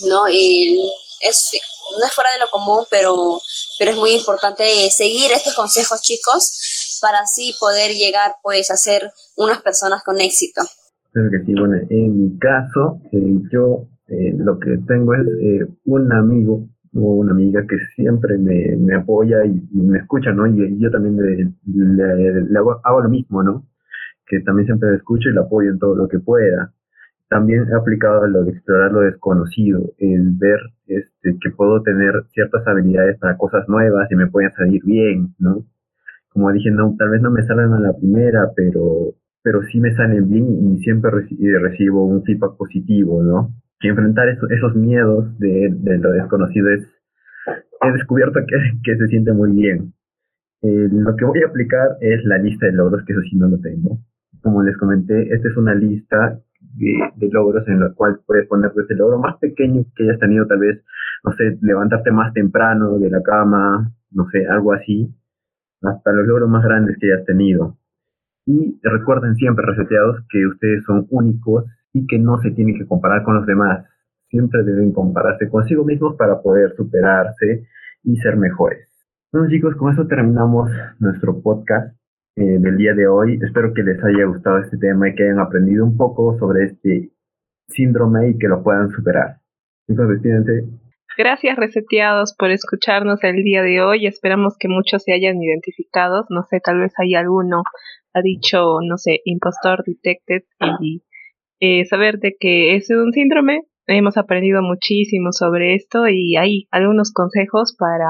¿no? 0.05 0.25
El, 0.27 0.79
es, 1.21 1.51
no 1.97 2.05
es 2.05 2.13
fuera 2.13 2.29
de 2.33 2.39
lo 2.39 2.49
común, 2.51 2.85
pero, 2.89 3.39
pero 3.77 3.91
es 3.91 3.97
muy 3.97 4.11
importante 4.11 4.63
seguir 4.91 5.31
estos 5.31 5.55
consejos, 5.55 6.01
chicos, 6.01 6.99
para 7.01 7.19
así 7.19 7.55
poder 7.59 7.91
llegar 7.91 8.35
pues 8.43 8.69
a 8.71 8.77
ser 8.77 9.11
unas 9.37 9.61
personas 9.61 10.03
con 10.03 10.19
éxito. 10.19 10.61
En 11.13 12.21
mi 12.21 12.37
caso, 12.37 13.01
eh, 13.11 13.39
yo 13.51 13.87
eh, 14.07 14.33
lo 14.37 14.59
que 14.59 14.77
tengo 14.87 15.13
es 15.13 15.21
eh, 15.41 15.67
un 15.85 16.11
amigo 16.11 16.67
o 16.95 16.99
una 16.99 17.31
amiga 17.31 17.65
que 17.67 17.77
siempre 17.95 18.37
me, 18.37 18.75
me 18.77 18.95
apoya 18.95 19.45
y, 19.45 19.61
me 19.73 19.99
escucha, 19.99 20.31
¿no? 20.31 20.47
Y, 20.47 20.79
yo 20.79 20.91
también 20.91 21.17
le, 21.65 22.57
hago, 22.57 22.79
hago, 22.83 23.01
lo 23.01 23.09
mismo, 23.09 23.43
¿no? 23.43 23.67
Que 24.25 24.39
también 24.41 24.67
siempre 24.67 24.91
le 24.91 24.97
escucho 24.97 25.29
y 25.29 25.33
le 25.33 25.39
apoyo 25.39 25.71
en 25.71 25.79
todo 25.79 25.95
lo 25.95 26.07
que 26.07 26.19
pueda 26.19 26.73
también 27.29 27.67
he 27.69 27.75
aplicado 27.75 28.25
lo 28.27 28.43
de 28.43 28.51
explorar 28.51 28.91
lo 28.91 29.01
desconocido, 29.01 29.93
el 29.99 30.31
ver 30.31 30.59
este, 30.87 31.37
que 31.39 31.51
puedo 31.51 31.81
tener 31.83 32.23
ciertas 32.33 32.67
habilidades 32.67 33.19
para 33.19 33.37
cosas 33.37 33.69
nuevas 33.69 34.11
y 34.11 34.15
me 34.15 34.27
pueden 34.27 34.51
salir 34.53 34.81
bien, 34.83 35.35
¿no? 35.37 35.63
Como 36.29 36.51
dije, 36.51 36.71
tal 36.97 37.09
vez 37.09 37.21
no 37.21 37.31
me 37.31 37.43
salgan 37.43 37.73
a 37.73 37.79
la 37.79 37.93
primera, 37.95 38.49
pero, 38.55 39.13
pero 39.43 39.61
sí 39.63 39.79
me 39.79 39.93
salen 39.95 40.27
bien 40.27 40.73
y 40.73 40.79
siempre 40.79 41.11
recibo 41.11 42.05
un 42.05 42.23
feedback 42.23 42.57
positivo, 42.57 43.21
¿no? 43.21 43.51
Que 43.79 43.89
enfrentar 43.89 44.27
esos 44.29 44.75
miedos 44.75 45.37
de, 45.37 45.69
lo 45.99 46.11
desconocido 46.11 46.69
es, 46.69 46.81
he 47.81 47.91
descubierto 47.91 48.39
que, 48.47 48.57
que 48.83 48.97
se 48.97 49.07
siente 49.07 49.33
muy 49.33 49.51
bien. 49.51 49.93
Eh, 50.61 50.89
lo 50.91 51.15
que 51.15 51.25
voy 51.25 51.43
a 51.43 51.47
aplicar 51.47 51.97
es 52.01 52.23
la 52.25 52.37
lista 52.39 52.65
de 52.65 52.73
logros, 52.73 53.05
que 53.05 53.13
eso 53.13 53.21
sí 53.21 53.37
no 53.37 53.47
lo 53.47 53.59
tengo. 53.59 53.99
Como 54.41 54.63
les 54.63 54.75
comenté, 54.77 55.33
esta 55.33 55.47
es 55.47 55.57
una 55.57 55.75
lista 55.75 56.39
de, 56.79 57.29
logros 57.31 57.67
en 57.67 57.79
los 57.79 57.93
cual 57.95 58.19
puedes 58.25 58.47
poner 58.47 58.71
desde 58.73 58.93
el 58.93 58.99
logro 58.99 59.19
más 59.19 59.37
pequeño 59.37 59.85
que 59.95 60.03
hayas 60.03 60.19
tenido, 60.19 60.47
tal 60.47 60.59
vez, 60.59 60.83
no 61.23 61.31
sé, 61.33 61.57
levantarte 61.61 62.11
más 62.11 62.33
temprano 62.33 62.97
de 62.97 63.09
la 63.09 63.21
cama, 63.21 63.91
no 64.11 64.27
sé, 64.29 64.47
algo 64.47 64.73
así, 64.73 65.13
hasta 65.81 66.11
los 66.11 66.25
logros 66.25 66.49
más 66.49 66.63
grandes 66.63 66.97
que 66.99 67.11
hayas 67.11 67.25
tenido. 67.25 67.77
Y 68.45 68.79
recuerden 68.81 69.35
siempre, 69.35 69.65
reseteados, 69.65 70.25
que 70.29 70.45
ustedes 70.47 70.83
son 70.85 71.05
únicos 71.09 71.65
y 71.93 72.07
que 72.07 72.17
no 72.17 72.39
se 72.39 72.51
tienen 72.51 72.77
que 72.77 72.87
comparar 72.87 73.23
con 73.23 73.35
los 73.35 73.45
demás. 73.45 73.85
Siempre 74.29 74.63
deben 74.63 74.91
compararse 74.93 75.49
consigo 75.49 75.83
mismos 75.83 76.15
para 76.15 76.41
poder 76.41 76.73
superarse 76.75 77.67
y 78.03 78.15
ser 78.17 78.37
mejores. 78.37 78.87
Bueno 79.31 79.49
chicos, 79.49 79.75
con 79.75 79.93
eso 79.93 80.07
terminamos 80.07 80.71
nuestro 80.99 81.41
podcast. 81.41 81.98
Eh, 82.39 82.57
del 82.57 82.77
día 82.77 82.93
de 82.93 83.05
hoy. 83.05 83.37
Espero 83.43 83.73
que 83.73 83.83
les 83.83 84.01
haya 84.01 84.23
gustado 84.23 84.59
este 84.59 84.77
tema 84.77 85.09
y 85.09 85.13
que 85.13 85.23
hayan 85.23 85.39
aprendido 85.39 85.83
un 85.83 85.97
poco 85.97 86.37
sobre 86.39 86.67
este 86.67 87.11
síndrome 87.67 88.29
y 88.29 88.37
que 88.37 88.47
lo 88.47 88.63
puedan 88.63 88.89
superar. 88.91 89.39
Chicos, 89.85 90.07
despídense. 90.07 90.63
Gracias 91.17 91.57
reseteados 91.57 92.33
por 92.39 92.51
escucharnos 92.51 93.21
el 93.25 93.43
día 93.43 93.61
de 93.61 93.81
hoy. 93.81 94.07
Esperamos 94.07 94.55
que 94.57 94.69
muchos 94.69 95.03
se 95.03 95.11
hayan 95.11 95.35
identificado. 95.41 96.27
No 96.29 96.43
sé, 96.43 96.61
tal 96.61 96.79
vez 96.79 96.93
hay 96.97 97.15
alguno 97.15 97.63
ha 98.13 98.21
dicho, 98.21 98.77
no 98.87 98.95
sé, 98.95 99.19
impostor 99.25 99.83
detected 99.85 100.43
y 100.79 101.03
eh, 101.59 101.83
saber 101.87 102.19
de 102.19 102.37
que 102.39 102.77
es 102.77 102.89
un 102.89 103.11
síndrome. 103.11 103.63
Hemos 103.85 104.15
aprendido 104.15 104.61
muchísimo 104.61 105.33
sobre 105.33 105.75
esto 105.75 106.07
y 106.07 106.37
hay 106.37 106.69
algunos 106.71 107.11
consejos 107.11 107.75
para 107.77 108.07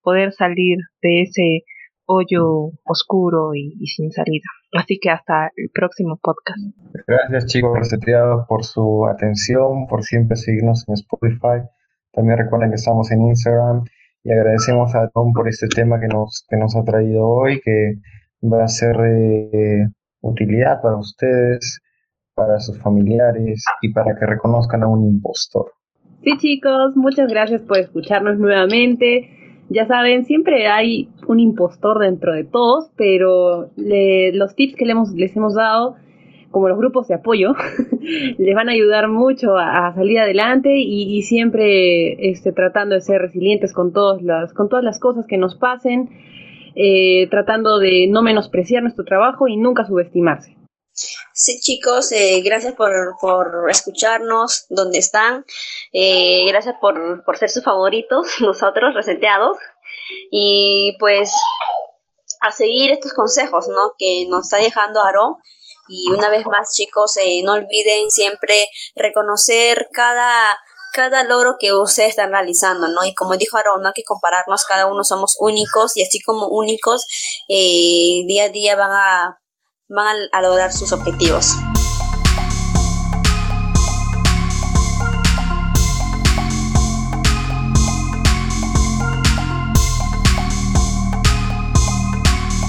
poder 0.00 0.32
salir 0.32 0.78
de 1.02 1.20
ese 1.20 1.64
hoyo 2.06 2.70
oscuro 2.84 3.54
y, 3.54 3.86
sin 3.86 4.10
salida. 4.10 4.48
Así 4.72 4.98
que 5.00 5.10
hasta 5.10 5.50
el 5.56 5.70
próximo 5.72 6.18
podcast. 6.22 6.58
Gracias 7.06 7.46
chicos 7.46 7.78
reseteados 7.78 8.46
por 8.48 8.64
su 8.64 9.06
atención, 9.06 9.86
por 9.86 10.02
siempre 10.02 10.36
seguirnos 10.36 10.84
en 10.88 10.94
Spotify. 10.94 11.68
También 12.12 12.38
recuerden 12.38 12.70
que 12.70 12.76
estamos 12.76 13.10
en 13.10 13.26
Instagram 13.26 13.84
y 14.24 14.32
agradecemos 14.32 14.94
a 14.94 15.08
Tom 15.10 15.32
por 15.32 15.48
este 15.48 15.68
tema 15.68 16.00
que 16.00 16.08
nos, 16.08 16.46
que 16.48 16.56
nos 16.56 16.74
ha 16.76 16.84
traído 16.84 17.26
hoy, 17.26 17.60
que 17.60 17.94
va 18.42 18.64
a 18.64 18.68
ser 18.68 18.96
de 18.96 19.88
utilidad 20.20 20.80
para 20.82 20.96
ustedes, 20.96 21.80
para 22.34 22.60
sus 22.60 22.78
familiares 22.80 23.64
y 23.82 23.92
para 23.92 24.14
que 24.16 24.26
reconozcan 24.26 24.82
a 24.82 24.88
un 24.88 25.04
impostor. 25.04 25.72
Sí 26.22 26.36
chicos, 26.38 26.96
muchas 26.96 27.28
gracias 27.28 27.62
por 27.62 27.78
escucharnos 27.78 28.38
nuevamente. 28.38 29.45
Ya 29.68 29.86
saben, 29.86 30.24
siempre 30.24 30.68
hay 30.68 31.08
un 31.26 31.40
impostor 31.40 31.98
dentro 31.98 32.32
de 32.32 32.44
todos, 32.44 32.90
pero 32.96 33.70
los 33.76 34.54
tips 34.54 34.76
que 34.76 34.84
les 34.84 34.92
hemos, 34.92 35.12
les 35.12 35.36
hemos 35.36 35.54
dado, 35.54 35.96
como 36.52 36.68
los 36.68 36.78
grupos 36.78 37.08
de 37.08 37.14
apoyo, 37.14 37.54
les 38.38 38.54
van 38.54 38.68
a 38.68 38.72
ayudar 38.72 39.08
mucho 39.08 39.56
a, 39.58 39.92
salir 39.94 40.20
adelante 40.20 40.78
y, 40.78 41.20
siempre 41.22 42.30
este, 42.30 42.52
tratando 42.52 42.94
de 42.94 43.00
ser 43.00 43.20
resilientes 43.20 43.72
con, 43.72 43.92
todas 43.92 44.22
las, 44.22 44.52
con 44.52 44.68
todas 44.68 44.84
las 44.84 45.00
cosas 45.00 45.26
que 45.26 45.36
nos 45.36 45.56
pasen, 45.56 46.10
eh, 46.76 47.26
tratando 47.30 47.78
de 47.78 48.06
no 48.08 48.22
menospreciar 48.22 48.82
nuestro 48.82 49.04
trabajo 49.04 49.48
y 49.48 49.56
nunca 49.56 49.84
subestimarse. 49.84 50.55
Sí, 51.34 51.60
chicos, 51.60 52.10
eh, 52.12 52.40
gracias 52.42 52.74
por, 52.74 53.16
por, 53.20 53.68
escucharnos 53.70 54.64
donde 54.70 54.98
están. 54.98 55.44
Eh, 55.92 56.46
gracias 56.48 56.76
por, 56.80 57.22
por, 57.24 57.36
ser 57.36 57.50
sus 57.50 57.62
favoritos, 57.62 58.26
nosotros, 58.40 58.94
reseteados. 58.94 59.58
Y 60.30 60.96
pues 60.98 61.34
a 62.40 62.50
seguir 62.52 62.92
estos 62.92 63.12
consejos, 63.12 63.68
¿no? 63.68 63.92
Que 63.98 64.24
nos 64.28 64.44
está 64.44 64.56
dejando 64.56 65.02
Aarón. 65.02 65.36
Y 65.88 66.10
una 66.10 66.30
vez 66.30 66.46
más, 66.46 66.72
chicos, 66.74 67.16
eh, 67.18 67.42
no 67.44 67.52
olviden 67.52 68.10
siempre 68.10 68.66
reconocer 68.94 69.88
cada, 69.92 70.58
cada 70.94 71.24
logro 71.24 71.56
que 71.60 71.74
ustedes 71.74 72.10
están 72.10 72.32
realizando, 72.32 72.88
¿no? 72.88 73.04
Y 73.04 73.14
como 73.14 73.36
dijo 73.36 73.58
Aaron, 73.58 73.82
no 73.82 73.88
hay 73.88 73.94
que 73.94 74.02
compararnos, 74.02 74.64
cada 74.64 74.86
uno 74.86 75.04
somos 75.04 75.36
únicos 75.38 75.96
y 75.96 76.02
así 76.02 76.20
como 76.22 76.48
únicos, 76.48 77.04
día 77.46 78.44
a 78.44 78.48
día 78.48 78.76
van 78.76 78.92
a 78.92 79.38
van 79.88 80.16
a, 80.32 80.42
lograr 80.42 80.72
sus 80.72 80.92
objetivos. 80.92 81.54